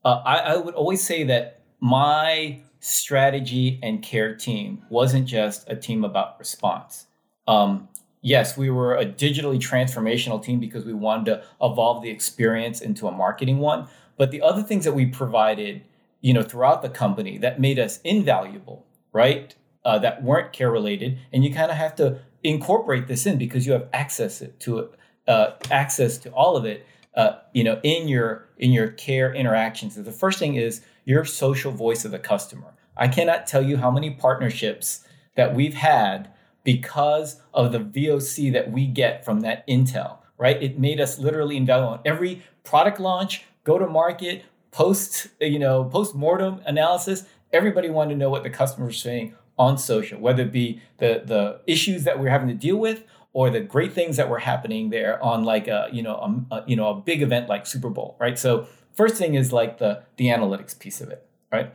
uh, 0.04 0.22
I, 0.26 0.38
I 0.40 0.58
would 0.58 0.76
always 0.76 1.02
say 1.02 1.24
that 1.24 1.62
my 1.80 2.60
strategy 2.86 3.80
and 3.82 4.04
care 4.04 4.36
team 4.36 4.84
wasn't 4.90 5.26
just 5.26 5.68
a 5.68 5.76
team 5.76 6.06
about 6.06 6.38
response. 6.38 7.08
Um, 7.48 7.90
yes, 8.22 8.56
we 8.56 8.70
were 8.70 8.96
a 8.96 9.04
digitally 9.04 9.60
transformational 9.60 10.42
team 10.42 10.60
because 10.60 10.86
we 10.86 10.94
wanted 10.94 11.26
to 11.26 11.44
evolve 11.60 12.04
the 12.04 12.12
experience 12.12 12.82
into 12.82 13.08
a 13.08 13.12
marketing 13.12 13.58
one. 13.58 13.88
But 14.18 14.30
the 14.30 14.44
other 14.44 14.62
things 14.62 14.86
that 14.86 14.94
we 14.94 15.08
provided, 15.08 15.82
you 16.22 16.32
know, 16.32 16.44
throughout 16.44 16.84
the 16.84 16.90
company 16.90 17.40
that 17.40 17.60
made 17.60 17.80
us 17.80 18.00
invaluable, 18.04 18.86
right? 19.12 19.56
Uh, 19.84 19.98
that 20.00 20.22
weren't 20.22 20.54
care 20.54 20.70
related, 20.70 21.18
and 21.34 21.44
you 21.44 21.52
kind 21.54 21.72
of 21.72 21.78
have 21.78 21.96
to 21.96 22.20
incorporate 22.44 23.08
this 23.08 23.26
in 23.26 23.40
because 23.40 23.66
you 23.66 23.74
have 23.74 23.88
access 23.94 24.44
to 24.60 24.90
uh, 25.28 25.52
access 25.72 26.20
to 26.20 26.30
all 26.32 26.56
of 26.56 26.66
it, 26.66 26.86
uh, 27.16 27.34
you 27.54 27.64
know, 27.64 27.80
in 27.84 28.08
your 28.08 28.48
in 28.58 28.72
your 28.72 28.90
care 28.90 29.34
interactions. 29.34 29.96
The 29.96 30.12
first 30.12 30.38
thing 30.38 30.56
is 30.56 30.82
your 31.06 31.24
social 31.24 31.72
voice 31.72 32.04
of 32.04 32.12
the 32.12 32.20
customer. 32.20 32.74
I 32.98 33.08
cannot 33.08 33.48
tell 33.48 33.64
you 33.64 33.78
how 33.78 33.92
many 33.92 34.12
partnerships 34.12 35.06
that 35.36 35.54
we've 35.54 35.76
had 35.76 36.30
because 36.64 37.42
of 37.54 37.72
the 37.72 37.80
VOC 37.80 38.52
that 38.54 38.72
we 38.72 38.88
get 38.88 39.24
from 39.24 39.42
that 39.42 39.66
intel, 39.68 40.18
right? 40.38 40.62
It 40.62 40.80
made 40.80 41.00
us 41.00 41.20
literally 41.20 41.56
invaluable 41.56 42.02
every 42.04 42.44
product 42.64 43.00
launch, 43.00 43.44
go 43.64 43.78
to 43.78 43.88
market, 43.88 44.44
post, 44.72 45.28
you 45.40 45.60
know, 45.60 45.86
post 45.86 46.16
mortem 46.16 46.62
analysis. 46.66 47.26
Everybody 47.54 47.90
wanted 47.90 48.14
to 48.14 48.18
know 48.18 48.30
what 48.30 48.44
the 48.44 48.50
customer 48.50 48.88
was 48.88 48.98
saying 48.98 49.36
on 49.58 49.78
social, 49.78 50.20
whether 50.20 50.44
it 50.44 50.52
be 50.52 50.82
the 50.98 51.22
the 51.24 51.62
issues 51.68 52.04
that 52.04 52.20
we're 52.20 52.30
having 52.30 52.48
to 52.50 52.54
deal 52.54 52.78
with 52.78 53.04
or 53.32 53.50
the 53.50 53.60
great 53.60 53.94
things 53.94 54.18
that 54.18 54.30
were 54.30 54.40
happening 54.40 54.90
there 54.90 55.22
on 55.22 55.44
like 55.44 55.68
a 55.68 55.90
you 55.92 56.02
know 56.02 56.16
a, 56.52 56.56
a 56.56 56.64
you 56.68 56.76
know 56.76 56.90
a 56.90 56.96
big 56.96 57.22
event 57.22 57.48
like 57.48 57.68
Super 57.68 57.90
Bowl, 57.90 58.18
right? 58.20 58.40
So 58.40 58.68
first 58.96 59.16
thing 59.16 59.36
is 59.36 59.54
like 59.54 59.78
the 59.78 60.04
the 60.18 60.28
analytics 60.28 60.78
piece 60.78 61.02
of 61.02 61.10
it, 61.10 61.28
right? 61.52 61.72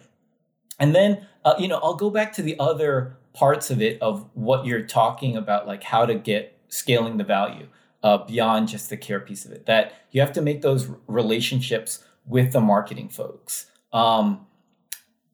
And 0.79 0.95
then 0.95 1.27
uh, 1.45 1.55
you 1.59 1.68
know 1.68 1.79
I'll 1.83 1.95
go 1.95 2.11
back 2.11 2.33
to 2.35 2.43
the 2.43 2.59
other 2.59 3.16
parts 3.33 3.71
of 3.71 3.81
it 3.81 4.01
of 4.03 4.29
what 4.35 4.66
you're 4.66 4.83
talking 4.83 5.37
about, 5.37 5.66
like 5.66 5.85
how 5.85 6.07
to 6.07 6.14
get 6.14 6.59
scaling 6.68 7.16
the 7.16 7.25
value 7.25 7.68
uh, 8.03 8.18
beyond 8.18 8.68
just 8.68 8.91
the 8.91 8.97
care 8.97 9.21
piece 9.21 9.45
of 9.45 9.53
it. 9.53 9.66
That 9.66 9.93
you 10.11 10.21
have 10.21 10.33
to 10.33 10.43
make 10.43 10.62
those 10.62 10.89
relationships 11.07 12.05
with 12.27 12.53
the 12.53 12.61
marketing 12.61 13.09
folks. 13.09 13.66
Um, 13.93 14.47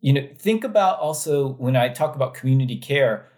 you 0.01 0.13
know, 0.13 0.29
think 0.37 0.65
about 0.65 0.99
also 0.99 1.49
when 1.55 1.77
I 1.77 1.89
talk 1.89 2.15
about 2.15 2.35
community 2.35 2.77
care, 2.77 3.29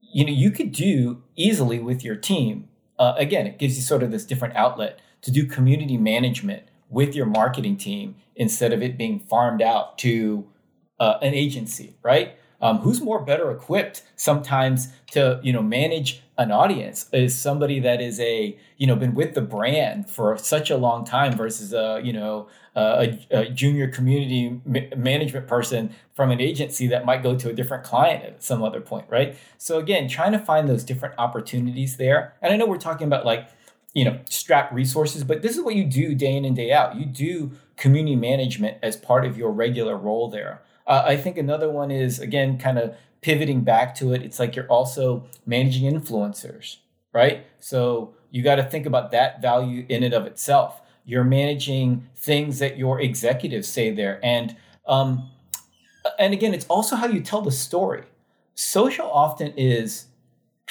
you 0.00 0.24
know, 0.24 0.32
you 0.32 0.50
could 0.50 0.72
do 0.72 1.22
easily 1.36 1.78
with 1.78 2.04
your 2.04 2.16
team. 2.16 2.68
Uh, 2.98 3.14
again, 3.16 3.46
it 3.46 3.58
gives 3.58 3.76
you 3.76 3.82
sort 3.82 4.02
of 4.02 4.10
this 4.10 4.24
different 4.24 4.54
outlet 4.56 5.00
to 5.22 5.30
do 5.30 5.46
community 5.46 5.96
management 5.96 6.64
with 6.92 7.14
your 7.14 7.26
marketing 7.26 7.76
team 7.76 8.14
instead 8.36 8.72
of 8.72 8.82
it 8.82 8.96
being 8.96 9.18
farmed 9.18 9.62
out 9.62 9.98
to 9.98 10.46
uh, 11.00 11.18
an 11.22 11.34
agency, 11.34 11.96
right? 12.02 12.36
Um, 12.60 12.78
who's 12.78 13.00
more 13.00 13.24
better 13.24 13.50
equipped 13.50 14.04
sometimes 14.14 14.92
to 15.10 15.40
you 15.42 15.52
know 15.52 15.62
manage 15.62 16.22
an 16.38 16.52
audience? 16.52 17.08
Is 17.12 17.36
somebody 17.36 17.80
that 17.80 18.00
is 18.00 18.20
a 18.20 18.56
you 18.76 18.86
know 18.86 18.94
been 18.94 19.16
with 19.16 19.34
the 19.34 19.40
brand 19.40 20.08
for 20.08 20.38
such 20.38 20.70
a 20.70 20.76
long 20.76 21.04
time 21.04 21.36
versus 21.36 21.72
a 21.72 22.00
you 22.04 22.12
know 22.12 22.48
a, 22.76 23.18
a 23.32 23.50
junior 23.50 23.88
community 23.88 24.60
ma- 24.64 24.96
management 24.96 25.48
person 25.48 25.92
from 26.14 26.30
an 26.30 26.40
agency 26.40 26.86
that 26.86 27.04
might 27.04 27.22
go 27.22 27.36
to 27.36 27.50
a 27.50 27.52
different 27.52 27.82
client 27.82 28.24
at 28.24 28.42
some 28.42 28.62
other 28.62 28.80
point 28.80 29.06
right? 29.08 29.36
So 29.58 29.78
again 29.78 30.08
trying 30.08 30.32
to 30.32 30.38
find 30.38 30.68
those 30.68 30.84
different 30.84 31.16
opportunities 31.18 31.96
there. 31.96 32.34
And 32.40 32.52
i 32.52 32.56
know 32.56 32.66
we're 32.66 32.78
talking 32.78 33.08
about 33.08 33.26
like 33.26 33.48
you 33.94 34.04
know 34.04 34.18
strap 34.28 34.72
resources 34.72 35.24
but 35.24 35.42
this 35.42 35.56
is 35.56 35.62
what 35.62 35.74
you 35.74 35.84
do 35.84 36.14
day 36.14 36.36
in 36.36 36.44
and 36.44 36.56
day 36.56 36.72
out. 36.72 36.96
You 36.96 37.06
do 37.06 37.52
community 37.76 38.16
management 38.16 38.78
as 38.82 38.96
part 38.96 39.24
of 39.24 39.36
your 39.36 39.50
regular 39.50 39.96
role 39.96 40.30
there. 40.30 40.62
Uh, 40.86 41.02
i 41.06 41.16
think 41.16 41.38
another 41.38 41.70
one 41.70 41.90
is 41.90 42.18
again 42.18 42.58
kind 42.58 42.78
of 42.78 42.94
pivoting 43.20 43.62
back 43.62 43.94
to 43.94 44.12
it 44.12 44.22
it's 44.22 44.40
like 44.40 44.56
you're 44.56 44.66
also 44.66 45.24
managing 45.46 45.84
influencers 45.92 46.78
right? 47.12 47.46
So 47.60 48.14
you 48.30 48.42
got 48.42 48.56
to 48.56 48.64
think 48.64 48.86
about 48.86 49.10
that 49.12 49.42
value 49.42 49.86
in 49.88 50.02
and 50.02 50.14
of 50.14 50.26
itself. 50.26 50.80
You're 51.04 51.24
managing 51.24 52.08
things 52.16 52.58
that 52.60 52.78
your 52.78 53.00
executives 53.00 53.68
say 53.68 53.90
there 53.90 54.20
and 54.24 54.56
um, 54.86 55.30
and 56.18 56.32
again 56.32 56.54
it's 56.54 56.66
also 56.66 56.96
how 56.96 57.06
you 57.06 57.20
tell 57.20 57.42
the 57.42 57.52
story. 57.52 58.04
Social 58.54 59.10
often 59.10 59.52
is 59.56 60.06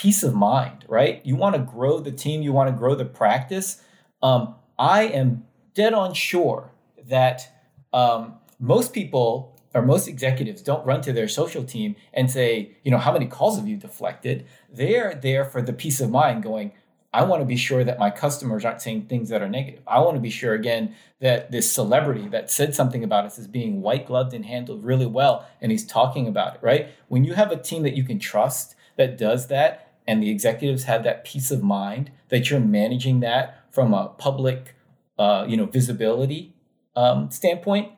peace 0.01 0.23
of 0.23 0.33
mind, 0.33 0.83
right? 0.87 1.21
You 1.23 1.35
want 1.35 1.55
to 1.55 1.61
grow 1.61 1.99
the 1.99 2.11
team, 2.11 2.41
you 2.41 2.51
want 2.51 2.69
to 2.69 2.75
grow 2.75 2.95
the 2.95 3.05
practice. 3.05 3.83
Um, 4.23 4.55
I 4.79 5.03
am 5.03 5.45
dead 5.75 5.93
on 5.93 6.15
sure 6.15 6.71
that 7.07 7.47
um, 7.93 8.33
most 8.59 8.93
people 8.93 9.59
or 9.75 9.83
most 9.83 10.07
executives 10.07 10.63
don't 10.63 10.83
run 10.87 11.01
to 11.01 11.13
their 11.13 11.27
social 11.27 11.63
team 11.63 11.95
and 12.15 12.31
say, 12.31 12.75
you 12.83 12.89
know, 12.89 12.97
how 12.97 13.13
many 13.13 13.27
calls 13.27 13.57
have 13.57 13.67
you 13.67 13.77
deflected? 13.77 14.47
They're 14.73 15.13
there 15.13 15.45
for 15.45 15.61
the 15.61 15.71
peace 15.71 16.01
of 16.01 16.09
mind 16.09 16.41
going, 16.41 16.71
I 17.13 17.23
want 17.23 17.41
to 17.41 17.45
be 17.45 17.57
sure 17.57 17.83
that 17.83 17.99
my 17.99 18.09
customers 18.09 18.65
aren't 18.65 18.81
saying 18.81 19.03
things 19.03 19.29
that 19.29 19.43
are 19.43 19.49
negative. 19.49 19.83
I 19.85 19.99
want 19.99 20.15
to 20.15 20.21
be 20.21 20.31
sure, 20.31 20.53
again, 20.55 20.95
that 21.19 21.51
this 21.51 21.71
celebrity 21.71 22.27
that 22.29 22.49
said 22.49 22.73
something 22.73 23.03
about 23.03 23.25
us 23.25 23.37
is 23.37 23.47
being 23.47 23.81
white 23.81 24.07
gloved 24.07 24.33
and 24.33 24.45
handled 24.45 24.83
really 24.83 25.05
well, 25.05 25.45
and 25.61 25.71
he's 25.71 25.85
talking 25.85 26.27
about 26.27 26.55
it, 26.55 26.59
right? 26.63 26.87
When 27.07 27.23
you 27.23 27.33
have 27.33 27.51
a 27.51 27.61
team 27.61 27.83
that 27.83 27.95
you 27.95 28.03
can 28.03 28.17
trust 28.17 28.75
that 28.95 29.17
does 29.17 29.47
that, 29.47 29.90
and 30.07 30.21
the 30.21 30.29
executives 30.29 30.83
have 30.83 31.03
that 31.03 31.23
peace 31.23 31.51
of 31.51 31.63
mind 31.63 32.11
that 32.29 32.49
you're 32.49 32.59
managing 32.59 33.19
that 33.21 33.65
from 33.71 33.93
a 33.93 34.09
public, 34.17 34.75
uh, 35.17 35.45
you 35.47 35.55
know, 35.55 35.65
visibility 35.65 36.53
um, 36.95 37.31
standpoint, 37.31 37.91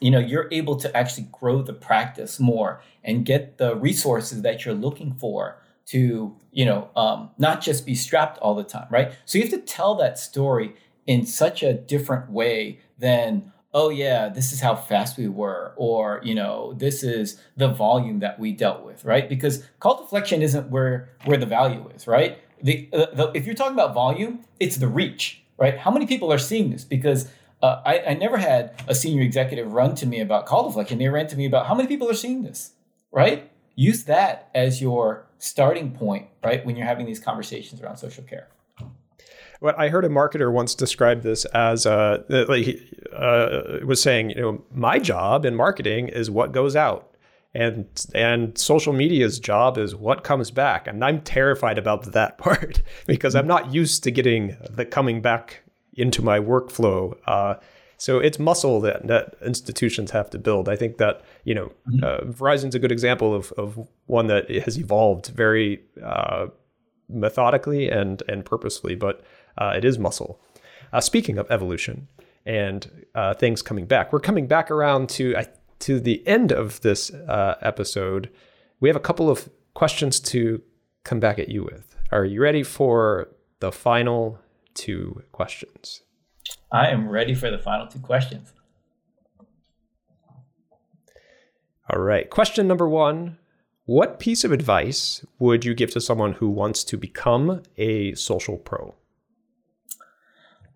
you 0.00 0.10
know, 0.10 0.18
you're 0.18 0.48
able 0.52 0.76
to 0.76 0.96
actually 0.96 1.28
grow 1.32 1.62
the 1.62 1.72
practice 1.72 2.38
more 2.38 2.80
and 3.02 3.24
get 3.24 3.58
the 3.58 3.74
resources 3.76 4.42
that 4.42 4.64
you're 4.64 4.74
looking 4.74 5.14
for 5.14 5.60
to, 5.86 6.36
you 6.52 6.64
know, 6.64 6.90
um, 6.96 7.30
not 7.38 7.60
just 7.60 7.84
be 7.84 7.94
strapped 7.94 8.38
all 8.38 8.54
the 8.54 8.64
time, 8.64 8.86
right? 8.90 9.12
So 9.24 9.38
you 9.38 9.44
have 9.44 9.52
to 9.52 9.60
tell 9.60 9.94
that 9.96 10.18
story 10.18 10.74
in 11.06 11.26
such 11.26 11.62
a 11.62 11.72
different 11.72 12.30
way 12.30 12.80
than 12.98 13.52
oh 13.74 13.88
yeah 13.90 14.28
this 14.28 14.52
is 14.52 14.60
how 14.60 14.74
fast 14.74 15.16
we 15.18 15.28
were 15.28 15.72
or 15.76 16.20
you 16.24 16.34
know 16.34 16.72
this 16.74 17.02
is 17.02 17.40
the 17.56 17.68
volume 17.68 18.20
that 18.20 18.38
we 18.38 18.52
dealt 18.52 18.84
with 18.84 19.04
right? 19.04 19.28
Because 19.28 19.64
call 19.80 20.02
deflection 20.02 20.42
isn't 20.42 20.70
where 20.70 21.10
where 21.24 21.36
the 21.36 21.46
value 21.46 21.88
is 21.94 22.06
right? 22.06 22.38
The, 22.62 22.88
uh, 22.92 23.06
the 23.14 23.32
if 23.34 23.46
you're 23.46 23.54
talking 23.54 23.74
about 23.74 23.94
volume 23.94 24.44
it's 24.58 24.76
the 24.76 24.88
reach 24.88 25.42
right? 25.56 25.76
How 25.76 25.90
many 25.90 26.06
people 26.06 26.32
are 26.32 26.38
seeing 26.38 26.70
this? 26.70 26.84
Because 26.84 27.28
uh, 27.60 27.82
I, 27.84 28.00
I 28.00 28.14
never 28.14 28.36
had 28.36 28.80
a 28.86 28.94
senior 28.94 29.22
executive 29.22 29.72
run 29.72 29.96
to 29.96 30.06
me 30.06 30.20
about 30.20 30.46
call 30.46 30.68
deflection. 30.68 30.98
They 30.98 31.08
ran 31.08 31.26
to 31.26 31.36
me 31.36 31.44
about 31.44 31.66
how 31.66 31.74
many 31.74 31.88
people 31.88 32.08
are 32.08 32.14
seeing 32.14 32.42
this 32.42 32.72
right? 33.10 33.50
Use 33.74 34.04
that 34.04 34.50
as 34.54 34.80
your 34.80 35.26
starting 35.38 35.92
point 35.92 36.26
right 36.42 36.64
when 36.66 36.76
you're 36.76 36.86
having 36.86 37.06
these 37.06 37.20
conversations 37.20 37.80
around 37.80 37.96
social 37.96 38.24
care 38.24 38.48
what 39.60 39.78
I 39.78 39.88
heard 39.88 40.04
a 40.04 40.08
marketer 40.08 40.52
once 40.52 40.74
describe 40.74 41.22
this 41.22 41.44
as 41.46 41.86
uh, 41.86 42.22
like 42.28 42.78
uh, 43.12 43.78
was 43.84 44.00
saying, 44.00 44.30
you 44.30 44.40
know, 44.40 44.64
my 44.72 44.98
job 44.98 45.44
in 45.44 45.54
marketing 45.54 46.08
is 46.08 46.30
what 46.30 46.52
goes 46.52 46.76
out, 46.76 47.16
and 47.54 47.86
and 48.14 48.56
social 48.56 48.92
media's 48.92 49.38
job 49.38 49.78
is 49.78 49.94
what 49.94 50.22
comes 50.22 50.50
back, 50.50 50.86
and 50.86 51.04
I'm 51.04 51.20
terrified 51.22 51.78
about 51.78 52.12
that 52.12 52.38
part 52.38 52.82
because 53.06 53.34
I'm 53.34 53.46
not 53.46 53.72
used 53.72 54.04
to 54.04 54.10
getting 54.10 54.56
the 54.70 54.84
coming 54.84 55.20
back 55.20 55.62
into 55.94 56.22
my 56.22 56.38
workflow. 56.38 57.16
Uh, 57.26 57.56
so 58.00 58.20
it's 58.20 58.38
muscle 58.38 58.80
that, 58.82 59.08
that 59.08 59.34
institutions 59.44 60.12
have 60.12 60.30
to 60.30 60.38
build. 60.38 60.68
I 60.68 60.76
think 60.76 60.98
that 60.98 61.22
you 61.42 61.54
know, 61.54 61.72
mm-hmm. 61.90 62.04
uh, 62.04 62.32
Verizon's 62.32 62.76
a 62.76 62.78
good 62.78 62.92
example 62.92 63.34
of 63.34 63.52
of 63.52 63.88
one 64.06 64.28
that 64.28 64.48
has 64.48 64.78
evolved 64.78 65.26
very 65.28 65.82
uh, 66.02 66.46
methodically 67.08 67.90
and 67.90 68.22
and 68.28 68.44
purposefully, 68.44 68.94
but 68.94 69.24
uh, 69.58 69.74
it 69.76 69.84
is 69.84 69.98
muscle. 69.98 70.40
Uh, 70.92 71.00
speaking 71.00 71.38
of 71.38 71.50
evolution 71.50 72.08
and 72.46 73.06
uh, 73.14 73.34
things 73.34 73.60
coming 73.60 73.84
back, 73.84 74.12
we're 74.12 74.20
coming 74.20 74.46
back 74.46 74.70
around 74.70 75.08
to 75.10 75.34
to 75.80 76.00
the 76.00 76.26
end 76.26 76.50
of 76.50 76.80
this 76.80 77.12
uh, 77.12 77.56
episode. 77.60 78.30
We 78.80 78.88
have 78.88 78.96
a 78.96 79.00
couple 79.00 79.30
of 79.30 79.48
questions 79.74 80.18
to 80.20 80.62
come 81.04 81.20
back 81.20 81.38
at 81.38 81.48
you 81.48 81.62
with. 81.64 81.94
Are 82.10 82.24
you 82.24 82.40
ready 82.40 82.62
for 82.62 83.28
the 83.60 83.70
final 83.70 84.38
two 84.74 85.22
questions? 85.32 86.02
I 86.72 86.88
am 86.88 87.08
ready 87.08 87.34
for 87.34 87.50
the 87.50 87.58
final 87.58 87.86
two 87.86 87.98
questions. 87.98 88.52
All 91.90 92.00
right. 92.00 92.28
Question 92.28 92.66
number 92.66 92.88
one 92.88 93.38
What 93.86 94.18
piece 94.18 94.44
of 94.44 94.52
advice 94.52 95.24
would 95.38 95.64
you 95.64 95.74
give 95.74 95.90
to 95.92 96.00
someone 96.00 96.34
who 96.34 96.48
wants 96.48 96.84
to 96.84 96.96
become 96.96 97.62
a 97.76 98.14
social 98.14 98.58
pro? 98.58 98.94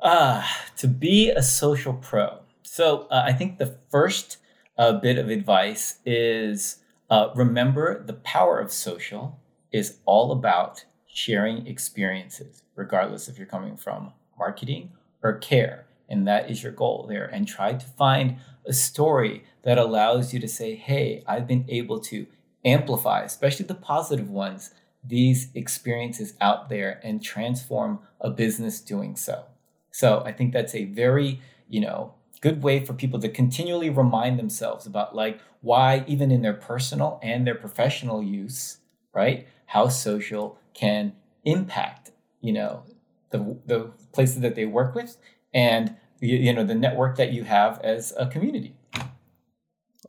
Uh, 0.02 0.42
to 0.76 0.88
be 0.88 1.30
a 1.30 1.40
social 1.40 1.94
pro. 1.94 2.40
So 2.64 3.06
uh, 3.08 3.22
I 3.24 3.32
think 3.32 3.58
the 3.58 3.78
first 3.88 4.38
uh, 4.76 4.94
bit 4.94 5.16
of 5.16 5.28
advice 5.28 5.98
is 6.04 6.78
uh, 7.08 7.28
remember 7.36 8.02
the 8.02 8.14
power 8.14 8.58
of 8.58 8.72
social 8.72 9.38
is 9.70 9.98
all 10.04 10.32
about 10.32 10.84
sharing 11.06 11.68
experiences, 11.68 12.64
regardless 12.74 13.28
if 13.28 13.38
you're 13.38 13.46
coming 13.46 13.76
from 13.76 14.12
marketing 14.36 14.90
or 15.22 15.34
care. 15.34 15.86
And 16.08 16.26
that 16.26 16.50
is 16.50 16.64
your 16.64 16.72
goal 16.72 17.06
there. 17.08 17.26
And 17.26 17.46
try 17.46 17.74
to 17.74 17.86
find 17.86 18.38
a 18.66 18.72
story 18.72 19.44
that 19.62 19.78
allows 19.78 20.34
you 20.34 20.40
to 20.40 20.48
say, 20.48 20.74
hey, 20.74 21.22
I've 21.28 21.46
been 21.46 21.64
able 21.68 22.00
to 22.00 22.26
amplify, 22.64 23.22
especially 23.22 23.66
the 23.66 23.76
positive 23.76 24.30
ones, 24.30 24.74
these 25.04 25.48
experiences 25.54 26.34
out 26.40 26.68
there 26.70 27.00
and 27.04 27.22
transform 27.22 28.00
a 28.20 28.30
business 28.30 28.80
doing 28.80 29.14
so. 29.14 29.44
So 29.92 30.22
I 30.24 30.32
think 30.32 30.52
that's 30.52 30.74
a 30.74 30.86
very, 30.86 31.40
you 31.68 31.80
know, 31.80 32.14
good 32.40 32.62
way 32.62 32.84
for 32.84 32.92
people 32.92 33.20
to 33.20 33.28
continually 33.28 33.88
remind 33.88 34.38
themselves 34.38 34.84
about 34.84 35.14
like 35.14 35.40
why 35.60 36.04
even 36.08 36.30
in 36.30 36.42
their 36.42 36.54
personal 36.54 37.20
and 37.22 37.46
their 37.46 37.54
professional 37.54 38.22
use, 38.22 38.78
right? 39.14 39.46
How 39.66 39.88
social 39.88 40.58
can 40.74 41.12
impact, 41.44 42.10
you 42.40 42.52
know, 42.52 42.82
the 43.30 43.56
the 43.66 43.90
places 44.12 44.40
that 44.40 44.54
they 44.54 44.66
work 44.66 44.94
with 44.94 45.16
and 45.54 45.96
you, 46.20 46.36
you 46.36 46.52
know 46.52 46.64
the 46.64 46.74
network 46.74 47.16
that 47.16 47.32
you 47.32 47.44
have 47.44 47.80
as 47.80 48.12
a 48.18 48.26
community 48.26 48.74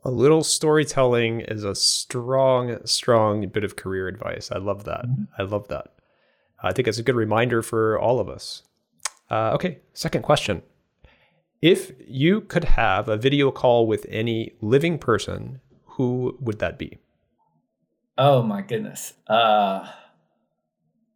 a 0.04 0.10
little 0.10 0.44
storytelling 0.44 1.40
is 1.40 1.64
a 1.64 1.74
strong, 1.74 2.78
strong 2.84 3.48
bit 3.48 3.64
of 3.64 3.76
career 3.76 4.06
advice. 4.06 4.52
I 4.52 4.58
love 4.58 4.84
that. 4.84 5.06
Mm-hmm. 5.06 5.24
I 5.38 5.44
love 5.44 5.68
that. 5.68 5.94
I 6.62 6.72
think 6.72 6.88
it's 6.88 6.98
a 6.98 7.02
good 7.02 7.14
reminder 7.14 7.62
for 7.62 7.98
all 7.98 8.20
of 8.20 8.28
us. 8.28 8.62
Uh, 9.34 9.50
okay, 9.52 9.80
second 9.94 10.22
question. 10.22 10.62
If 11.60 11.90
you 12.06 12.42
could 12.42 12.62
have 12.62 13.08
a 13.08 13.16
video 13.16 13.50
call 13.50 13.84
with 13.84 14.06
any 14.08 14.52
living 14.60 14.96
person, 14.96 15.60
who 15.96 16.38
would 16.38 16.60
that 16.60 16.78
be? 16.78 16.98
Oh 18.16 18.44
my 18.44 18.62
goodness. 18.62 19.14
Uh, 19.26 19.90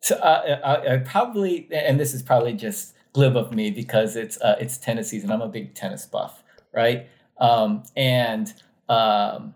so 0.01 0.17
uh, 0.17 0.59
I, 0.65 0.95
I, 0.95 0.97
probably, 0.97 1.69
and 1.71 2.01
this 2.01 2.13
is 2.13 2.25
probably 2.25 2.55
just 2.55 2.95
glib 3.13 3.37
of 3.37 3.55
me 3.55 3.71
because 3.71 4.17
it's 4.17 4.41
uh, 4.41 4.57
it's 4.59 4.79
tennis 4.79 5.11
season. 5.11 5.31
I'm 5.31 5.41
a 5.41 5.49
big 5.49 5.75
tennis 5.75 6.05
buff, 6.05 6.43
right? 6.75 7.07
Um, 7.39 7.85
and 7.97 8.53
um, 8.89 9.55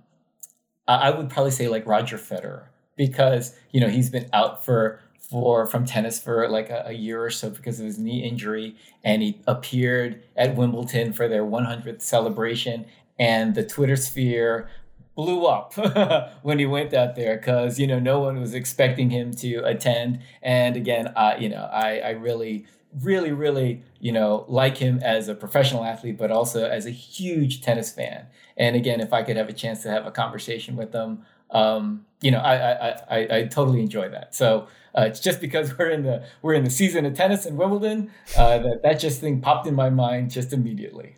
I 0.87 1.11
would 1.11 1.31
probably 1.31 1.51
say 1.51 1.67
like 1.67 1.85
Roger 1.85 2.17
Federer 2.17 2.67
because 2.97 3.59
you 3.73 3.81
know 3.81 3.89
he's 3.89 4.09
been 4.09 4.31
out 4.33 4.65
for 4.65 5.01
for 5.33 5.67
from 5.67 5.87
tennis 5.87 6.21
for 6.21 6.47
like 6.49 6.69
a, 6.69 6.85
a, 6.89 6.93
year 6.93 7.25
or 7.25 7.31
so 7.31 7.49
because 7.49 7.81
of 7.81 7.87
his 7.87 7.99
knee 7.99 8.23
injury, 8.23 8.77
and 9.03 9.23
he 9.23 9.41
appeared 9.47 10.23
at 10.37 10.55
Wimbledon 10.55 11.15
for 11.15 11.27
their 11.27 11.43
100th 11.43 12.03
celebration, 12.03 12.85
and 13.19 13.55
the 13.55 13.65
Twitter 13.65 13.97
sphere 13.97 14.69
blew 15.17 15.47
up 15.47 15.75
when 16.43 16.59
he 16.59 16.67
went 16.67 16.93
out 16.95 17.17
there 17.17 17.37
because 17.37 17.79
you 17.79 17.87
know 17.87 17.99
no 17.99 18.21
one 18.21 18.39
was 18.39 18.53
expecting 18.53 19.09
him 19.09 19.33
to 19.33 19.57
attend, 19.65 20.21
and 20.43 20.77
again, 20.77 21.09
uh, 21.17 21.35
you 21.39 21.49
know 21.49 21.69
I 21.73 21.99
I 22.01 22.11
really 22.11 22.67
really, 23.01 23.33
really, 23.33 23.83
you 24.01 24.13
know, 24.13 24.45
like 24.49 24.77
him 24.77 25.01
as 25.03 25.29
a 25.29 25.35
professional 25.35 25.83
athlete, 25.83 26.19
but 26.19 26.31
also 26.31 26.69
as 26.69 26.85
a 26.85 26.91
huge 26.91 27.63
tennis 27.63 27.91
fan. 27.91 28.27
And 28.59 28.77
again, 28.77 29.01
if 29.01 29.15
I 29.15 29.23
could 29.23 29.39
have 29.39 29.49
a 29.49 29.53
chance 29.55 29.83
to 29.85 29.89
have 29.89 30.07
a 30.07 30.11
conversation 30.11 30.77
with 30.77 30.93
them, 30.93 31.25
um, 31.51 32.05
you 32.21 32.31
know, 32.31 32.39
I, 32.39 32.55
I, 32.55 32.89
I, 33.11 33.37
I, 33.39 33.45
totally 33.45 33.81
enjoy 33.81 34.09
that. 34.09 34.35
So 34.35 34.69
uh, 34.97 35.03
it's 35.03 35.21
just 35.21 35.41
because 35.41 35.77
we're 35.79 35.91
in 35.91 36.03
the 36.03 36.25
we're 36.43 36.55
in 36.55 36.65
the 36.65 36.71
season 36.71 37.07
of 37.07 37.15
tennis 37.15 37.47
in 37.47 37.57
Wimbledon 37.57 38.11
uh, 38.37 38.59
that 38.59 38.81
that 38.83 39.01
just 39.01 39.21
thing 39.21 39.41
popped 39.41 39.67
in 39.67 39.75
my 39.75 39.91
mind 39.91 40.31
just 40.31 40.53
immediately. 40.53 41.17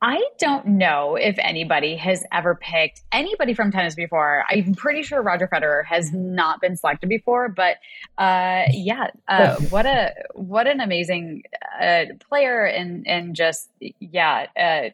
I 0.00 0.22
don't 0.38 0.64
know 0.64 1.16
if 1.16 1.36
anybody 1.40 1.96
has 1.96 2.24
ever 2.30 2.54
picked 2.54 3.02
anybody 3.10 3.52
from 3.52 3.72
tennis 3.72 3.96
before. 3.96 4.44
I'm 4.48 4.74
pretty 4.74 5.02
sure 5.02 5.20
Roger 5.20 5.48
Federer 5.48 5.84
has 5.86 6.12
not 6.12 6.60
been 6.60 6.76
selected 6.76 7.08
before, 7.08 7.48
but 7.48 7.78
uh, 8.16 8.64
yeah, 8.70 9.08
uh, 9.26 9.56
what 9.70 9.86
a 9.86 10.12
what 10.34 10.68
an 10.68 10.80
amazing 10.80 11.42
uh, 11.80 12.04
player 12.28 12.64
and 12.64 13.06
and 13.08 13.34
just 13.34 13.70
yeah, 13.98 14.46
uh, 14.56 14.90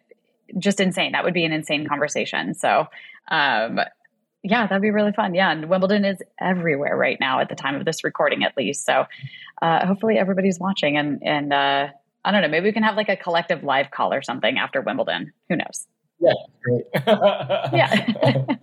just 0.58 0.80
insane. 0.80 1.12
That 1.12 1.24
would 1.24 1.34
be 1.34 1.44
an 1.44 1.52
insane 1.52 1.86
conversation. 1.86 2.54
So. 2.54 2.88
Um, 3.28 3.80
yeah, 4.44 4.66
that'd 4.66 4.82
be 4.82 4.90
really 4.90 5.12
fun. 5.12 5.34
Yeah, 5.34 5.50
and 5.50 5.70
Wimbledon 5.70 6.04
is 6.04 6.22
everywhere 6.38 6.96
right 6.96 7.18
now 7.18 7.40
at 7.40 7.48
the 7.48 7.54
time 7.54 7.74
of 7.74 7.86
this 7.86 8.04
recording, 8.04 8.44
at 8.44 8.54
least. 8.56 8.84
So, 8.84 9.06
uh, 9.62 9.86
hopefully, 9.86 10.18
everybody's 10.18 10.60
watching 10.60 10.98
and 10.98 11.22
and 11.22 11.52
uh, 11.52 11.88
I 12.24 12.30
don't 12.30 12.42
know. 12.42 12.48
Maybe 12.48 12.64
we 12.64 12.72
can 12.72 12.82
have 12.82 12.94
like 12.94 13.08
a 13.08 13.16
collective 13.16 13.64
live 13.64 13.90
call 13.90 14.12
or 14.12 14.22
something 14.22 14.58
after 14.58 14.82
Wimbledon. 14.82 15.32
Who 15.48 15.56
knows? 15.56 15.88
Yeah, 16.20 16.32
great. 16.62 16.84
yeah. 17.06 18.56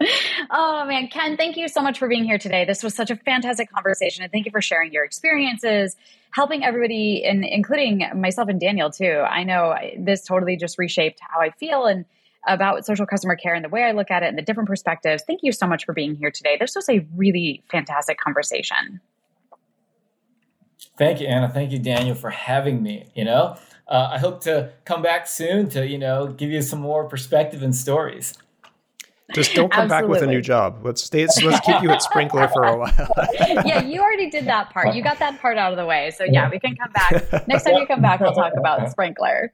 oh 0.50 0.84
man, 0.86 1.06
Ken, 1.06 1.36
thank 1.36 1.56
you 1.56 1.68
so 1.68 1.80
much 1.80 2.00
for 2.00 2.08
being 2.08 2.24
here 2.24 2.38
today. 2.38 2.64
This 2.64 2.82
was 2.82 2.92
such 2.92 3.10
a 3.10 3.16
fantastic 3.16 3.70
conversation, 3.70 4.24
and 4.24 4.32
thank 4.32 4.44
you 4.44 4.50
for 4.50 4.60
sharing 4.60 4.92
your 4.92 5.04
experiences, 5.04 5.94
helping 6.32 6.64
everybody, 6.64 7.24
and 7.24 7.44
including 7.44 8.04
myself 8.16 8.48
and 8.48 8.60
Daniel 8.60 8.90
too. 8.90 9.22
I 9.24 9.44
know 9.44 9.76
this 9.96 10.24
totally 10.24 10.56
just 10.56 10.78
reshaped 10.78 11.20
how 11.20 11.40
I 11.40 11.50
feel 11.50 11.86
and 11.86 12.06
about 12.46 12.84
social 12.84 13.06
customer 13.06 13.36
care 13.36 13.54
and 13.54 13.64
the 13.64 13.68
way 13.68 13.84
I 13.84 13.92
look 13.92 14.10
at 14.10 14.22
it 14.22 14.26
and 14.26 14.38
the 14.38 14.42
different 14.42 14.68
perspectives. 14.68 15.22
Thank 15.26 15.40
you 15.42 15.52
so 15.52 15.66
much 15.66 15.84
for 15.84 15.92
being 15.92 16.14
here 16.14 16.30
today. 16.30 16.56
This 16.58 16.74
was 16.74 16.88
a 16.88 17.06
really 17.14 17.62
fantastic 17.70 18.18
conversation. 18.18 19.00
Thank 20.98 21.20
you, 21.20 21.26
Anna. 21.26 21.48
Thank 21.48 21.72
you, 21.72 21.78
Daniel, 21.78 22.14
for 22.14 22.30
having 22.30 22.82
me. 22.82 23.10
You 23.14 23.24
know, 23.24 23.56
uh, 23.88 24.10
I 24.12 24.18
hope 24.18 24.42
to 24.44 24.72
come 24.84 25.02
back 25.02 25.26
soon 25.26 25.68
to 25.70 25.86
you 25.86 25.98
know 25.98 26.26
give 26.26 26.50
you 26.50 26.62
some 26.62 26.80
more 26.80 27.08
perspective 27.08 27.62
and 27.62 27.74
stories. 27.74 28.34
Just 29.34 29.54
don't 29.54 29.72
come 29.72 29.88
back 29.88 30.06
with 30.06 30.22
a 30.22 30.26
new 30.26 30.42
job. 30.42 30.84
Let's 30.84 31.02
stay. 31.02 31.26
Let's 31.42 31.60
keep 31.60 31.82
you 31.82 31.90
at 31.90 32.02
Sprinklr 32.02 32.52
for 32.52 32.64
a 32.64 32.76
while. 32.76 32.92
yeah, 33.64 33.82
you 33.82 34.02
already 34.02 34.28
did 34.28 34.44
that 34.46 34.70
part. 34.70 34.94
You 34.94 35.02
got 35.02 35.18
that 35.20 35.40
part 35.40 35.56
out 35.56 35.72
of 35.72 35.78
the 35.78 35.86
way. 35.86 36.10
So 36.10 36.24
yeah, 36.24 36.50
we 36.50 36.60
can 36.60 36.76
come 36.76 36.92
back 36.92 37.48
next 37.48 37.64
time 37.64 37.74
you 37.76 37.86
come 37.86 38.02
back. 38.02 38.20
We'll 38.20 38.34
talk 38.34 38.52
about 38.58 38.80
Sprinklr. 38.94 39.48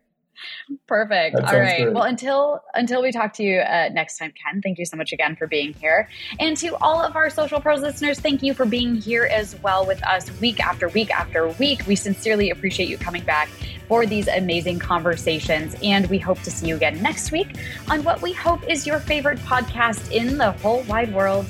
Perfect. 0.87 1.37
All 1.37 1.59
right. 1.59 1.85
Good. 1.85 1.95
Well, 1.95 2.05
until 2.05 2.63
until 2.75 3.03
we 3.03 3.13
talk 3.13 3.33
to 3.35 3.43
you 3.43 3.61
uh, 3.61 3.89
next 3.93 4.19
time, 4.19 4.33
Ken. 4.33 4.61
Thank 4.63 4.79
you 4.79 4.85
so 4.85 4.97
much 4.97 5.13
again 5.13 5.37
for 5.37 5.47
being 5.47 5.73
here, 5.75 6.09
and 6.39 6.57
to 6.59 6.77
all 6.77 7.01
of 7.01 7.17
our 7.17 7.31
Social 7.31 7.61
Pros 7.61 7.81
listeners, 7.81 8.21
thank 8.21 8.43
you 8.43 8.55
for 8.55 8.65
being 8.65 8.97
here 8.97 9.25
as 9.25 9.61
well 9.63 9.87
with 9.87 10.05
us 10.07 10.31
week 10.41 10.61
after 10.61 10.89
week 10.89 11.11
after 11.11 11.49
week. 11.49 11.87
We 11.87 11.97
sincerely 11.97 12.51
appreciate 12.51 12.89
you 12.89 12.99
coming 12.99 13.25
back 13.25 13.49
for 13.89 14.07
these 14.07 14.29
amazing 14.29 14.79
conversations, 14.79 15.75
and 15.83 16.07
we 16.09 16.19
hope 16.19 16.41
to 16.43 16.51
see 16.51 16.69
you 16.69 16.77
again 16.77 17.01
next 17.03 17.33
week 17.33 17.57
on 17.91 18.05
what 18.05 18.21
we 18.23 18.33
hope 18.33 18.69
is 18.69 18.87
your 18.87 19.01
favorite 19.01 19.39
podcast 19.41 20.13
in 20.13 20.39
the 20.39 20.53
whole 20.53 20.83
wide 20.83 21.13
world, 21.15 21.47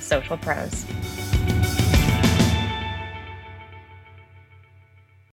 Social 0.00 0.36
Pros. 0.36 0.86